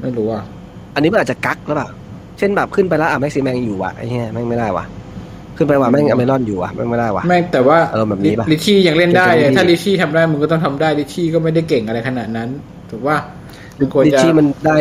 [0.00, 0.42] ไม่รู้อะ
[0.94, 1.88] อันนี้มันอาจจะกักหรือเปล่า
[2.38, 4.84] เช่นแบบขึ้นไปแล้วอะแม็กซิแมงอยู่ว่ะไอ้เหี้ยแม่งไม่ได้ว่ะ
[5.56, 12.48] ขึ้นไปว่ะแม่งอเมรอนอยู่ว่ะแม่งไม่ได้ว่ะแม่งแต่ว่าอารมณ์แบบนี้ปะลิชชี่ยังเล่นได้เลยเกมที่ถ้าลิชชี่ทำได้มึงก็ต้องทำได้ลิชชี่ก็ไม่ได้เก่งอะไรขนาดนั้น
[12.90, 13.16] ถูกว่า
[13.78, 14.76] มึงควรดิจะชี่มันได้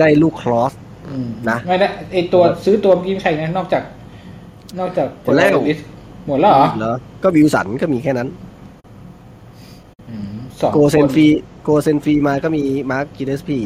[0.00, 0.72] ได้ลูกครอส
[1.10, 3.82] อืมนะ ไม่ได้ไอตัวซื้อตัวเมื่อกี้ใครนะนอกจาก
[4.80, 5.78] นอกจากหมดแล้ว ลิส
[6.26, 8.28] หมดแล้วเหรอเหรอก็วิวสันก็มีแค่นั้น
[10.08, 11.26] อืมสองโกเซนฟรี
[11.62, 13.58] โกเซนฟรีมาก็มีมาร์คกิเดสพี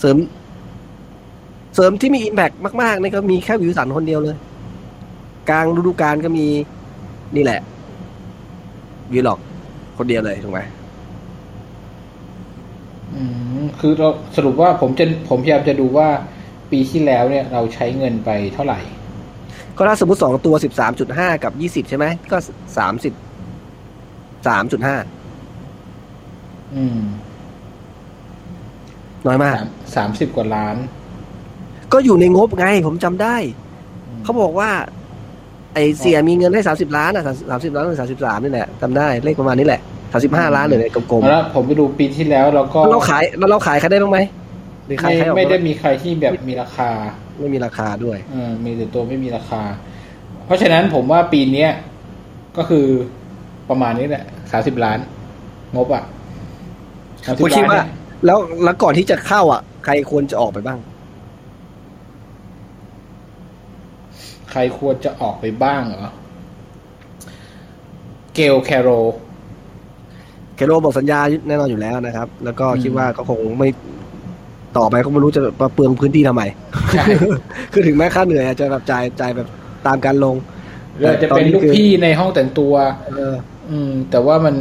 [0.00, 0.16] เสริม
[1.74, 2.50] เสริมที่มีอิมแพก
[2.82, 4.36] มาก ๆ นี่ก็มีแค่วิวสันคนเดียวเลย
[5.50, 6.46] กลางฤดูกาลก็มี
[7.36, 7.60] นี่แหละ
[9.12, 9.38] วิลล็อก
[9.98, 10.60] คนเดียวเลยถูกไหม
[13.16, 13.22] อื
[13.60, 16.08] มคือเราสรุปว่าผมจะผมพยายามจะดูว่า
[16.70, 18.80] ปีที่แล้วเนี่ยเราใช้เงินไปเท่าไหร่
[19.76, 22.36] ก็ถ้าสมมติสองตัวสิบสามจุดห้ากับยี่สิบใช่ไหมก็
[22.78, 23.12] สามสิบ
[24.48, 24.96] สามจุดห้า
[26.74, 27.00] อืม
[29.26, 30.76] น้อยมากสามสามสิบกว่าล้าน
[31.92, 33.36] ก็อยู่ในงบไง ผมจำได้
[34.24, 34.70] เขาบอกว่า
[35.74, 39.80] ไอเสียมีเงินให้สามสิบล้านอะสามสิบล้านหรือสามสิบสามนี่แหละจำได้เลขประมาณนี้แหละ
[40.12, 44.18] สามสิบห้าล้านเลยกลมแล้วผมไปดูปีที่แล้วเราก็ๆแล้วเราขายแล้วเราขายใครได้บ้างไหม
[44.86, 46.90] หรือขายไม่ใครออกไม่ได้บ้างมีใครที่แบบมีราคา
[47.38, 49.62] ไม่มีราคาด้วยเออมีแต่ตัวไม่มีราคา
[50.46, 51.70] เพราะฉะนั้นผมว่าปีเนี้ย
[52.56, 52.86] ก็คือ
[53.68, 54.98] ประมาณนี้แหละสามสิบล้าน
[55.76, 56.04] งบอะ
[57.28, 57.86] 30ผมคิดว่าล้นเนี่ย
[58.26, 60.78] แล้วแล้วก่อนที่จะเข้าอะ ใครควรจะออกไปบ้าง
[64.50, 66.12] ใครควรจะออกไปบ้างเหรอ
[68.34, 68.90] เกลแคโร
[70.58, 73.68] เคโรบอกสัญญาแน่นอนอยู่แล้วนะครับ แล้วก็อืมคิดว่าก็คงไม่
[74.78, 75.40] ต่อไปก็ไม่รู้จะ
[75.74, 76.42] เปลืองพื้นที่ทำไม
[76.92, 77.04] ใช่
[77.72, 79.48] คือถึงแม้ค่าเหนื่อยอาจจะแบบจ่ายจ่ายแบบ
[79.86, 80.36] ตามการลง
[81.00, 82.74] เราจะเป็นลูกพี่ในห้องแต่งตัว
[83.10, 83.34] เออ
[83.70, 84.56] อืม แต่ว่ามัน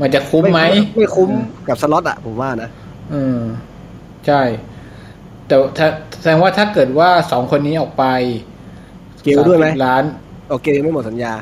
[0.00, 0.60] มันจะคุ้มไหม
[0.96, 1.30] ไม่คุ้ม
[1.68, 2.70] กับสล็อตอะผมว่านะ
[3.12, 3.38] อืม
[4.26, 4.40] ใช่
[5.46, 5.88] แต่ถ้า
[6.20, 8.04] แสดงว่าถ้าเกิดว่าสองคนนี้ออกไป
[9.22, 10.04] เกลด้วยไหม30ล้าน
[10.50, 11.32] โอเคยังไม่หมดสัญญา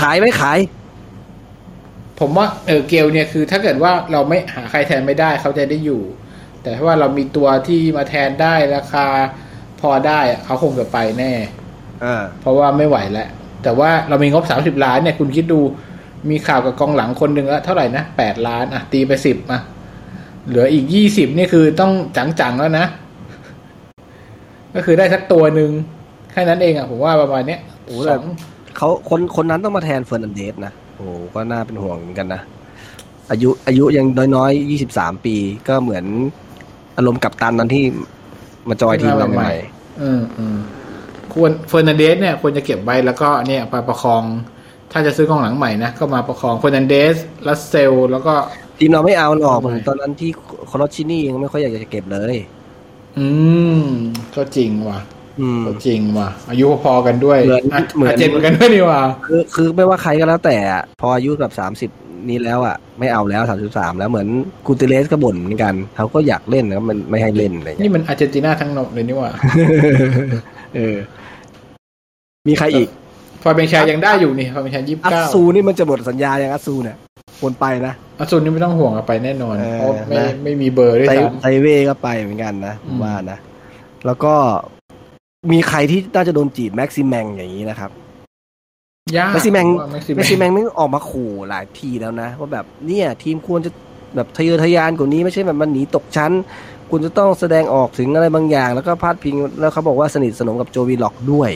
[0.00, 0.58] ขายไหม่ขาย
[2.20, 6.02] ผมว่าเออเกลเนี่ยคือถ้าเกิดว่าเราไม่หาใครแทนไม่ได้เขาจะได้อยู่
[6.62, 9.06] แต่ถ้าว่าเรามีตัวที่มาแทนได้ราคา
[9.80, 11.32] พอได้อะเขาคงจะไปแน่
[12.04, 13.28] อ่าเพราะว่าไม่ไหวแล้ว
[13.62, 15.60] แต่ว่าเรามีงบสามสิบล้านเนี่ยคุณคิดดู
[16.30, 19.58] มีข่าวกับกองหลังคนหนึ่งแล้วเท่าไหร่นะแปดล้านอะตีไปสิบมา
[20.48, 21.92] เหลืออีกยี่สิบนี่คือต้อง
[22.40, 22.86] จังๆแล้วนะ
[24.74, 25.70] ก็คือได้สักตัวหนึ่ง
[26.30, 28.22] แค่นั้นเองอะผมว่าประมาณเนี้ยโอ้สแต่อง
[28.76, 32.42] เขาคนคนนั้นต้องมาแทนเฟอร์นันเดสนะโอ้โหก็น่าเป็นห่วงเหมือนกันนะ
[33.30, 34.06] อายุอายุยัง
[34.36, 35.36] น้อยๆยี่สิบสามปี
[35.68, 36.04] ก็เหมือน
[36.96, 37.84] อารมณ์กับตันนั้นที่
[38.68, 39.50] มาจอยทีมเราใหม่
[40.02, 40.56] อืมอืม
[41.32, 44.22] ควรเฟอร์นันเดสเนี่ยควรจะเก็บไว้แล้วก็เนี่ยไปประคอง
[44.92, 47.16] ถ้าจะซื้อกองหลังใหม่นะ ก็มาประคองเฟอร์นันเดส
[47.46, 48.34] ลัสเซล แล้วก็
[48.78, 50.30] ทีมเราไม่เอาหรอกเหมือนทำไมตอนนั้นที่
[50.70, 52.36] คอร์ชินี่ยังไม่ค่อยอยากจะเก็บเลย
[53.18, 53.26] อื
[53.80, 53.82] ม
[54.34, 55.19] ก็จริงว่ะอืมก็
[55.86, 61.90] จริงว่ะ อายุพอๆกันด้วยเหมือนะเหมือนาเจ็ดเหมือนกันด้วยนี่ว่ะคือคือไม่ว่าใครก็แล้วแต่อะพออายุแบบสามสิบ
[62.28, 64.28] นี้แล้วอะ ไม่เอาแล้วสามสิบสามแล้วเหมือน
[64.66, 69.30] กูติเลสก็บ่นเหมือนกัน เขาก็อยากเล่นนะมันไม่ให้เล่นอะไรเงี้ยนี่มันอาร์เจนตินาทั้งหมดเลยนี่ว่ะ
[70.76, 70.96] เออ
[72.48, 72.88] มีใครอีก
[73.42, 76.96] ฟาเบนชายังได้อยู่นี่ฟาเบนชายี่สิบอัสเก้าซูนี่มันจะหมดสัญญาอย่างอัสซูเนี่ย
[77.40, 83.38] ควรไปนะอัสซุนนี่ไม่ต้องห่วงอะไปแน่นอนเออเพราะไม่นะไม่มีเบอร์ด้วยไซซ้ไซเวก็ไปเหมือนกันนะผมอืมว่านะ
[84.06, 84.34] แล้วก็
[85.52, 93.70] มีใครที่น่าจะโดนจีบแม็กซิแมงอย่างนี้นะครับำยากแม็กซิแมงว่าแม็กซิแม็กซิแมงไม่ออกมาขู่หลายทีแล้วนะว่าแบบเนี่ย ทีมควรจะ
[94.16, 96.32] แบบทะเยอทะยานกว่านี้ไม่ใช่แบบมันหนีตกชั้น
[96.90, 101.50] คุณจะต้องแสดงออกถึงอะไรบางอย่าง แล้วก็พาดพิงแล้วเขาบอกว่าสนิทสนมกับโจวิลล็อกด้วย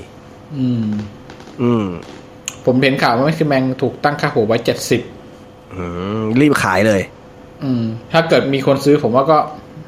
[0.57, 0.89] อืม
[1.63, 1.87] อืม
[2.67, 5.01] ผมเห็นข่าวว่าแม็กซิแมงถูกตั้งค่าหัวไว้เจ็ดสิบ
[5.73, 5.83] อื
[6.21, 7.01] มรีบขายเลย
[7.65, 9.39] อืม ถ้าเกิดมีคนซื้อผมว่าก็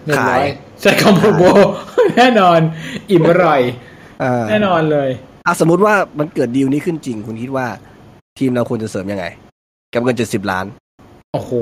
[0.06, 0.46] เรียบร้อขาย
[0.80, 1.42] ใช้คำว่าโบ
[2.16, 2.60] แน่นอน
[3.10, 3.60] อิ่มอร่อย
[4.22, 5.10] อ่าแน่นอนเลย
[5.46, 7.66] อะสมมติว่ามันเกิดดีลนี้ขึ้นจริง คุณคิดว่า
[8.38, 9.24] ทีมเราควรจะเสริมยังไง
[9.94, 10.66] กับเงินเจ็ดสิบล้าน
[11.32, 11.52] โอ้โห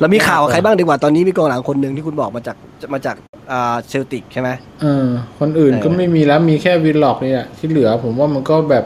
[0.00, 2.56] แล้วมีข่าวกับใครบ้างดีกว่าตอนนี้มีกองหลังคนหนึ่งที่คุณบอกมาจาก
[2.92, 3.16] มาจาก
[3.52, 4.48] อ่าเซลติกใช่ไหม
[4.80, 5.06] เออ
[5.40, 8.84] คนอื่นเออก็ไม่มีแล้วมีแค่วิลล็อกนี่แหละที่เหลือผมว่ามันก็แบบ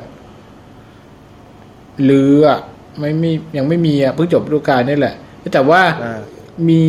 [2.11, 2.59] ลืออะ
[3.01, 5.15] ไม่มียังไม่มีอะเพิ่งจบฤดูกาลนี่แหละ
[5.55, 6.21] แต่ว่าอ่า
[6.69, 6.83] มี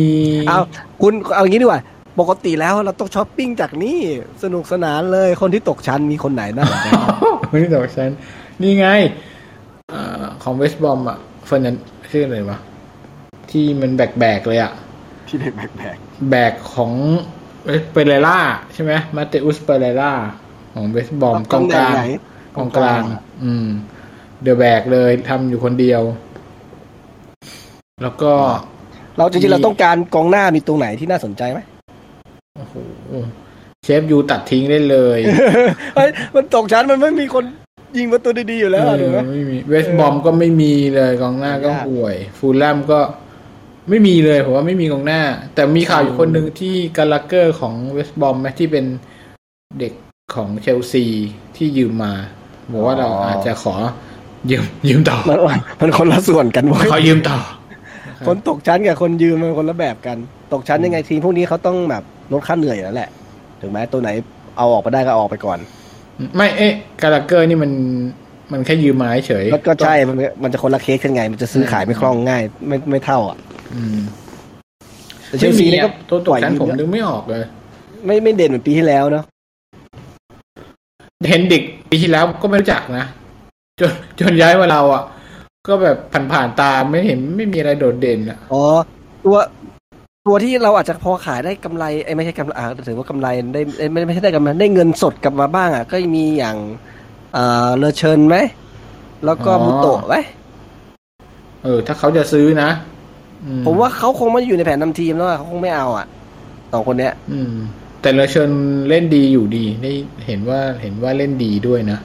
[0.48, 0.58] เอา
[1.02, 1.82] คุณเอาอย่างนี้ดีกว่า
[2.20, 3.98] ปกติแล้วเราต้องช้อปปิ้งจากนี่
[4.42, 7.08] สนุกสนานเลยคนที่ตกชั้นมีคนไหนน่าสนใจบ้าง
[7.50, 8.10] ไม่ได้บอกฉัน
[8.62, 8.86] นี่ไง
[9.92, 11.76] อ่าของเวสต์บรอมอะเฟอร์นัน
[12.10, 12.58] ชื่ออะไรวะ
[13.50, 14.72] ที่มันแบกแบกๆเลยอะ
[15.28, 15.70] ที่เด็กแบก
[16.30, 16.92] แบกของ
[17.92, 18.38] เปเรล่า
[18.74, 20.12] ใช่ไหมมาเตอุสเปเรร่า
[20.74, 21.94] ของเวสบอมกองกลาง
[22.56, 23.02] กองกลาง
[23.42, 23.66] อืม
[24.42, 26.02] เดอะแบกเลยทำอยู่คนเดียว
[28.02, 28.32] แล้วก็
[29.18, 31.60] เราจริงๆเราต้องการกองหน้ามีตรงไหนที่น่าสนใจไหม
[32.56, 32.74] โอ้โห
[33.84, 35.18] เชฟยูตัดทิ้งได้เลย
[35.96, 37.44] เฮ้ยมันตกชั้นมันไม่มีคน
[37.96, 43.00] ยิงประตูดีๆอยู่แล้วอะถูกไหมเออไม่มีเวสบอมก็ไม่มีเลยกองหน้าก็ยากห่วย ฟูลแลมก็
[43.88, 45.20] ไม่มีเลยผมว่าไม่มีกองหน้า
[45.54, 48.84] แต่มีข่าวอยู่คนหนึ่งที่กาลาเกอร์ของเวสบอมที่เป็น
[49.78, 49.92] เด็ก
[50.34, 51.04] ของเชลซี
[51.56, 52.12] ที่ยืมมา
[52.72, 53.74] บอกว่าเราอาจจะขอ
[54.50, 55.38] ยืมยืมต่อมัน
[55.80, 57.38] มันคนละส่วนกันเว้ยขอยืมต่อ
[58.26, 60.16] คนตกชั้นกับคนยืมมันคนละแบบกัน
[60.52, 63.10] ตกชั้นยังไงทีมพวกนี้เขาต้องแบบลดค่าเหนื่อยอยู่แล้วแหละ
[63.60, 64.10] ถึงแม้ตัวไหน
[64.58, 65.58] เอาออกไปได้ก็เอาออกไปก่อน
[66.36, 66.72] ไม่เอ๊ะ
[67.02, 67.70] กาลาเกอร์นี่มัน
[68.52, 73.36] มันแค่ยืมมาเฉยแล้วก็ใช่ มันมันจะคนละเคสกันไง มันจะซื้อขายไม่คล่องง่าย ไม่ไม่เท่าอะ
[73.74, 73.98] อืม
[75.26, 77.42] แต่เชลซีนี่ก็อะตัวตกชั้นผมปล่อยยืมเยอะนึกไม่ออกเลย
[78.06, 79.24] ไม่ไม่เด่นเหมือนปีที่แล้วเนาะ
[81.30, 83.06] เห็นเด็กปีที่แล้วก็ไม่รู้จักนะ
[83.80, 85.02] จนจนย้ายมาเราอะ
[85.66, 88.64] ก็แบบผ่านผ่านๆตาไม่เห็นไม่มีอะไรโดดเด่นอะอ๋อ
[89.24, 89.36] ตัว
[90.26, 96.56] ตัวที่เราอาจจะพอขายได้กำไรไอ้ยไม่ใช่กำไรอ่าถือว่ากำไรได้เอ้ยไม่ไม่ใช่ได้กำไรได้เงินสดกลับมาบ้างอะก็มีอย่าง
[97.34, 98.36] เอ่อเลอเชิญไหม
[99.24, 100.14] แล้วก็มุโตะไหม
[101.64, 102.70] เออ ถ้าเขาจะซื้อนะ
[103.44, 106.06] อืผมว่าเขาคงไม่อยู่ในแผนนำทีมแล้วอะเขาคงไม่เอาอะ
[106.72, 107.54] สองคนเนี้ย อืม
[108.00, 108.50] แต่เลอเชิญ
[108.88, 109.92] เล่นดีอยู่ดีได้
[110.26, 111.98] เห็นว่าเห็นว่าเล่นดีด้วยนะ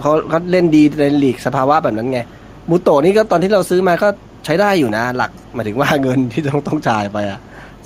[0.00, 2.20] เขาเขาเล่นดีในลีกสภาวะแบบนั้นไง
[2.70, 4.08] มุโตะนี่ก็ตอนที่เราซื้อมาก็
[4.44, 7.40] ใช้ได้อยู่นะ หลักหมายถึงว่าเงินที่ต้องต้องจ่ายไปอะ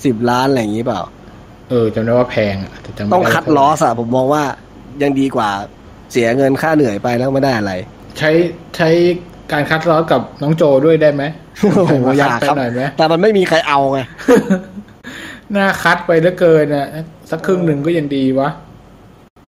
[0.05, 1.01] สิบล้านอะไรอย่างนี้เปล่า
[1.69, 4.43] เออจำได้ว่าแพงอะแต่จำไม่ต้องไคัดลอสอะผมมองว่า
[5.03, 5.49] ยังดีกว่า
[6.11, 7.73] เสียเงินค่าเหนื่อยไปแล้วไม่ได้อะไร
[8.17, 8.31] ใช้
[8.75, 8.89] ใช้
[9.51, 11.23] การคัดลอสกับน้องโจด้วยได้ไหม
[11.59, 13.99] โอ้โหมาอยาคักดครับไปหน่อยไหมแต่มันไม่มีใครเอาไง
[15.51, 16.87] หน้าคัดไปเหลือเกินอะ
[17.31, 18.49] สักครึ่งหนึ่งก็ยังดีวะ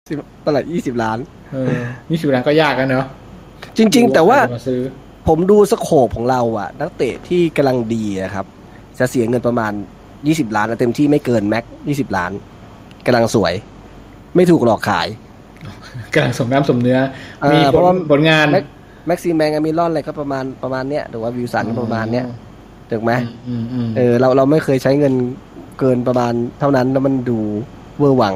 [0.08, 0.16] สิบ
[0.46, 1.18] ตลาดยี่สิบล้าน
[1.52, 1.74] เออ
[2.08, 3.06] นี่สิบล้านก็ยากกันเนาะ
[3.78, 4.80] จริง ๆ แต่ว่ามาซื้อ
[5.28, 8.46] ผมดูสโคปของเราอะนักเตะที่กำลังดีอะครับ
[8.98, 9.72] จะเสียเงินประมาณ
[10.26, 12.32] ยี่สิบล้านนะเต็มที่ไม่เกินแม็กยี่สิบล้าน
[13.06, 13.52] กำลังสวย
[14.36, 15.08] ไม่ถูกหลอกขาย
[16.14, 16.98] กำลังสมน้ำสมเนื้อ
[17.42, 18.64] เออมีเพราะว่าผลงานแม็ก
[19.06, 22.24] แม็กซีแมงมิรอนอะไรก็ประมาณประมาณเนี้ยหรือว่าวิลสันก็ประมาณเนี้ย
[22.90, 23.12] ถูกไหม
[23.48, 25.14] อืมอืมเออเราเราไม่เคยใช้เงิน
[25.78, 27.38] เกินประมาณเท่านั้นแล้วมันดู
[27.98, 28.34] เวอร์วัง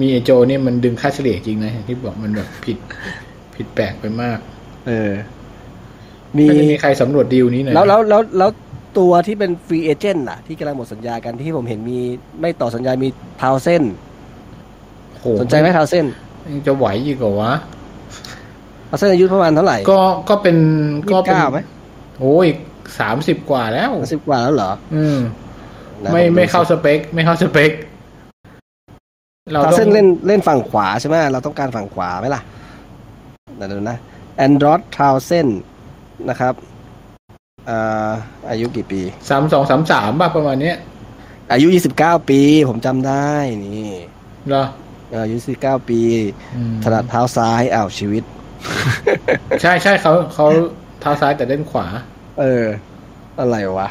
[0.00, 2.78] มีไอโจเนี่ยมันดึงค่าเฉลี่ยจริงนะอย่างที่บอกมันแบบผิด
[3.54, 4.38] ผิดแปลกไปมาก
[4.86, 5.12] เออ
[6.36, 8.50] มีไม่ได้มีใครสำรวจดีลนี้หน่อยแล้วแล้วแล้วแล้ว
[8.98, 11.98] ตัวที่เป็น free agent ล่ะ ที่กำลังหมดสัญญากันที่ผมเห็นมี
[12.40, 13.08] ไม่ต่อสัญญามี
[13.40, 13.82] ทาวเส้น
[15.20, 16.06] โหสนใจไหมทาวเส้น
[16.52, 17.52] ยังจะไหวอีกเหรอวะ
[18.88, 20.56] ทาวเส้นอายุประมาณเท่าไหร่ ก็ก็เป็น
[21.08, 21.58] ยี่ก็สิบเป็นเก้าไหม
[22.20, 22.46] โอ้ย
[22.98, 25.18] สามสิบกว่าแล้วสิบกว่าแล้วเหรอ อืม
[26.04, 27.70] นะไม่ผดูไม่เข้าสเปค ไม่เข้าสเปค
[29.52, 32.42] เราทาวต้องเส้นเล่นเล่นฝั่งขวาใช่ไหมเราต้องการฝั่งขวาไหมล่ะ
[33.56, 33.98] เดี๋ยวนะ
[34.36, 35.48] แอนดรอทราวเซน
[36.28, 36.54] นะครับ
[37.68, 38.10] อ่า
[38.50, 39.00] อายุกี่ปี
[39.30, 40.76] สามสองสามสามป่ะประมาณเนี้ย
[41.52, 41.66] อายุ
[41.98, 43.30] 29ปี ผมจำได้
[43.64, 43.92] นี่
[44.48, 44.64] เหรอ
[45.24, 46.00] อายุ19ปี
[46.56, 48.22] อืมถนัดเท้าซ้ายอ้าวชีวิต
[49.62, 50.46] ใช่ใช่เขาเขา
[51.00, 51.86] เท้าซ้ายแต่เล่นขวา
[52.40, 52.64] เออ
[53.40, 53.88] อะไรวะ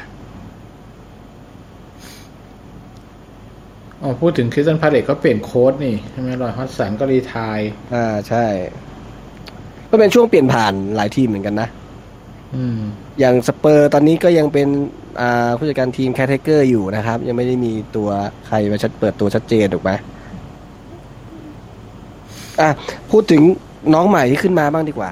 [4.02, 7.60] อ๋อพูดถึงคริสตัลพาเลซก็เปลี่ยนโค้ชนี่ใช่ไหมรอยฮอดจ์สันก็ retire
[7.94, 8.46] อ่าใช่
[9.92, 11.68] ก็เป็นช่วงเปลี่ยนผ่านหลายทีมเหมือนกันนะ
[12.56, 12.80] อืม
[13.20, 14.68] อย่างสเปอร์ตอนนี้ก็ยังเป็น
[15.22, 18.10] อ่าผู้จัดการทีม caretaker อยู่นะครับ ยังไม่ได้มีตัว
[18.48, 19.92] ใครมาชัดเปิดตัวชัดเจนถูกไหม
[22.62, 22.70] อะ
[23.12, 23.42] พูดถึง
[23.94, 25.12] น้องใหม่ที่ขึ้นมาบ้างดีกว่า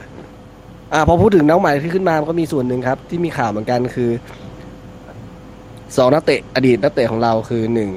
[0.93, 4.09] อ่าพอพูดถึงน้องใหม่ที่ขึ้นมามันก็มีส่วนหนึ่งครับ ที่มีข่าวเหมือนกันคือ
[5.97, 7.89] สองนักเตะอดีตนักเตะของเราคือหนึ่ง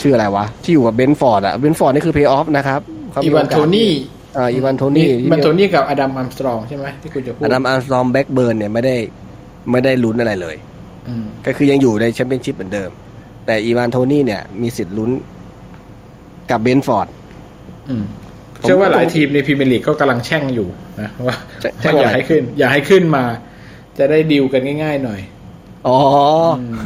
[0.00, 3.92] ชื่ออะไรวะ ที่อยู่กับเบรนท์ฟอร์ดอะเบรนท์ฟอร์ดนี่คือเพย์ออฟนะครับเขาอีมีวานโกาสโทนี่
[4.36, 8.96] อ่าอีวานโทนี่อีวานโทนี่กับอดัมอัมสตรองใช่ไหมที่คุณจะพูดอดัมอาร์มสตรองแบ็กเบิร์นเนี่ยไม่ได้
[9.70, 10.56] ไม่ได้ลุ้นอะไรเลย
[11.08, 12.90] อืมก็คือยังอยู่ในแชมเปี้ยนชิพเหมือนเดิม
[13.46, 15.10] แต่อีวานโทนี่เนี่ยมีสิทธิ์ลุ้น
[16.50, 17.08] กับเบนฟอร์ด
[17.88, 18.04] อืม
[18.60, 20.68] ผมเชื่อว่าหลายทีมในพรีเมียร์ลีกก็กำลังแช่งอยู่
[21.00, 23.24] นะว่าแช่งแช่งว่าออะไรยากให้ขึ้น อยากให้ขึ้นมา
[23.98, 25.20] จะได้ดีลกันง่าย ๆ หน่อย
[25.86, 25.98] อ๋อ
[26.58, 26.76] อม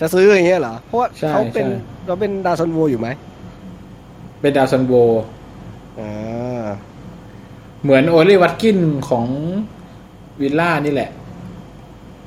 [0.00, 3.08] จะซื้ออย่างเงี้ยเหรอ เพราะว่าใช่เขาเป็นใช่เราเป็นดาวซันโวอยู่ไหม
[4.40, 5.41] เป็นดาวซัลโวอ่า
[7.82, 9.26] เหมือนโอลลี่วัตกินส์ของ
[10.40, 11.10] วิลล่านี่แหละ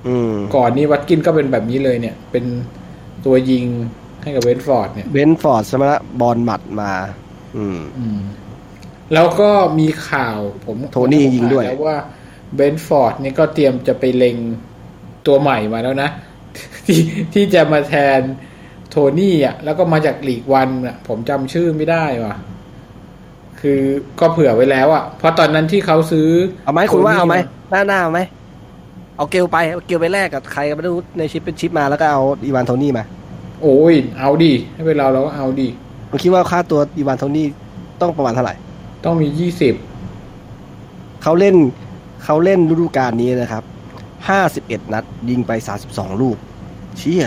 [0.07, 2.45] อืมก่อนนี้วัตกินส์ก็เป็นแบบนี้เลยเนี่ย เป็น
[3.25, 3.65] ตัวยิง
[4.21, 6.91] ให้กับเบรนท์ฟอร์ดเนี่ยเบรนท์ฟอร์ดสมรรถบอลหมัดมา
[7.57, 8.19] อืมอืม
[9.13, 11.97] แล้วก็มีข่าวผมโทนี่ยิงด้วยผมอ่านแล้วว่า
[12.55, 14.37] เบรนท์ฟอร์ดนี่ก็เตรียมจะไปเล็ง
[15.27, 16.09] ตัวใหม่มาแล้วนะ
[16.85, 17.01] ที่
[17.33, 18.21] ที่จะมาแทน
[18.89, 22.35] โทนี่อะ แล้วก็มาจากลีกวันอะ ผมจำชื่อไม่ได้ว่ะ
[23.65, 23.83] คือ
[24.19, 26.27] ก็เผื่อไว้แล้วอะเพราะตอนนั้นที่เขาซื้อ
[26.65, 27.35] เอาไหมคุณว่าโทนี่เอาไหม
[27.71, 28.19] หน้าหน้าเอาไหม
[29.17, 33.03] เอาเกลไปเอาเกลไปแลกกับใครก็ไม่รู้ในชิปเป็นชิปมาแล้วก็เอาอีวานโทนี่มา
[33.61, 35.67] โอ้ย เอาดิให้เป็นเราเราก็เอาดิ
[36.09, 37.47] คุณคิดว่าค่าตัวอีวานโทนี่
[38.01, 38.55] ต้องประมาณเท่าไหร่
[39.05, 39.73] ต้องมียี่สิบ
[41.23, 41.55] เขาเล่น
[42.23, 43.63] เขาเล่นฤดูกาลนี้นะครับ
[44.29, 46.37] ห้าสิบเอ็ดนัด ยิงไปสาสิบสองลูก
[46.97, 47.25] เชี่ย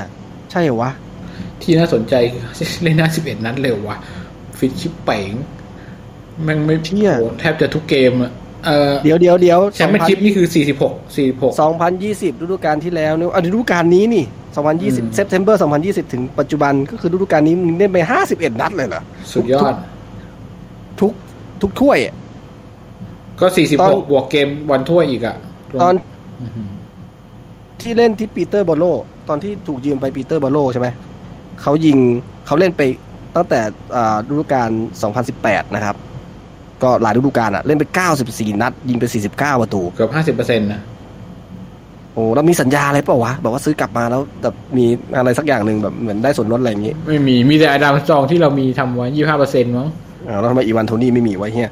[0.50, 0.90] ใช่เหรอวะ
[1.62, 2.42] ที่น่าสนใจคือ
[2.82, 3.98] เล่นหน้าสิบเอ็ดนัดเร็วว่ะ
[4.58, 8.32] ฟิตชิปเป๋งแมันไม่เชี่ยโหแทบจะทุกเกมอะ
[8.66, 14.24] เออเดี๋ยวเดี๋ยวเดี๋ยวแชมเปี้ยนชิพนี่คือสี่สิบหกสี่สิบหกสองพันยี่สิบฤดูกาลที่แล้วเนี่ยอะฤดูกาลนี้นี่
[14.54, 19.02] สองพันยี่สิบอืมเซปเทมเบอร์สองพันยี่สิบถึงปัจจุบันก็คือฤดูกาลนี้มึงเล่นไปห้าสิบเอ็ดนัดเลยเหรอ
[19.32, 19.74] สุดยอด
[21.00, 21.12] ทุก
[21.62, 22.14] ทุกถ้วยอะ
[23.40, 25.36] ก็สี่สิบตอหนกบวกเกมวันถ้วยอีกอะ
[25.82, 25.94] ตอน
[26.40, 26.68] อื้อหือ
[27.80, 28.84] ที่เล่นที่ปีเตอร์โบโร
[29.28, 30.88] ตอนที่ถูกยืมไปปีเตอร์โบโรใช่ไหม
[31.62, 31.98] เขายิง
[32.46, 32.82] เขาเล่นไป
[33.36, 33.60] ตั้งแต่
[33.96, 34.70] อ่าฤดูกาล
[35.22, 35.96] 2018 นะครับ
[36.82, 37.84] ก็หลายฤดูกาลอะเล่นไป
[38.22, 40.80] 94 นัด ยิงไป 49 ประตู เกือบห้าสิบเปอร์เซ็นต์นะ
[42.14, 44.84] โอ้แล้วมีสัญญาอะไรเปล่าวะบอกว่าซื้อกลับมาแล้วแบบมี
[45.16, 49.88] อะไรสักอย่างหนึ่งแบบเหมือนได้ส่วนลดอะไรอย่างงี้ ไม่มีมีแต่อดัมอาร์มสตรองที่เรามีทำไว้ยี่ห้าเปอร์เซ็นต์มั้ง
[50.28, 51.70] อ้าวแล้วทำไมอีวานโทนี่ไม่มีไว้เฮีย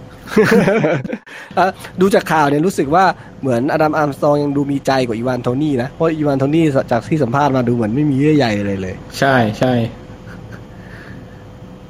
[1.59, 1.67] อะ
[2.01, 3.05] ดูจากข่าวเนี่ยรู้สึกว่า
[3.43, 9.73] เหมือนอดัมอาร์มสตรองยังดูมีใจกว่าอีวานโทนี่นะเพราะอีวานโทนี่จากที่สัมภาษณ์มาดูเหมือนไม่มีเยื่อใยอะไรเลย ใช่ใช่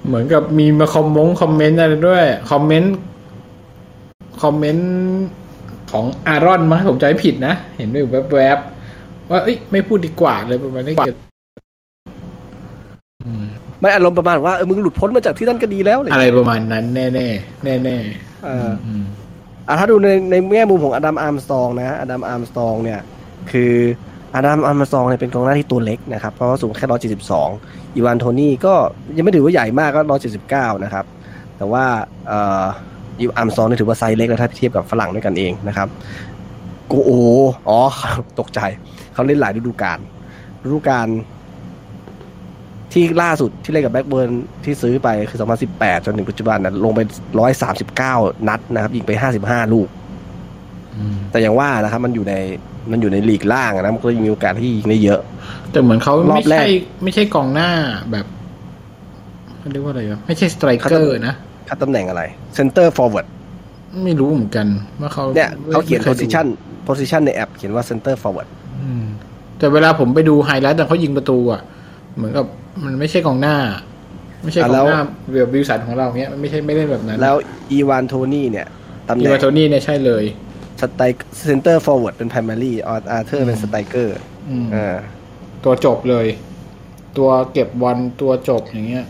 [0.06, 2.96] เหมือนกับมีมาคอมมงคอมเมนต์อะไรด้วย คอมเมนต์
[4.42, 4.90] คอมเมนต์
[5.90, 10.94] ของอารอนมั้งผมจำไม่ผิดนะ เห็นด้วยแวบๆว่าเอ้ยไม่พูดดีกว่าเลยประมาณนี้
[13.24, 13.44] อืม
[13.80, 17.28] ไม่อารมณ์ประมาณว่าเออมึงหลุดพ้นมาจากที่นั่นก็ดีแล้วเลยอะไรประมาณนั้น แน่แน่
[17.64, 17.96] แน่แน่
[18.44, 18.70] เออ
[19.68, 23.00] อะถ้าดูในในแง่มุมของอดัมอาร์มสตรองนะอดัมอาร์มสตรองเนี่ย
[23.50, 23.74] คือ
[24.36, 26.86] อดัมอาร์มสตรองเนี่ยเป็นกองหน้าที่ตัวเล็กนะครับ เพราะว่าสูงแค่
[27.26, 28.74] 172 อีวานโทนี่ก็
[29.16, 30.00] ยังไม่ถือว่าใหญ่มากก็
[30.42, 31.04] 179 นะครับ
[31.56, 31.84] แต่ว่า
[32.26, 32.64] เอ่อ
[33.18, 35.88] อีอาร์มสตรองนี่ถือว่าไซส์เล็กแล้วถ้าเทียบกับฝรั่งด้วยกันเองนะครับ
[36.88, 37.10] โกโอ
[37.68, 37.80] อ๋อ
[38.40, 38.60] ตกใจ
[39.14, 39.98] เขาเล่นหลายฤดูกาล
[40.64, 41.08] ฤดูกาล
[42.92, 44.30] ที่ล่าสุดที่เล่นกับแบ็กเบิร์น
[44.64, 45.38] ที่ซื้อไปคือ
[45.72, 47.00] 2018 จนถึงปัจจุบันนะลงไป
[47.74, 49.12] 139 นัดนะครับ ยิงไป
[49.44, 49.88] 55 ลูก
[51.30, 52.34] แต่อย่างว่านะครับ มันอยู่ใน
[52.90, 55.20] มันอยู่ในลีกล่างอะนะมันก็มีโอกาสที่ยิงได้เยอะ
[55.72, 56.70] แต่เหมือนเขารอไม่บแรกใช่
[57.04, 57.70] ไม่ใช่กองหน้า
[58.12, 58.26] แบบ
[59.58, 61.34] เขาเรียกว่าอะไรวะไม่ใช่สไตรเกอร์นะ
[61.68, 62.22] คัดตำแหน่งอะไร
[62.56, 63.26] Center Forward
[64.04, 64.66] ไม่รู้เหมือนกัน
[65.00, 66.46] ว่าเขาเนี่ยเขาเขียนไม่คดู position
[66.88, 68.48] position ในแอปเขียนว่า Center Forward
[68.82, 69.04] อืม
[69.58, 71.60] แต่เวลาผมไปดูไฮไลท์แต่เขายิงประตูอะ
[72.16, 72.46] เหมือนกับ
[72.84, 73.56] มันไม่ใช่กองหน้า
[74.44, 77.36] ไม่ใช่กองหน้าอะ แล้วคือวิลสันของเราเนี้ยมันไม่ใช่ไม่ได้แบบนั้น แล้ว
[77.70, 78.66] อีวานโทนี่เนี่ย
[79.08, 80.24] ตำแหน่งอีวานโทนี่เนี่ยใช่เลย
[80.80, 81.16] สไตล์
[81.48, 84.16] Center Forward เป็น Primary อาร์เธอร์เป็นสไตรเกอร์
[84.50, 84.96] อืมอ่า
[85.64, 86.26] ตัวจบเลย
[87.18, 89.04] ตัวเก็บบอลตัวจบอย่างเงี้ย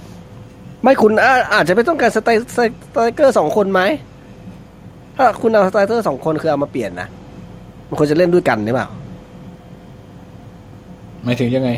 [0.82, 2.58] ไม่คุณอาอาจจะไม่ต้องการสไตล์ส
[2.92, 3.80] ไตรเกอร์สองคนไหม
[5.16, 7.08] ถ้าคุณเอาสไตรเกอร์สองคนคือเอามาเปลี่ยนนะ
[7.88, 8.88] มันควรจะเล่นด้วยกันหรือเปล่า
[11.24, 11.70] หมายถึงยังไง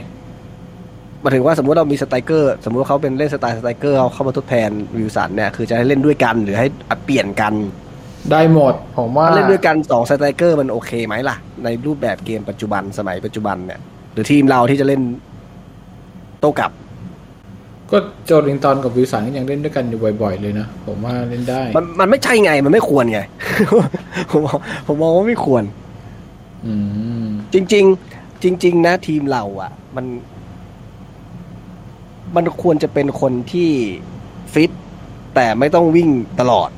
[1.21, 6.67] หมายถึงว่าสมมติเรามีสไตรเกอร์ สมมติว่าเขาเป็นเล่นสไตล์สไตรเกอร์เขาเข้ามาทดแทนวิลสันเนี่ยคือจะให้เล่นด้วยกันหรือให้
[7.05, 7.53] เปลี่ยนกัน
[8.33, 13.81] ได้หมด ผมว่าถ้าเล่นด้วยกันสองสไตรเกอร์มันโอเคไหมล่ะ ในรูปแบบเกมปัจจุบันสมัยปัจจุบันเนี่ย
[14.13, 15.03] หรือทีมเราที่จะเล่น
[16.41, 16.73] โต้กลับ
[17.91, 23.21] ก็โจลิงตันกับวิลสันก็ยังเล่นด้วยกันอยู่บ่อย ๆ เลยนะ ผมว่าเล่นได้ มันมันไม่ใช่ไงมันไม่ควรไง
[24.31, 25.65] ผมมองผมมองว่าไม่ควร
[26.67, 26.75] อื
[27.25, 27.85] มจริง
[28.15, 30.07] ๆ จริง ๆ นะทีมเราอะ มัน
[32.37, 33.71] มันควรจะเป็นคนที่
[34.55, 34.71] ฟิต
[35.35, 36.11] แต่ไม่ต้องวิ่ง
[36.41, 36.78] ตลอดเอ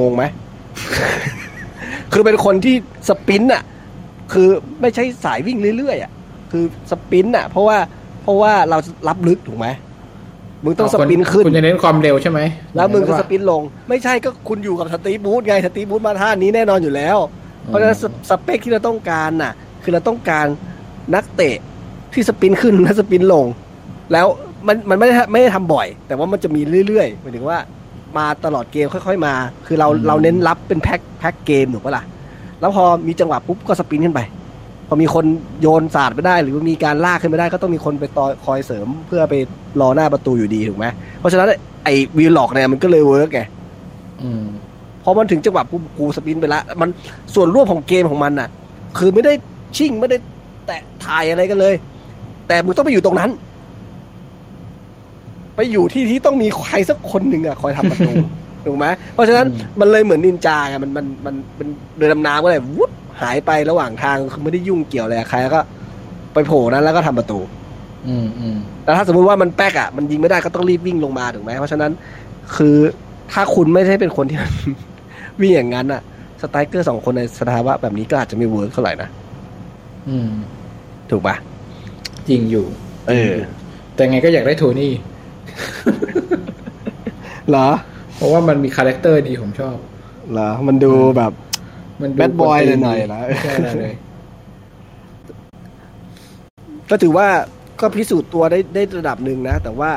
[0.00, 0.24] งงไหม
[2.12, 2.74] คือเป็นคนที่
[3.08, 3.62] sprint อะ
[4.32, 4.48] คือ
[4.80, 6.10] ไม่ใช่สายวิ่งเรื่อยๆอะ
[6.50, 7.78] คือ sprint อะเพราะว่า
[8.22, 9.66] เพราะว่าเรารับลึกถูกไหม
[10.64, 12.40] มึงต้อง sprint ขึ้นคุณจะเน้นความเร็วใช่ไหม
[12.76, 17.16] แล้วมึงก็ว่า sprint ลง ไม่ใช่ก็คุณอยู่กับสตีฟบรูซไงสตีฟบรูซมาท่านี้แน่นอนอยู่แล้ว
[17.64, 19.52] เพราะฉะนั้นสสเปคที่เราต้องการน่ะ
[19.82, 20.46] คือเราต้องการ
[21.14, 21.56] นักเตะ
[22.12, 23.46] ที่ sprint ขึ้นและ sprint ลง
[24.12, 24.26] แล้ว
[24.66, 27.58] มันมันไม่ได้ไม่ได้ทำบ่อย แต่ว่ามันจะมีเรื่อยๆหมายถึงว่า
[28.18, 29.34] มาตลอดเกมค่อย ๆ มา
[29.66, 32.04] คือเราเราเน้นรับเป็น pack pack เกมถูกปะล่ะ
[32.60, 34.20] แล้วพอมีจังหวะปุ๊บก็ sprint ขึ้นไป
[34.88, 35.24] พอมีคน
[35.60, 39.34] โยนศาสตร์ไปได้ หรือว่ามีการลากขึ้นไปได้ ก็ต้องมีคนไปต่อคอยเสริมเพื่อไป
[39.80, 40.86] รอหน้าประตูอยู่ดีถูกไหม
[41.18, 41.48] เพราะฉะนั้น
[41.84, 43.40] ไอ้วีล็อกเนี่ยมันก็เลย work ไง
[44.22, 44.44] อืม
[45.04, 46.88] พอมันถึงจังหวะปุ๊บกู sprint ไปละมัน
[47.34, 48.48] ส่วนร่วมของเกมของมันน่ะ
[48.98, 49.32] คือไม่ได้
[49.76, 50.16] ชิ่งไม่ได้
[50.66, 51.74] แตะถ่ายอะไรกันเลย
[52.48, 53.30] แต่มึงต้องไปอยู่ตรงนั้น
[55.56, 58.12] ไปอยู่ที่ที่ต้องมีใครสักคนหนึ่งอะคอยทำประตู
[58.66, 59.46] ถูกไหมเพราะฉะนั้น
[59.80, 62.90] มันเลยเหมือนนินจาไงมันมันมันเป็นเรือดำน้ำก็เลยวุบ
[63.20, 65.60] หายไประหว่างทางคือไม่ได้ยุ่งเกี่ยวอะไรกับใครแล้วก็
[66.34, 67.38] ไปโผล่นั้นแล้วก็ทำประตู
[68.08, 71.92] อืมอืมแต่ถ้าสมมุติว่ามันแป๊กอะมันยิงไม่ได้ก็ต้องรีบวิ่งลงมาถูกไหมเพราะฉะนั้น
[72.56, 72.76] คือ
[73.32, 74.38] ถ้าคุณไม่ใช่เป็นคนที่
[75.40, 76.02] วิ่งอย่างนั้นอะ
[76.40, 79.08] สไตรเกอร์สองคนในสภาวะแบบนี้ก็อาจจะไม่ work เท่าไหร่นะ
[80.08, 80.30] อืม
[81.10, 81.36] ถูกปะ
[82.28, 82.64] จริงอยู่
[83.08, 83.34] เออ
[83.94, 84.92] แต่ไงก็อยากได้โทนี่
[87.50, 87.68] เหรอ
[88.16, 89.76] เพราะว่ามันมี character ดีผมชอบ
[90.32, 91.32] เหรอ มันดูแบบ
[92.02, 93.94] มันดู Bad boy กวตีนหน่อยๆนะไม่ใช่อะไรเลย
[96.90, 97.28] ก็ถือว่า
[97.80, 99.90] ก็พิสูจน์ตัวได้ได้ระดับหนึ่งนะ แต่ว่า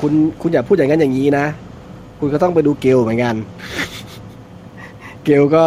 [0.00, 1.46] คุณคุณอย่าพูดอย่างนั้นอย่างนี้นะ
[2.20, 3.34] คุณก็ต้องไปดูเกลเหมือนกัน
[5.24, 5.64] เกลก็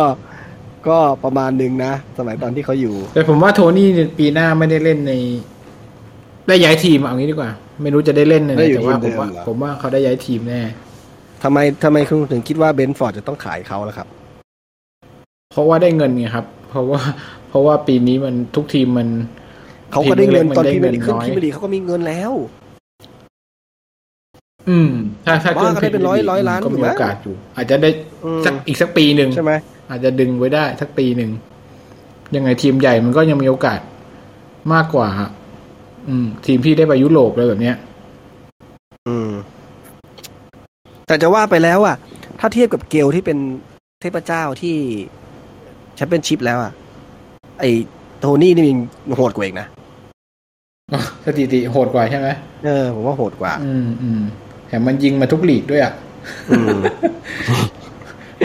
[0.87, 3.87] ก็ประมาณหนึ่งนะ สมัยตอนที่เขาอยู่ แต่ผมว่าโทนี่
[4.19, 5.13] ปีหน้าไม่ได้เล่นใน
[6.47, 10.61] ได้ย้ายทีมเอางี้ดีกว่า ไม่รู้จะได้เล่นเลยได้นะอยู่แต่ว่าทีผมมว่าเดิมเหรอผมว่าเขาได้ย้ายทีมแน่
[11.43, 14.07] ทำไมทำไมคุณถึงคิดว่าเบนฟอร์ดจะต้องขายเขาล่ะครับ
[15.53, 17.01] เพราะว่าได้เงินไงครับ เพราะว่า
[17.49, 19.07] เพราะว่าปีนี้มันทุกทีมมัน
[19.91, 22.31] เขาก็ได้เงินทีมเล็กๆตอนมันได้ที่เงิไม่นได้ขึ้นน้อยที่ไม่ดีเขาก็มีเงินแล้ว
[24.69, 24.91] อืม
[25.25, 27.89] ถ้าถ้าว่าก็ได้เป็นร้อยร้อยล้านก็อยู่มีมั้โอยกาสอยู่ อาจจะได้
[28.25, 29.51] อืมสักอีกสักปีหนึ่งใช่ไหม
[29.89, 31.31] อาจจะดึงไว้ได้สักปีหนึ่ง
[32.35, 33.79] ยังไงทีมใหญ่มันก็ยังมีโอกาส
[34.73, 35.07] มากกว่า
[36.09, 37.75] อืม ทีมที่ได้ไปยุโรปอะไรแบบเนี้ย
[39.07, 39.31] อืม
[41.07, 41.95] แต่จะว่าไปแล้วอะ
[42.39, 43.37] ถ้าเทียบกับเกลที่เป็น
[44.01, 44.75] เทพเจ้าที่
[45.95, 46.71] แชมเปี้ยนชิพแล้วอะ
[47.59, 47.71] ไอ้
[48.19, 48.65] โทนี่นี่
[49.07, 49.67] มันโหดกว่าเองนะ
[51.25, 52.27] สถิติโหดกว่าใช่ไหม
[52.65, 54.21] เออผมว่าโหดกว่า อืมอืม
[54.67, 55.93] แถมมันยิงมาทุกลีกด้วยอะ
[56.49, 56.79] อืม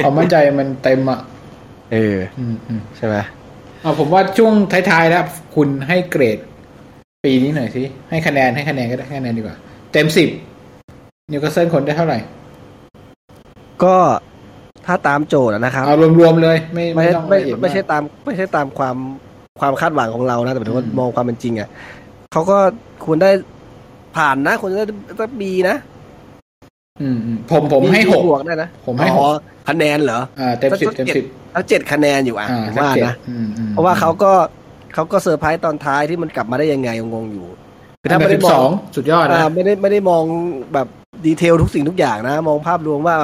[0.02, 1.20] ความมั่นใจมันเต็มอะ
[1.92, 3.16] เอออืมอืมใช่ไหม
[3.80, 4.52] เอาผมว่าช่วง
[4.90, 5.24] ท้ายๆแล้ว
[5.54, 6.38] คุณให้เกรด
[7.24, 9.56] ปีนี้หน่อยสิ ให้คะแนนให้คะแนนก็ได้ให้คะแนนดีกว่า
[9.92, 10.28] เต็มสิบ
[11.30, 12.18] นิวคาสเซิลควรได้เท่าไหร่
[13.84, 13.96] ก็
[14.86, 18.96] ถ้าตามโจทย์อะนะครับ เอารวมๆเลย ไม่ไม่ไม่ใช่ต้องไม่ละเอียดไม่ใช่ากตาม ไม่ใช่ตามความ
[19.60, 21.68] ความคาดหวังของเรานะ แต่หมายถึงว่าอืมมองความเป็นจริงอะ
[22.32, 22.56] เขาก็
[23.04, 23.30] ควรได้
[24.16, 24.86] ผ่านนะควรจะได้
[25.20, 25.76] สัก B นะ
[27.00, 29.26] อืมอืมผมผมให้ B หกบวกได้นะผมให้อ๋อ
[29.68, 31.24] คะแนนเหรออ่าเต็มสิบเต็มสิบ
[31.54, 34.32] ทั้งเจ็ดคะแนนอยู่อะอ่าผมสักว่าเจ็ดนะอืมอืมเพราะว่าเขาก็
[34.94, 37.46] เขาก็เซอร์ไพรส์ตอนท้ายที่มันกลับมาได้ยังไงงงๆอยู่
[38.00, 40.24] คือถ้าถ้าไม่ไม่ได้ได้สมอองงสุดยอดนะอ่าไม่ได้ไม่ได้มอง
[40.74, 40.86] แบบ
[41.26, 43.16] detail ทุกสิ่งทุกอย่างนะ มองภาพรวมว่า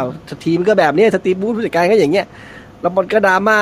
[0.44, 2.26] ทีมก็แบบเนี้ยสตีฟบรูซผู้จัดการก็อย่างเงี้ย
[2.80, 3.56] แล้วมันก็ดราม่า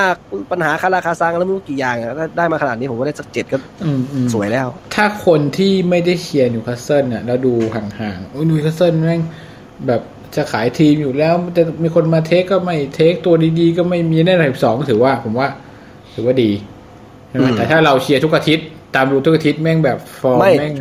[0.51, 9.22] ปัญหาคาราคาซังแล้วไม่รู้กี่อย่างอะถ้าได้มาขนาดนี้ผมว่าได้สักเจ็ดก็อืมอืมสวยแล้ว ถ้าคนที่ไม่ได้เชียร์นิวคาสเซิลเนี่ยแล้วดูห่างๆโอ้ยนิวคาสเซิลแม่ง
[9.86, 10.01] แบบ
[10.36, 15.48] จะขายทีมอยู่แล้วจะมีคนมา take ก็ไม่ take ตัวดีๆ ก็ไม่มีได้อันดับสิบสองถือว่าผมว่า
[16.14, 16.51] ถือว่าดี
[17.28, 20.74] ใช่ไหมอืมแต่ถ้าเราเชียร์ทุกอาทิตย์ตามดูทุกอาทิตย์แม่งแบบฟอร์มไม่แม่ง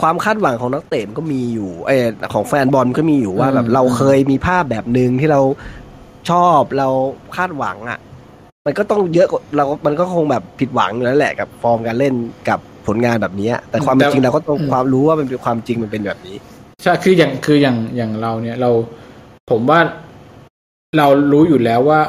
[0.00, 5.40] ความคาดหวังของนักเตะมันก็มีอยู่เออของแฟนบอลก็มีอยู่ว่าอืมแบบเราเคยมีภาพแบบหนึ่งที่เรา
[6.30, 6.88] ชอบเรา
[7.36, 7.98] คาดหวังอะ
[8.66, 12.14] มันก็ต้องเยอะกว่าเรา มันก็คงแบบผิดหวังอยู่แล้วแหละกับฟอร์มการเล่น
[12.48, 16.36] กับผลงานแบบนี้ แต่ความเป็นจริงเราก็ต้องความรู้ว่ามันเป็นความจริงมันเป็นแบบนี้
[16.82, 18.70] ใช่คืออย่างคืออย่างอย่างเราเนี่ยเรา
[19.50, 19.80] ผมว่า
[20.98, 22.00] เรารู้อยู่แล้วว่า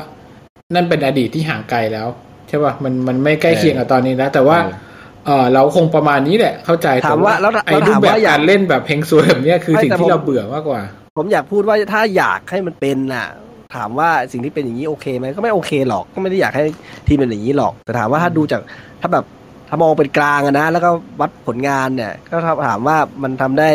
[0.76, 2.07] นั่นเป็นอดีตที่ห่างไกลแล้ว
[2.49, 4.89] ใช่ป่ะมันมันไม่ใกล้เคียงกับตอนนี้แล้วแต่ว่าเออ
[5.26, 10.81] เออเราคงประมาณนี้แหละ เข้าใจถามว่าแล้วไอ้แล้วรูถาปมแบบว่าอยากการเล่นแบบเพลงซวยแบบเนี้ยคือไม่สิ่งแต่ที่ผมเราเบื่อมากกว่า
[11.17, 13.27] ผมอยากพูดว่าถ้าอยากให้มันเป็นน่ะ
[13.76, 16.63] ถามว่าสิ่งที่เป็นอย่างนี้โอเคไหมก็ไม่โอเคหรอกก็ไม่ได้อยากให้
[17.07, 18.61] ทีมเป็นอย่างนี้หรอก แต่ถามว่าถ้าดูจาก
[19.01, 19.26] ถ้าแบบ
[19.69, 20.89] ถ้ามองเป็นกลางอะนะแล้วก็
[21.19, 22.35] วัดผลงานเนี่ยก็
[22.67, 23.69] ถามว่ามันทำได้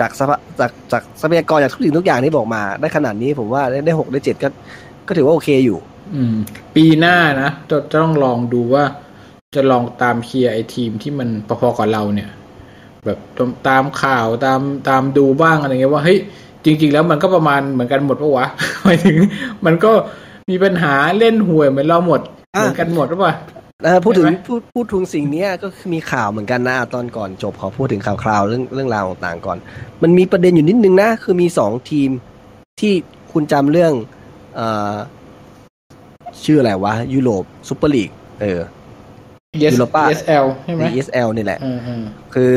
[0.00, 4.48] จากสภาจากจากทรัพยากรจากทุกสิ่งทุกอย่างที่บอกมา ได้ขนาดนี้ผมว่าได้ได้หกได้เจ็ดก็
[5.06, 5.78] ก็ถือว่าโอเคอยู่
[6.14, 6.34] อืม
[6.76, 8.84] ปีหน้านะจะจะต้องลองดูว่า
[9.54, 11.28] จะลองตามเคลียร์ไอ้ทีมที่มัน
[11.60, 12.30] พอๆกับเราเนี่ย
[13.04, 13.18] แบบ
[13.68, 16.18] ตามข่าวตามตามดูบ้างอะไรเงี้ยว่าเฮ้ย
[16.64, 18.46] จริง ๆ แล้วมันก็ประมาณเหมือนกันหมดปะวะ
[18.84, 19.16] หมายถึง
[19.66, 19.92] มันก็
[20.50, 22.20] มีปัญหาเล่นห่วยเหมือนเราหมด
[22.54, 23.34] อะเหมือนกันหมดหรือเปล่า
[23.84, 29.58] เออพูดถึงใช่ไหมพูดพูดถึงสิ่งเนี้ยก็คือมีข่าวเหมือนกันนะตอนก่อนจบขอพูดถึงข่าวคราวเรื่องเรื่องราวต่างๆก่อน
[30.02, 32.10] มันมีประเด็นอยู่นิดนึงนะ คือมีสองทีม
[32.80, 32.92] ที่
[33.32, 33.92] คุณจำเรื่อง
[34.56, 34.94] เอ่อ
[36.44, 38.60] ชื่ออะไรวะ ยุโรปซูเปอร์ลีกเออ
[39.62, 42.04] yes Europa ESL ใช่ไหม ESL นี่แหละเออเออ
[42.34, 42.52] คือ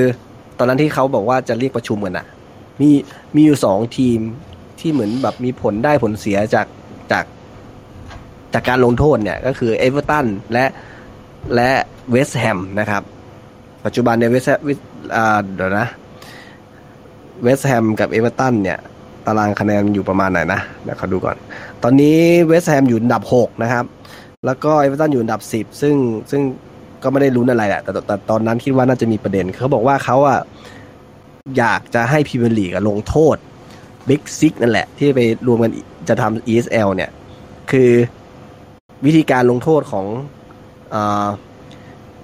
[0.57, 2.25] ตอนนั้นที่เขาบอกว่าจะเรียกประชุมกันอะ
[2.81, 2.89] มี
[3.35, 4.19] มีอยู่สองทีม
[4.79, 6.67] ที่เหมือนแบบมีผลได้ผลเสียจาก
[7.11, 7.25] จาก
[8.53, 10.65] จากการลงโทษเนี่ย ก็คือเอเวอร์ตันและ
[11.55, 11.69] และ
[12.11, 13.03] เวสต์แฮมนะครับ
[13.85, 14.63] ปัจจุบันเนี่ยเวสต์
[15.15, 15.87] อ่าเดี๋ยวนะ
[17.43, 18.79] เวสต์แฮมกับเอเวอร์ตันเนี่ย
[19.25, 21.37] ตารางคะแนนอยู่ประมาณไหนนะเดี๋ยวเขาดูก่อน
[21.83, 23.85] ตอนนี้เวสต์แฮมอยู่อันดับหกนะครับ
[24.45, 25.95] แล้วก็เอเวอร์ตันอยู่อันดับสิบซึ่ง
[26.31, 26.41] ซึ่ง
[27.03, 30.39] ก็ไม่ได้ลุ้นอะไรแหละแต่แต่ตอนนั้นคิดว่าน่าจะมีประเด็น เขาบอกว่าเขาอะ
[31.57, 33.37] อยากจะให้พรีเมียร์ลีกลงโทษ
[34.07, 35.71] Big Six นั่นแหละ ที่ไปรวมกัน
[36.09, 37.09] จะทำ ESL เนี่ย
[37.71, 37.89] คือ
[39.05, 40.05] วิธีการลงโทษของ
[40.93, 40.95] อ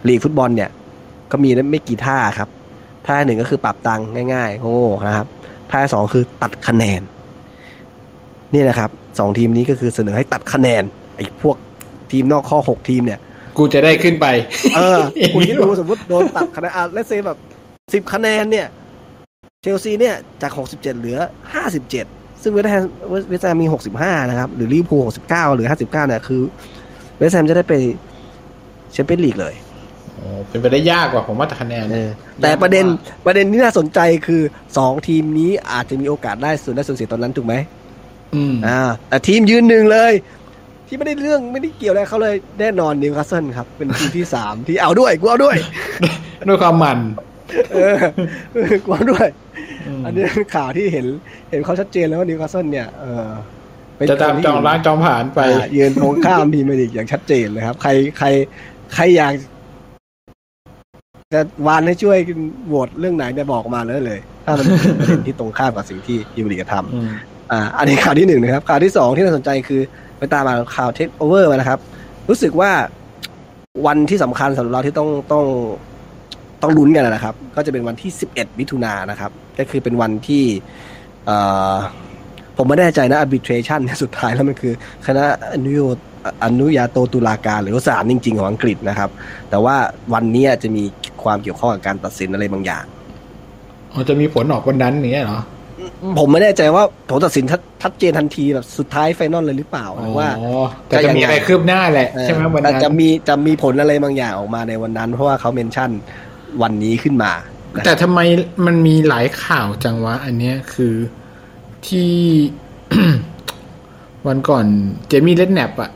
[0.08, 0.70] ลีกฟุตบอลเนี่ย
[1.32, 2.50] ก็มีไม่กี่ท่าครับ
[3.08, 5.28] ท่าหนึ่งก็คือปรับตังค์ง่ายๆโง่ๆนะครับ
[5.72, 7.02] ท่าสองคือตัดคะแนน
[8.54, 10.84] นี่นะครับ สองทีมนี้ก็คือเสนอให้ตัดคะแนน
[11.16, 11.56] ไอ้พวก
[12.12, 13.20] ทีมนอกคอกหกทีมเนี่ย
[13.58, 14.28] กูจะได้ขึ้นไป
[14.76, 17.38] เอออย่างนี้คุณคิดดูสมมติโดนตัดคะแนนอะเลสเซแบบ
[17.94, 18.68] สิบ10 คะแนนเนี่ย
[19.62, 21.18] เชลซีเนี่ยจากหกสิบเจ็ดเหลือ
[21.54, 22.06] ห้าสิบเจ็ด
[22.42, 22.84] ซึ่งเวสต์แฮม
[23.30, 26.42] เวสต์แฮมมีหกสิบห้านะครับ หรือลิเวอร์พูลหกสิบเก้าเหลือห้าสิบเก้าเนี่ยคือ
[27.18, 27.74] เวสต์แฮมจะได้ไป
[28.94, 29.54] แชมเปี้ยนลีกเลย
[30.16, 32.10] โอ้เป็นไปได้ยากกว่าผมว่าแต่คะแนนเออ
[32.42, 32.86] แต่ประเด็น
[33.26, 34.42] ประเด็นที่น่าสนใจคือ
[34.78, 37.56] สองทีมนี้อาจจะมีโอกาสได้ส่วนได้ส่วนเสียตอนนั้นถูกไหม
[38.36, 40.14] อืมอ่าแต่ทีมยืนหนึ่งเลย
[40.88, 45.58] ที่ไม่ได้เรื่องไม่ได้เกี่ยวอะไรเขาเลยแน่นอนนิวคาสเซิลครับ เป็นทีมที่สามที่เอาด้วยกูเอาด้วย
[46.48, 47.00] ด้วยความหมัน
[47.74, 47.98] เออ
[48.54, 49.28] เออกูเอาด้วย
[50.02, 51.06] มอันนี้เป็นข่าวที่เห็น
[51.50, 53.30] เห็นเขาชัดเจนแล้วว่านิวคาสเซิลเนี่ยเออ
[53.98, 58.28] เป็นจะตามคนที่จองร้านจองผ่านไปอ่ายืนตรงข้ามทีมเมดิกอย่างชัดเจนเลยครับ ใครใคร
[58.94, 59.34] ใครอยาก
[61.34, 62.18] จะวานให้ช่วย
[62.68, 69.82] โหวตเรื่องไหนเนี่ยบอกมาเลยเลย ถ้ามันเป็นประเด็นที่ตรงข้ามกับสิ่งที่ทีมเมดิกทำ อ่าอันนี้ข่าวที่หนึ่งนะครับข่าวที่สองที่น่าสนใจคือ
[70.18, 71.80] ไปตามมาข่าวเทคโอเวอร์มานะครับ
[72.30, 72.72] รู้สึกว่า
[73.86, 75.46] วันที่สำคัญสำหรับเราที่ต้องต้อง
[76.62, 80.44] ต้องลุ้นกันนะครับ ก็จะเป็นวันที่11มิถุนายนนะครับ ก็คือเป็นวันที่
[81.26, 81.38] เอ่
[81.74, 81.76] อ
[82.58, 84.74] ผมไม่แน่ใจนะ arbitration เนี่ยสุดท้ายแล้วมันคือ
[85.06, 85.24] คณะ
[85.54, 85.82] อนุโย
[86.44, 89.10] อนุญาโตตุลาการหรือศาลจริง ๆ ของอังกฤษนะครับ
[89.50, 89.76] แต่ว่า
[90.14, 90.84] วันนี้จะมี
[91.24, 92.86] ความเกี่ยวข้องกับการตัดสินอะไรบางอย่าง
[93.92, 95.42] อ๋อจะมีผลออกวันนั้นอย่างเงี้เหรอ
[96.20, 105.90] ผมไม่แน่ใจว่าผลตัดสินชัดชัดเจนทันทีแบบสุดท้าย final เลยหรือเปล่าหรือว่าอ๋อแต่จะมีอะไรคืบหน้าแหละใช่ไหมวันแต่นั้นจะมีจะมีผลอะไรบางอย่างออกมาในวันนั้น เพราะว่าเขา mention
[106.62, 107.32] วันนี้ขึ้นมา
[107.76, 108.20] นะครับแต่ทำไม
[108.66, 110.96] มันมีหลายข่าวจังวะ อันเนี้ยคือ
[111.88, 112.12] ที่
[114.28, 114.66] วันก่อน
[115.08, 115.92] เจมี่เลดแนปอะ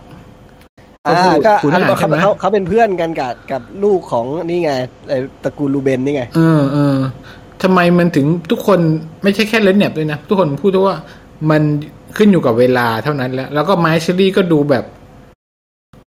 [1.08, 4.72] อ่าก็คือก็คุณอันทหารเขาใช่ไหมเขาเขาเป็นเพื่อนกันกับกับลูกของนี่ไง
[5.10, 6.98] ไอ้ตระกูลลูเบนนี่ไง เออเออ
[7.62, 8.80] ทำไมมันถึงทุกคน
[9.24, 10.98] ไม่ใช่แค่เลดแนปด้วยนะ ทุกคนพูดว่า
[11.50, 11.62] มัน
[12.18, 14.84] ขึ้นอยู่กับเวลาเท่านั้นแล้ว แล้วก็ไมค์เชอรี่ก็ดูแบบ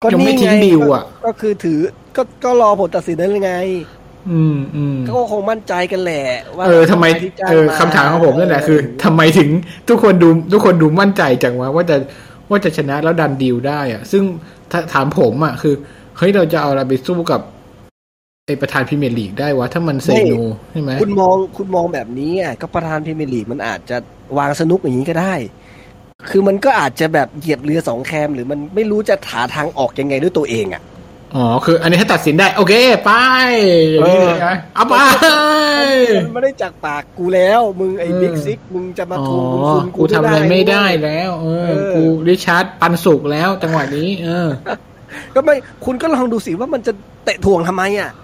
[0.02, 1.78] ก็ยังไม่นี่ทิ้ไงงดิวอะก็ก็คือถือ
[2.16, 3.52] ก็ก็รอผลตัดสินนั่นไง
[4.30, 6.24] อืมอืมก็คงมั่นใจกันแหละ
[6.56, 9.48] ว่าเออทำไมที่จ้งเออคำถามของผมนั่นแหละคือทำไมถึง
[9.88, 11.96] ทุกคนดูทุกคนดูมั่นใจจังวะว่าจะ
[12.50, 14.22] ว่าจะชนะแล้วดันดีลได้อะซึ่ง
[14.72, 15.74] ถ้าถามผมอะคือ
[16.18, 17.40] เฮ้ยเราจะเอาอะไรไปสู้กับ
[18.48, 20.34] ไอประธานพรีเมียร์ลีกได้วะ ถ้ามันเซโน
[20.70, 23.96] ใช่ไหมคุณมองคุณมองแบบนี้อะก็ประธานพรีเมียร์ลีกมันอาจจะ
[24.38, 25.34] วางสนุกอย่างนี้ก็ได้
[26.30, 30.82] คือมันก็อาจจะแบบเหยียบเรือสองแคม หรือมันไม่รู้จะหาทางออกยังไงด้วยตัวเองอะ
[31.34, 33.12] อ๋อ คืออันนี้ถ้าตัดสินได้ โอเค ไป
[33.90, 34.94] อย่างนี้เลยนะเอาไป
[36.24, 44.48] มันไม่ได้จากปากกูแล้ว มึงไอ้เออบิ๊กซิก มึงจะมาอ๋อทวงบุญคุณกูทำอะไรไม่ได้เว้ยแล้วเออเออ กูริชาร์ดปันสุกแล้วจังหวะนี้ เออ
[45.34, 45.54] ก็ไม่
[45.84, 46.92] คุณก็ลองดูสิว่ามันจะ
[47.24, 48.23] เตะถ่วงทำไมอะอื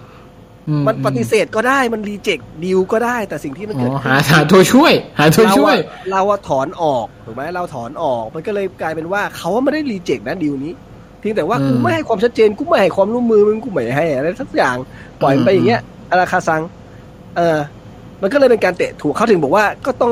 [0.87, 10.73] มันปฏิเสธก็ได้มันรีเจ็คดีลก็ได้ แต่สิ่งที่มันอ๋เกิดอขึ้นหาหาตัวช่วย หาตัวเราช่วยอะเราอะถอนออกถูกไหมเราถอนออก มันก็เลยกลายเป็นว่าเขาไม่ได้รีเจ็คนะดีลนี้
[11.19, 14.75] เพียงแต่ว่าอืมกูไม่ให้ความชัดเจนกูไม่ให้ความร่วมมือมึงกูไม่ให้อะไรสักอย่าง
[15.21, 15.81] ปล่อยมันไปอย่างเงี้ย
[16.11, 16.61] อาราคาซัง
[17.37, 17.57] เออ
[18.21, 20.11] มันก็เลยเป็นการเตะถูกเขาถึงบอกว่าก็ต้อง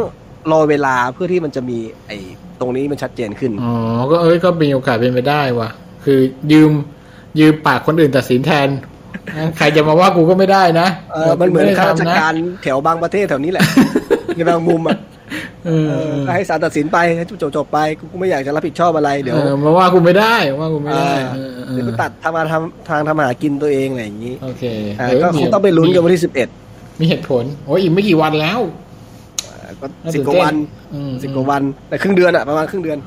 [0.52, 1.78] รอเวลาเพื่อที่มันจะมี
[2.08, 2.18] ไอ้
[2.60, 3.74] ตรงนี้มันชัดเจนขึ้นอ๋อ
[4.12, 5.70] ก็เอ้ยก็มีโอกาสเป็นไปได้ว่ะ
[6.04, 6.20] คือ
[6.52, 6.72] ยืม
[7.40, 8.68] ยืมปากคนอื่นตัดสินแทน
[9.58, 12.34] ใครจะมาว่ากูก็ไม่ได้นะเออมันเหมือนไได้ข้าราชทำนะการ
[12.64, 13.66] แถวบางประเทศแถวนี้แหละ
[14.36, 14.98] ในบางมุมอะ
[15.66, 24.64] เออเออก็ให้ศาลตัดสินไปให้จบจบๆไปกูก็ไม่อยากจะรับผิดชอบอะไรเดี๋ยวเออมาว่ากูไม่ได้ว่ากูไม่ได้เออเออเออเดี๋ยวไปตัดทำมาทำทางทำมาหากินตัวเองอะไรอย่างนี้โอเค
[25.00, 26.50] อ่าเออก็คงต้องไปลุ้นกันวันที่สิบเอ็ด
[27.00, 28.60] มีเหตุผลโอ้ยอีกไม่กี่วันแล้ว
[29.82, 30.56] ก็น่าสิบตื่นกว่าเต้นวัน
[30.94, 32.98] อืมสิบกว่าวันแต่ครึ่งเดือนอะประมาณครึ่งเดือน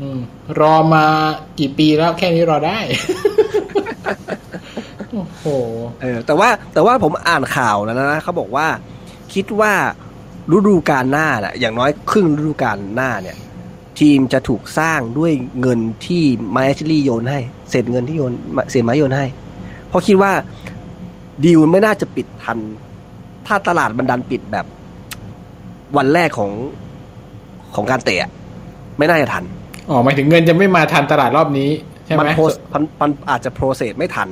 [0.00, 0.18] อืม
[0.60, 1.04] รอมา
[1.58, 2.78] กี่ปีแล้วแค่นี้รอได้
[5.44, 5.62] โอ้โห
[6.02, 8.66] เออ แต่ว่าแต่ว่าผมอ่านข่าวแล้วนะเขาบอกว่า
[9.34, 9.72] คิดว่า
[10.52, 13.36] ฤดูกาลหน้าน่ะ อย่างน้อยครึ่งฤดูกาลหน้าเนี่ย
[13.98, 17.40] ทีมจะถูกสร้างด้วยเงินที่ไมแอชลี่โยนให้
[17.70, 18.32] เศษเงินที่โยน
[18.70, 19.26] เศษไม้โยนให้
[19.88, 20.32] เพราะคิดว่า
[21.44, 22.58] ดีลไม่น่าจะปิดทัน
[23.46, 24.66] ถ้าตลาดมันดันปิดแบบ
[25.96, 26.50] วันแรกของ
[27.74, 28.30] ของการเตะอะ
[28.98, 29.44] ไม่น่าจะทัน
[29.90, 31.70] อ๋อหมายถึงเงินจะไม่มาทันตลาดรอบนี้
[32.04, 34.28] ใช่ไหมัมโพสมันมันอาจจะโปรเซสไม่ทัน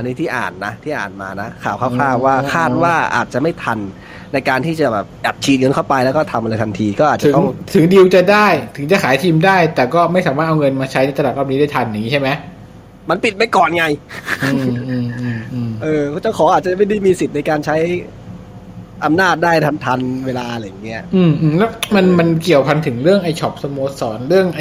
[0.00, 3.78] อืมอันนี้ที่อ่านนะที่อ่านมานะข่าวคร่าวๆว่าอืมคาดว่าอาจจะไม่ทัน
[4.32, 8.46] ในการที่จะแบบอัดฉีดเงินเข้าไปแล้วก็ทำอะไรทันทีก็อาจจะถึงต้องถึงดีลจะได้
[8.76, 12.28] ถึงจะขายทีมได้ แต่ก็ไม่สามารถเอาเงินมาใช้ในตลาดรอบนี้ได้ทันอย่างนี้ใช่ไหม
[13.10, 13.84] มันปิดไปก่อนไง
[14.44, 17.76] อืมอืมอืมอืมเออเจ้าของอาจจะไม่ได้มีสิทธิ์ในการใช้
[19.04, 24.60] อำนาจได้ทันทันเวลาอะไรอย่างเงี้ย อืมอืมแล้วมันมันเกี่ยวพันถึงเรื่องไอ shop สโมสรเรื่องไอ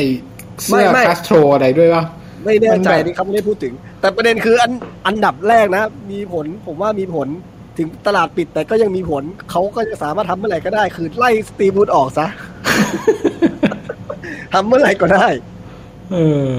[0.64, 2.04] เสื้อไม่ไม่ Castore อะไรด้วยป่ะ
[2.44, 4.72] ไม่แน่มันใจแบบนี่เขาไม่ได้พูดถึง แต่ประเด็นคืออัน
[5.08, 7.28] อันดับแรกนะ มีผลผมว่ามีผล
[7.78, 12.28] ถึงตลาดปิดแต่ก็ยังมีผลเขาก็จะสามารถทำเมื่อไหร่ก็ได้ คือไล่สตีฟวูดออกซะ
[14.54, 15.28] ทำเมื่อไหร่ก็ได้
[16.12, 16.18] เอ
[16.52, 16.56] อ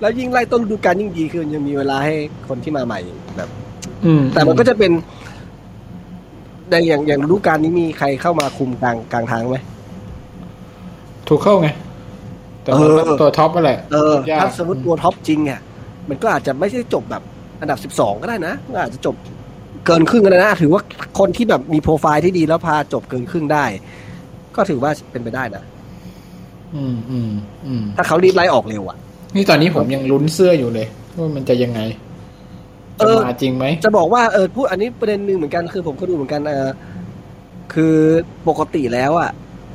[0.00, 2.14] แล้วยิ่งไล่ต้นฤดูกาลยิ่งดีคือยังมีเวลาให้
[2.48, 3.00] คนที่มาใหม่
[3.36, 3.48] แบบ
[4.04, 4.92] อืมแต่มันก็จะเป็น
[6.70, 9.56] ในอย่างอย่างฤดูกาลนี้มีใครเข้ามาคุมกลางกลางทางไหม
[11.28, 11.68] ถูกเข้าไง
[12.66, 15.60] แต่เออตัวท็อปอะไรเออยากถ้าสมมติตัวท็อปจริงอะ
[16.08, 17.22] มันก็อาจจะไม่ใช่จบแบบ
[17.60, 19.14] อันดับสิบสองก็ได้นะก็อาจจะจบ
[19.86, 20.82] เกินครึ่งก็ได้นะ ถือว่า
[21.18, 23.64] คนที่แบบมีโปรไฟล์ที่ดีแล้วพาจบเกินครึ่งได้
[24.56, 25.62] ก็ถือว่าเป็นไปได้นะ
[26.74, 27.30] อืมอืม
[27.66, 28.96] อืมถ้าเขารีบไล่ออกเร็วอะ
[29.34, 30.86] นี่ตอนนี้ผมยังลุ้นเสื้ออยู่เลย
[31.16, 31.80] ว่ามันจะยังไง
[32.98, 36.68] เอจะอมาจริงไหมจะบอกว่าเออพูดอันนี้ประเด็นหนึ่งเหมือนกันคือผมก็ดูเหมือนกันเออ
[37.74, 37.94] คือ
[38.48, 39.30] ปกติแล้วอะ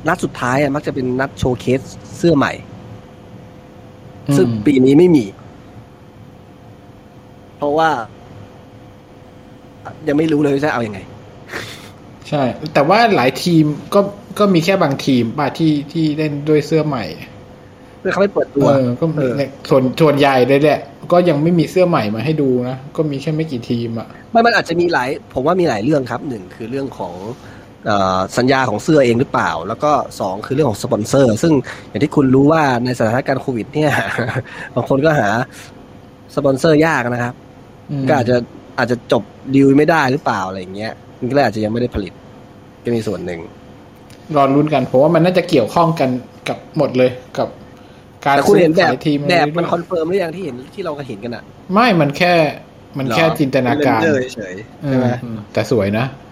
[0.08, 1.80] นัดสุดท้ายอะมักจะเป็นนัดโชว์เคส
[2.18, 2.52] เสื้อใหม่
[4.36, 5.24] ซึ่งอืมปีนี้ไม่มี
[7.56, 7.90] เพราะว่า
[10.08, 11.00] ยังไม่รู้เลยว่าจะเอาอยัางไง
[12.28, 12.42] ใช่
[12.74, 14.00] แต่ว่าหลายทีมก็
[14.38, 17.04] ก็มีแค่บางทีมป่ะที่ที่เล่นด้วยเสื้อใหม่
[18.00, 20.80] เพื่อเขาไม่เปิดตัวเออก็มีเออเนี่ยส่วนส่วนใหญ่เลยแหละ
[21.12, 27.51] ก็ยังไม่มีเสื้อใหม่มาให้ดูนะ ก็มีแค่ไม่กี่ทีมอะไม่มันอาจจะมีหลาย ผมว่ามีหลายเรื่องครับหนึ่งคือเรื่องของเออ
[28.38, 31.52] สัญญาของเสื้อเองหรือเปล่า แล้วก็สองคือเรื่องของสปอนเซอร์ ซึ่ง
[31.88, 33.92] อย่างที่คุณรู้ว่าในสถานการณ์โควิด เนี่ย
[34.74, 35.28] บางคนก็หา
[36.34, 37.34] สปอนเซอร์ยากนะครับ
[37.90, 38.36] อืมก็อาจจะ
[38.78, 39.22] อาจจะจบ
[39.54, 42.12] ดีลไม่ได้หรือเปล่าอะไรอย่างเงี้ยมันก็เลยอาจจะยังไม่ได้ผลิต
[42.84, 43.40] ก็มีส่วนหนึ่ง
[44.36, 46.10] รอลุ้นกันเพราะว่ามันน่าจะเกี่ยวข้องกัน
[46.48, 47.48] กับหมดเลยกับ
[48.24, 52.34] การแต่คุณเห็นแบบซื้อขายทีมแบบมันอะไรด้วยคอนเฟิร์มหรือยังที่เห็นที่เราก็เห็นกันอะไม่มันแค่
[52.98, 56.31] มันแค่จินตนาการ render เฉยๆใช่ไหมอืมแต่สวยนะอ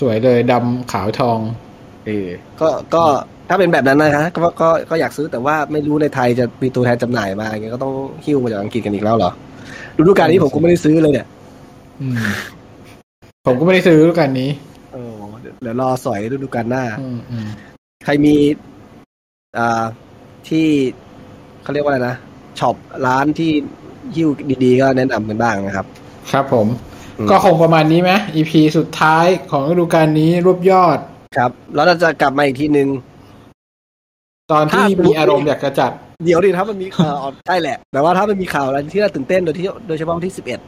[0.00, 1.38] สวยเลยดำขาวทอง
[2.06, 2.28] เออ
[2.60, 3.02] ก็ก็
[3.48, 7.94] ถ้าเป็นแบบนั้นนะครับก็ก็ก็อยากซื้อแต่ว่าไม่รู้ในไทยจะมีตัวแทนจำหน่ายมาอย่างเงี้ยก็ต้อง
[8.24, 9.30] หิ้วมาจากอังกฤษกันอีกแล้วเหรอ
[9.98, 11.26] ฤดูกาลนี้ผมก็ไม่ได้ซื้อเลยเนี่ย
[12.00, 12.16] อืม
[13.46, 14.50] ผมก็ไม่ได้ซื้อแล้วกันนี้
[14.92, 15.02] โอ้
[15.40, 17.46] เดี๋ยวเดี๋ยวรอสอยฤดูกาลหน้าอืมอืม
[18.04, 18.34] ใครมี
[19.58, 19.84] อ่า
[20.48, 20.66] ที่
[21.62, 22.16] เขาเรียกว่าอะไรนะ
[22.58, 22.76] ช็อป
[23.06, 23.50] ร้านที่
[24.14, 24.28] หิ้ว
[24.64, 25.86] ดีๆก็แนะนำกันบ้างนะครับ
[26.32, 26.87] ครับผมอืม
[27.30, 30.98] ก็คงประมาณนี้ไหม EP สุดท้ายของฤดูกาลนี้รวบยอด
[31.36, 32.88] ครับ แล้วเราจะกลับมาอีกทีหนึ่ง
[34.52, 35.92] ตอนที่ถ้าสมมุติมีอารมณ์อยากจะจัด
[36.24, 40.60] เดี๋ยวดิถ้ามันมีข่าวใช่แหละ แต่ว่าถ้ามันมีข่าวอะไรที่น่าตื่นเต้นโดยที่โดยเฉพาะวันที่สิบเอ็ด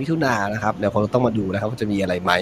[0.00, 2.32] มิถุนายนนะครับ เดี๋ยวคงต้องมาดูนะครับว่าจะมีอะไรไหม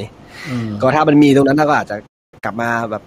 [0.48, 1.96] อืมก็ถ้ามันมีตรงนั้นเราก็อาจจะ
[2.44, 3.02] กลับมาแบบ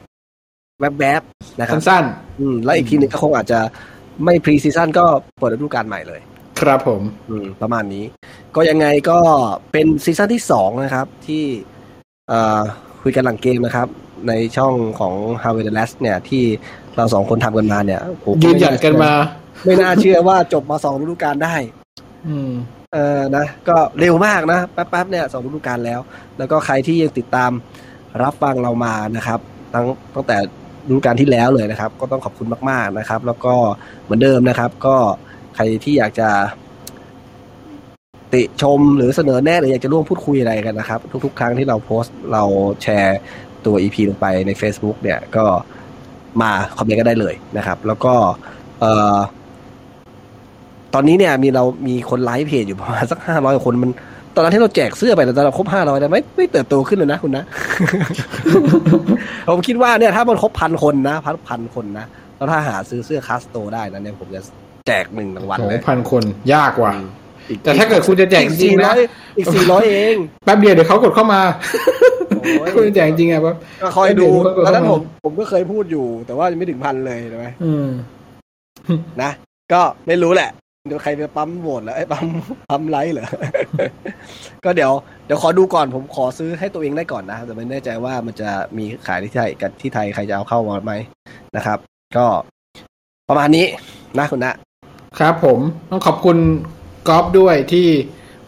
[1.00, 2.04] แวบๆนะครับสั้น
[2.40, 3.60] อืมแล้วอีกทีหนึงก็คงอาจจะ
[4.24, 5.06] ไม่พรีซีซั่นก็
[5.40, 8.06] เปิดฤดูกาลใหม่เลยๆ ครับผมอืมประมาณนี้
[8.56, 9.20] ก็ยังไงก็
[9.72, 11.44] เป็นซีซั่นที่สองนะครับ ที่
[12.30, 12.62] เอ่อ
[13.02, 13.88] คุยกันหลังเกมนะครับ
[14.28, 15.14] ในช่องของ
[15.44, 16.44] h a r v a r d l a s เนี่ย ที่
[16.96, 19.12] เราสองคนทำกันมาเนี่ยโอ้โหยืนหยัดกันมา
[19.64, 21.56] ไม่น่าเชื่อว่าจบมาสองฤดูกาลได้
[22.28, 22.52] อืม
[22.94, 26.00] เออนะ ก็เร็วมากนะ แป๊บๆเนี่ยสองฤดูกาลแล้ว
[26.38, 27.52] แล้วก็ใครที่ยังติดตาม
[28.24, 29.40] รับฟังเรามานะครับ
[29.74, 30.38] ตั้งตั้งแต่
[30.88, 33.54] ฤดูกาลที่แล้วเลยนะครับ ก็ต้องขอบคุณมาก ๆนะครับ แล้วก็
[34.04, 34.96] เหมือนเดิมนะครับ ก็
[35.56, 36.30] ใครที่อยากจะ
[38.34, 42.44] ติชมหรือเสนอแนะหรืออยากจะร่วมพูดคุยอะไรกันนะครับ ทุกๆ ครั้งที่เราโพสต์เรา
[42.84, 43.20] แชร์
[43.66, 45.46] ตัว EP ลงไปใน Facebook เนี่ยก็
[46.42, 48.14] มาคอมเมนต์ก็ได้เลยนะครับ แล้วก็
[48.80, 49.18] เอ่อ
[50.94, 53.92] ตอนนี้เนี่ยมีเรามีคนไลค์เพจอยู่ประมาณสักห้าร้อยคนมัน
[54.36, 57.44] ตอนนั้นที่เราแจกเสื้อไปแต่ตอนเราครบห้าร้อยแต่ไม่ไม่เติบโตขึ้นเลยนะคุณนะ
[59.50, 62.06] ผมคิดว่าเนี่ยถ้ามันครบพันคนนะพันพันคนนะ
[62.36, 64.42] แล้วถ้าหาซื้อเสื้อคาสโตได้นะเนี่ยผมจะ
[64.88, 66.94] แจกหนึ่งรางวัลโอ้เลยพันคนยากว่ะ
[67.50, 68.94] อีกแต่ถ้าเกิดคุณจะแจกจริงๆนะ
[69.38, 71.42] อีกสี่ร้อยเอง แป๊บเดียวเดี๋ยวเขากดเข้ามา
[72.60, 77.88] โอ้ยคุณจะแจกจริงๆอะปั๊บก็คอยดูเดี๋ยวตอนนั้นเขาผมผมก็เคยพูดอยู่ แต่ว่ายังไม่ถึงพันเลยใช่ไหมอืม
[79.22, 79.32] นะ
[79.74, 80.50] ก็ไม่รู้แหละ
[80.88, 82.26] เดี๋ยวใครไปปั๊มโหวตแล้วไอ้ปั๊ม
[82.70, 83.28] ปั๊มไลค์เหรอ
[84.64, 84.92] ก็เดี๋ยว
[85.26, 90.94] เดี๋ยวขอดูก่อนผมขอซื้อให้ตัวเองได้ก่อนนะแต่ไม่แน่ใจว่ามันจะมีขายที่ไทยกับที่ไทยใครจะเอาเข้ามาไหม
[91.56, 91.78] นะครับ
[92.18, 92.26] ก็
[93.30, 93.66] ประมาณนี้
[94.20, 94.54] นะคุณนะ
[95.20, 95.60] ครับผม
[95.92, 96.38] ต้องขอบคุณ
[97.08, 97.86] กอล์ฟด้วยที่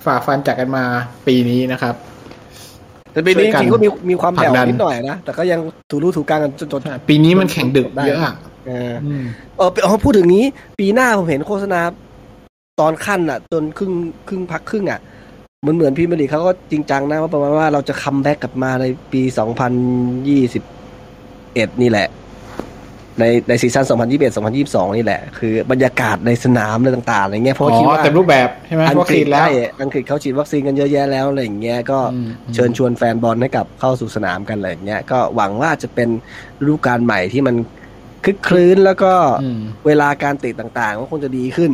[0.06, 0.84] ฝ่าฟันจากกันมา
[1.28, 1.96] ปีนี้นะครับ
[3.12, 8.34] แต่ปีนี้ช่วยกันจริงๆก็มีมีความผลัแผ่กวดันนิดหน่อยนะ แต่ก็ยังถูรู้ถูกกลางกันจนจนปีนี้มันแข่งดึกเยอะอะ
[8.68, 9.24] เอออืม
[9.58, 10.44] เออเอาพูดถึงนี้
[10.80, 11.82] ปีหน้าผมเห็นโฆษณา
[12.80, 13.92] ตอนขั้นอะ จนครึ่ง
[14.28, 15.00] ครึ่งพักครึ่งอะ
[15.60, 19.74] เหมือนเหมือนพรีเมียร์ลีกเขาก็จริงจังนะว่าประมาณว่าเราจะคัมแบ็กกลับมาในปีสองพัน
[20.30, 20.64] ยี่สิบ
[21.54, 22.08] เอ็ดนี่แหละ
[23.20, 29.48] ในในซีซั่นสองพันยี่สิบเอ็ดสองพันยี่สิบสองนี่แหละ คือบรรยากาศในสนามอะไรต่างๆอะไรเงี้ยเพราะอ๋ว่าคิดอว่าเต็มรูปแบบใช่ไหมอังวัคกฤซีษนแล้วได้
[29.82, 36.10] อังกฤษเขาฉีดวัคซีนกันเยอะแยะแล้วอะไรอย่างเงี้ยก็อืมเชิญชวนแฟนบอลให้กลับเข้าสู่สนามกันอะไรอย่างเงี้ยก็หวังว่าจะเป็น
[36.62, 37.56] ฤดูกาลใหม่ที่มัน
[38.26, 39.14] คึกคลื้นแล้วก็
[39.44, 41.72] อืมเวลาการติดต่างๆ ก็คงจะดีขึ้น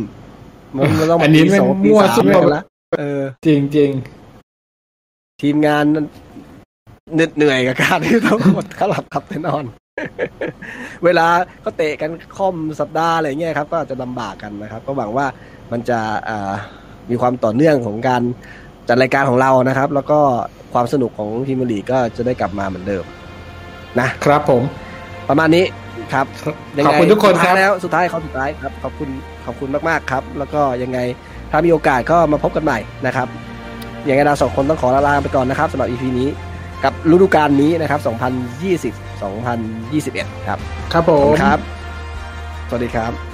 [0.76, 2.62] มันมันต้องอันนี้ปีไม่สองปีมั่วสามซั่วกันละ
[2.98, 3.90] เออ จริงจริง
[5.42, 5.84] ทีมงาน
[7.14, 9.64] เหน็ดเหนื่อยกับการที่ต้องหมดเขาหลับขับไปนอน
[11.04, 11.26] เวลา
[11.64, 15.26] ก็เตะกันค่อมสัปดาห์อะไรเงี้ยครับ ก็อาจจะลำบากกันนะครับ ก็หวังว่า
[15.72, 15.98] มันจะ
[16.28, 16.52] อ่า
[17.10, 18.22] มีความต่อเนื่องของการ
[18.88, 20.18] จัดรายการของเรานะครับ แล้วก็
[20.72, 23.04] ความสนุกของพรีเมียร์ลีกก็จะได้กลับมาเหมือนเดิม
[24.00, 24.62] นะๆครับผม
[25.28, 25.64] ประมาณนี้
[26.12, 26.26] ครับ
[26.76, 29.08] ยังขอบไงคุณทุกคนสุดคท้ารับยแล้วสุดท้ายเขาสุดท้ายครับขอบคุณ
[29.44, 30.98] ขอบคุณมากๆครับ แล้วก็ยังไง
[31.50, 33.28] ถ้ามีโอกาสก็มาพบกันใหม่นะครับ
[34.08, 36.28] ยังไงเราสองคนต้องขอลาลาไปก่อนนะครับสำหรับ EP นี้
[36.84, 38.00] กับฤดูกาลนี้นะครับ
[38.60, 40.58] 2020 2021 ครับ
[40.92, 41.58] ครับผขอบมคุณครับ
[42.68, 43.33] สวัสดีครับ